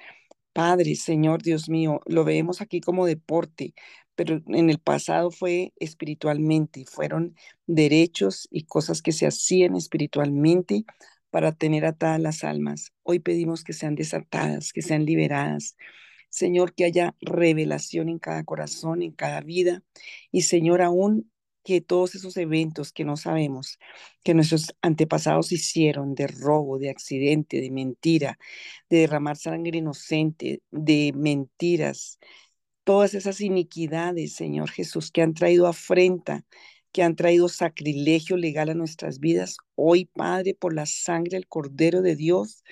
Padre, 0.53 0.97
Señor 0.97 1.43
Dios 1.43 1.69
mío, 1.69 2.01
lo 2.07 2.25
vemos 2.25 2.61
aquí 2.61 2.81
como 2.81 3.07
deporte, 3.07 3.75
pero 4.21 4.43
en 4.49 4.69
el 4.69 4.79
pasado 4.79 5.31
fue 5.31 5.73
espiritualmente, 5.77 6.85
fueron 6.85 7.37
derechos 7.67 8.47
y 8.51 8.65
cosas 8.65 9.01
que 9.01 9.13
se 9.13 9.27
hacían 9.27 9.77
espiritualmente 9.77 10.85
para 11.31 11.53
tener 11.53 11.87
atadas 11.87 12.21
las 12.21 12.45
almas. 12.45 12.93
Hoy 13.03 13.21
pedimos 13.21 13.65
que 13.65 13.73
sean 13.73 13.95
desatadas, 13.95 14.75
que 14.75 14.83
sean 14.83 15.07
liberadas. 15.07 15.75
Señor, 16.29 16.75
que 16.75 16.85
haya 16.85 17.17
revelación 17.23 18.11
en 18.11 18.19
cada 18.19 18.45
corazón, 18.45 19.01
en 19.01 19.13
cada 19.13 19.41
vida. 19.41 19.83
Y 20.31 20.43
Señor, 20.43 20.83
aún 20.83 21.31
que 21.65 21.81
todos 21.81 22.15
esos 22.15 22.37
eventos 22.37 22.93
que 22.93 23.07
no 23.07 23.17
sabemos, 23.17 23.79
que 24.23 24.35
nuestros 24.35 24.75
antepasados 24.83 25.51
hicieron 25.51 26.15
de 26.15 26.27
robo, 26.27 26.79
de 26.79 26.91
accidente, 26.91 27.63
de 27.63 27.71
mentira, 27.71 28.39
de 28.91 28.99
derramar 28.99 29.39
sangre 29.39 29.79
inocente, 29.79 30.61
de 30.71 31.15
mentiras, 31.17 32.19
todas 32.85 33.15
esas 33.15 33.41
iniquidades, 33.41 34.35
Señor 34.35 34.71
Jesús, 34.71 35.11
que 35.11 35.23
han 35.23 35.35
traído 35.35 35.67
afrenta, 35.67 36.45
que 36.93 37.03
han 37.03 37.17
traído 37.17 37.49
sacrilegio 37.49 38.37
legal 38.37 38.71
a 38.71 38.75
nuestras 38.75 39.21
vidas, 39.21 39.57
hoy, 39.77 40.07
Padre, 40.07 40.55
por 40.55 40.75
la 40.75 40.87
sangre 40.87 41.37
del 41.37 41.47
Cordero 41.47 42.03
de 42.03 42.17
Dios, 42.17 42.65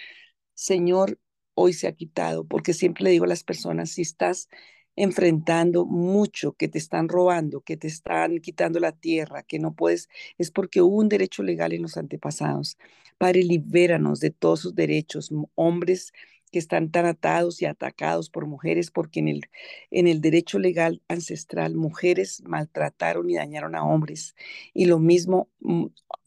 Señor, 0.55 1.21
hoy 1.55 1.73
se 1.73 1.89
ha 1.89 1.93
quitado, 1.93 2.47
porque 2.47 2.75
siempre 2.75 3.05
le 3.05 3.11
digo 3.11 3.25
a 3.25 3.29
las 3.29 3.45
personas, 3.45 3.91
si 3.91 4.03
estás 4.03 4.49
enfrentando 4.97 5.87
mucho, 5.87 6.55
que 6.55 6.69
te 6.69 6.79
están 6.79 7.09
robando, 7.09 7.61
que 7.61 7.77
te 7.77 7.87
están 7.87 8.41
quitando 8.41 8.81
la 8.81 8.93
tierra, 8.93 9.45
que 9.45 9.59
no 9.61 9.75
puedes, 9.75 10.09
es 10.39 10.51
porque 10.51 10.83
hubo 10.83 10.97
un 10.97 11.09
derecho 11.09 11.43
legal 11.45 11.73
en 11.73 11.83
los 11.83 11.97
antepasados. 11.97 12.77
Padre, 13.19 13.45
libéranos 13.45 14.21
de 14.21 14.31
todos 14.31 14.61
sus 14.61 14.75
derechos, 14.75 15.31
hombres 15.55 16.13
que 16.51 16.59
están 16.59 16.91
tan 16.91 17.07
atados 17.07 17.63
y 17.63 17.67
atacados 17.67 18.31
por 18.31 18.47
mujeres, 18.47 18.91
porque 18.91 19.21
en 19.21 19.29
el, 19.29 19.41
en 19.91 20.07
el 20.07 20.21
derecho 20.21 20.59
legal 20.59 21.03
ancestral 21.09 21.75
mujeres 21.75 22.43
maltrataron 22.45 23.29
y 23.31 23.37
dañaron 23.37 23.75
a 23.75 23.85
hombres, 23.85 24.35
y 24.75 24.87
lo 24.87 24.99
mismo 24.99 25.49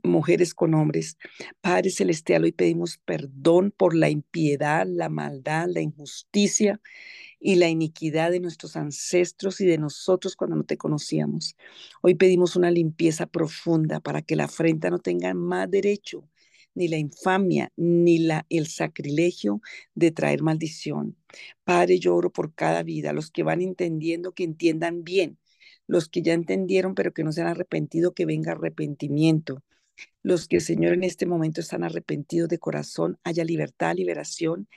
mujeres 0.03 0.53
con 0.53 0.73
hombres. 0.73 1.17
Padre 1.61 1.89
Celestial, 1.89 2.43
hoy 2.43 2.51
pedimos 2.51 2.97
perdón 2.97 3.73
por 3.75 3.95
la 3.95 4.09
impiedad, 4.09 4.85
la 4.87 5.09
maldad, 5.09 5.67
la 5.69 5.81
injusticia 5.81 6.81
y 7.39 7.55
la 7.55 7.69
iniquidad 7.69 8.31
de 8.31 8.39
nuestros 8.39 8.75
ancestros 8.75 9.61
y 9.61 9.65
de 9.65 9.77
nosotros 9.77 10.35
cuando 10.35 10.55
no 10.55 10.63
te 10.63 10.77
conocíamos. 10.77 11.55
Hoy 12.01 12.15
pedimos 12.15 12.55
una 12.55 12.71
limpieza 12.71 13.25
profunda 13.25 13.99
para 13.99 14.21
que 14.21 14.35
la 14.35 14.45
afrenta 14.45 14.89
no 14.89 14.99
tenga 14.99 15.33
más 15.33 15.69
derecho, 15.69 16.27
ni 16.73 16.87
la 16.87 16.97
infamia, 16.97 17.71
ni 17.75 18.19
la, 18.19 18.45
el 18.49 18.67
sacrilegio 18.67 19.61
de 19.95 20.11
traer 20.11 20.41
maldición. 20.41 21.17
Padre, 21.63 21.99
yo 21.99 22.15
oro 22.15 22.31
por 22.31 22.53
cada 22.53 22.83
vida, 22.83 23.13
los 23.13 23.31
que 23.31 23.43
van 23.43 23.61
entendiendo, 23.61 24.33
que 24.33 24.43
entiendan 24.43 25.03
bien, 25.03 25.37
los 25.87 26.09
que 26.09 26.21
ya 26.21 26.33
entendieron 26.33 26.95
pero 26.95 27.13
que 27.13 27.23
no 27.23 27.31
se 27.31 27.41
han 27.41 27.47
arrepentido, 27.47 28.13
que 28.13 28.25
venga 28.25 28.53
arrepentimiento. 28.53 29.63
Los 30.23 30.47
que, 30.47 30.59
Señor, 30.59 30.93
en 30.93 31.03
este 31.03 31.25
momento 31.25 31.61
están 31.61 31.83
arrepentidos 31.83 32.49
de 32.49 32.59
corazón, 32.59 33.19
haya 33.23 33.43
libertad, 33.43 33.95
liberación 33.95 34.67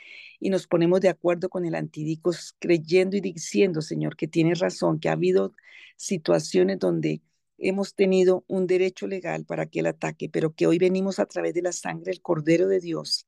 y 0.41 0.51
nos 0.51 0.67
ponemos 0.67 1.01
de 1.01 1.09
acuerdo 1.09 1.49
con 1.49 1.65
el 1.65 1.75
antidicos, 1.75 2.57
creyendo 2.59 3.17
y 3.17 3.21
diciendo, 3.21 3.81
Señor, 3.83 4.17
que 4.17 4.29
tienes 4.29 4.59
razón, 4.59 5.01
que 5.01 5.09
ha 5.09 5.13
habido 5.13 5.53
situaciones 5.97 6.79
donde 6.79 7.23
hemos 7.59 7.95
tenido 7.95 8.45
un 8.49 8.67
derecho 8.67 9.07
legal 9.07 9.45
para 9.45 9.67
que 9.67 9.81
él 9.81 9.87
ataque, 9.87 10.29
pero 10.29 10.55
que 10.55 10.67
hoy 10.67 10.79
venimos 10.79 11.19
a 11.19 11.27
través 11.27 11.55
de 11.55 11.63
la 11.63 11.73
sangre 11.73 12.13
del 12.13 12.23
Cordero 12.23 12.69
de 12.69 12.81
Dios. 12.81 13.27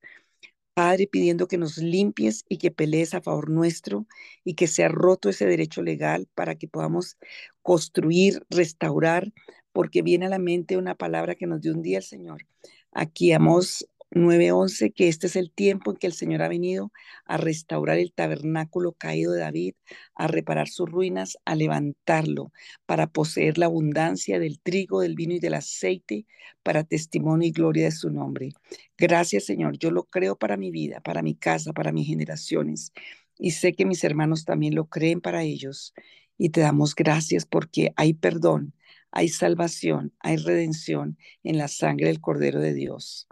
Padre, 0.75 1.07
pidiendo 1.07 1.49
que 1.49 1.57
nos 1.57 1.79
limpies 1.79 2.45
y 2.49 2.59
que 2.59 2.71
pelees 2.71 3.15
a 3.15 3.23
favor 3.23 3.49
nuestro 3.51 4.07
y 4.45 4.55
que 4.55 4.67
sea 4.67 4.89
roto 4.89 5.31
ese 5.31 5.47
derecho 5.47 5.81
legal 5.83 6.29
para 6.35 6.57
que 6.57 6.69
podamos 6.69 7.17
construir, 7.63 8.45
restaurar, 8.51 9.33
porque 9.73 10.03
viene 10.03 10.27
a 10.27 10.29
la 10.29 10.39
mente 10.39 10.77
una 10.77 10.95
palabra 10.95 11.35
que 11.35 11.47
nos 11.47 11.63
dio 11.63 11.73
un 11.73 11.83
día 11.83 11.99
el 11.99 12.05
Señor. 12.05 12.47
Aquí 12.93 13.33
Amos 13.33 13.89
9:11, 14.17 14.93
que 14.93 15.09
este 15.09 15.27
es 15.27 15.37
el 15.37 15.51
tiempo 15.51 15.91
en 15.91 15.97
que 15.99 16.07
el 16.07 16.13
Señor 16.13 16.43
ha 16.43 16.49
venido 16.49 16.93
a 17.27 17.37
restaurar 17.37 17.99
el 17.99 18.13
tabernáculo 18.13 18.93
caído 18.93 19.33
de 19.33 19.41
David, 19.41 19.75
a 20.15 20.27
reparar 20.27 20.69
sus 20.69 20.91
ruinas, 20.91 21.37
a 21.45 21.55
levantarlo, 21.55 22.53
para 22.87 23.07
poseer 23.07 23.59
la 23.59 23.67
abundancia 23.67 24.39
del 24.39 24.61
trigo, 24.61 25.01
del 25.01 25.15
vino 25.15 25.35
y 25.35 25.41
del 25.41 25.55
aceite, 25.55 26.27
para 26.63 26.85
testimonio 26.85 27.49
y 27.49 27.53
gloria 27.53 27.85
de 27.85 27.93
su 27.93 28.11
nombre. 28.11 28.51
Gracias, 28.99 29.45
Señor. 29.45 29.79
Yo 29.79 29.91
lo 29.91 30.05
creo 30.05 30.37
para 30.37 30.57
mi 30.57 30.71
vida, 30.71 31.01
para 31.01 31.23
mi 31.23 31.35
casa, 31.35 31.73
para 31.73 31.93
mis 31.93 32.07
generaciones. 32.07 32.93
Y 33.39 33.53
sé 33.53 33.75
que 33.75 33.85
mis 33.85 34.03
hermanos 34.05 34.45
también 34.45 34.75
lo 34.75 34.87
creen 34.87 35.21
para 35.21 35.43
ellos. 35.43 35.95
Y 36.39 36.51
te 36.51 36.61
damos 36.61 36.95
gracias 36.95 37.47
porque 37.47 37.93
hay 37.97 38.15
perdón, 38.15 38.75
hay 39.11 39.29
salvación, 39.29 40.13
hay 40.21 40.37
redención 40.37 41.19
en 41.43 41.59
la 41.59 41.69
sangre 41.69 42.09
del 42.09 42.21
Cordero 42.21 42.61
de 42.61 42.75
Dios. 42.75 43.27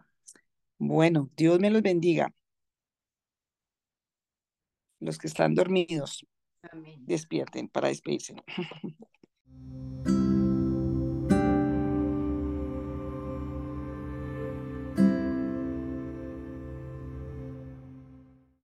Bueno, 0.79 1.31
Dios 1.37 1.61
me 1.61 1.71
los 1.71 1.83
bendiga. 1.83 2.35
Los 5.01 5.19
que 5.19 5.27
están 5.27 5.55
dormidos, 5.55 6.27
despierten 6.99 7.69
para 7.69 7.89
despedirse. 7.89 8.35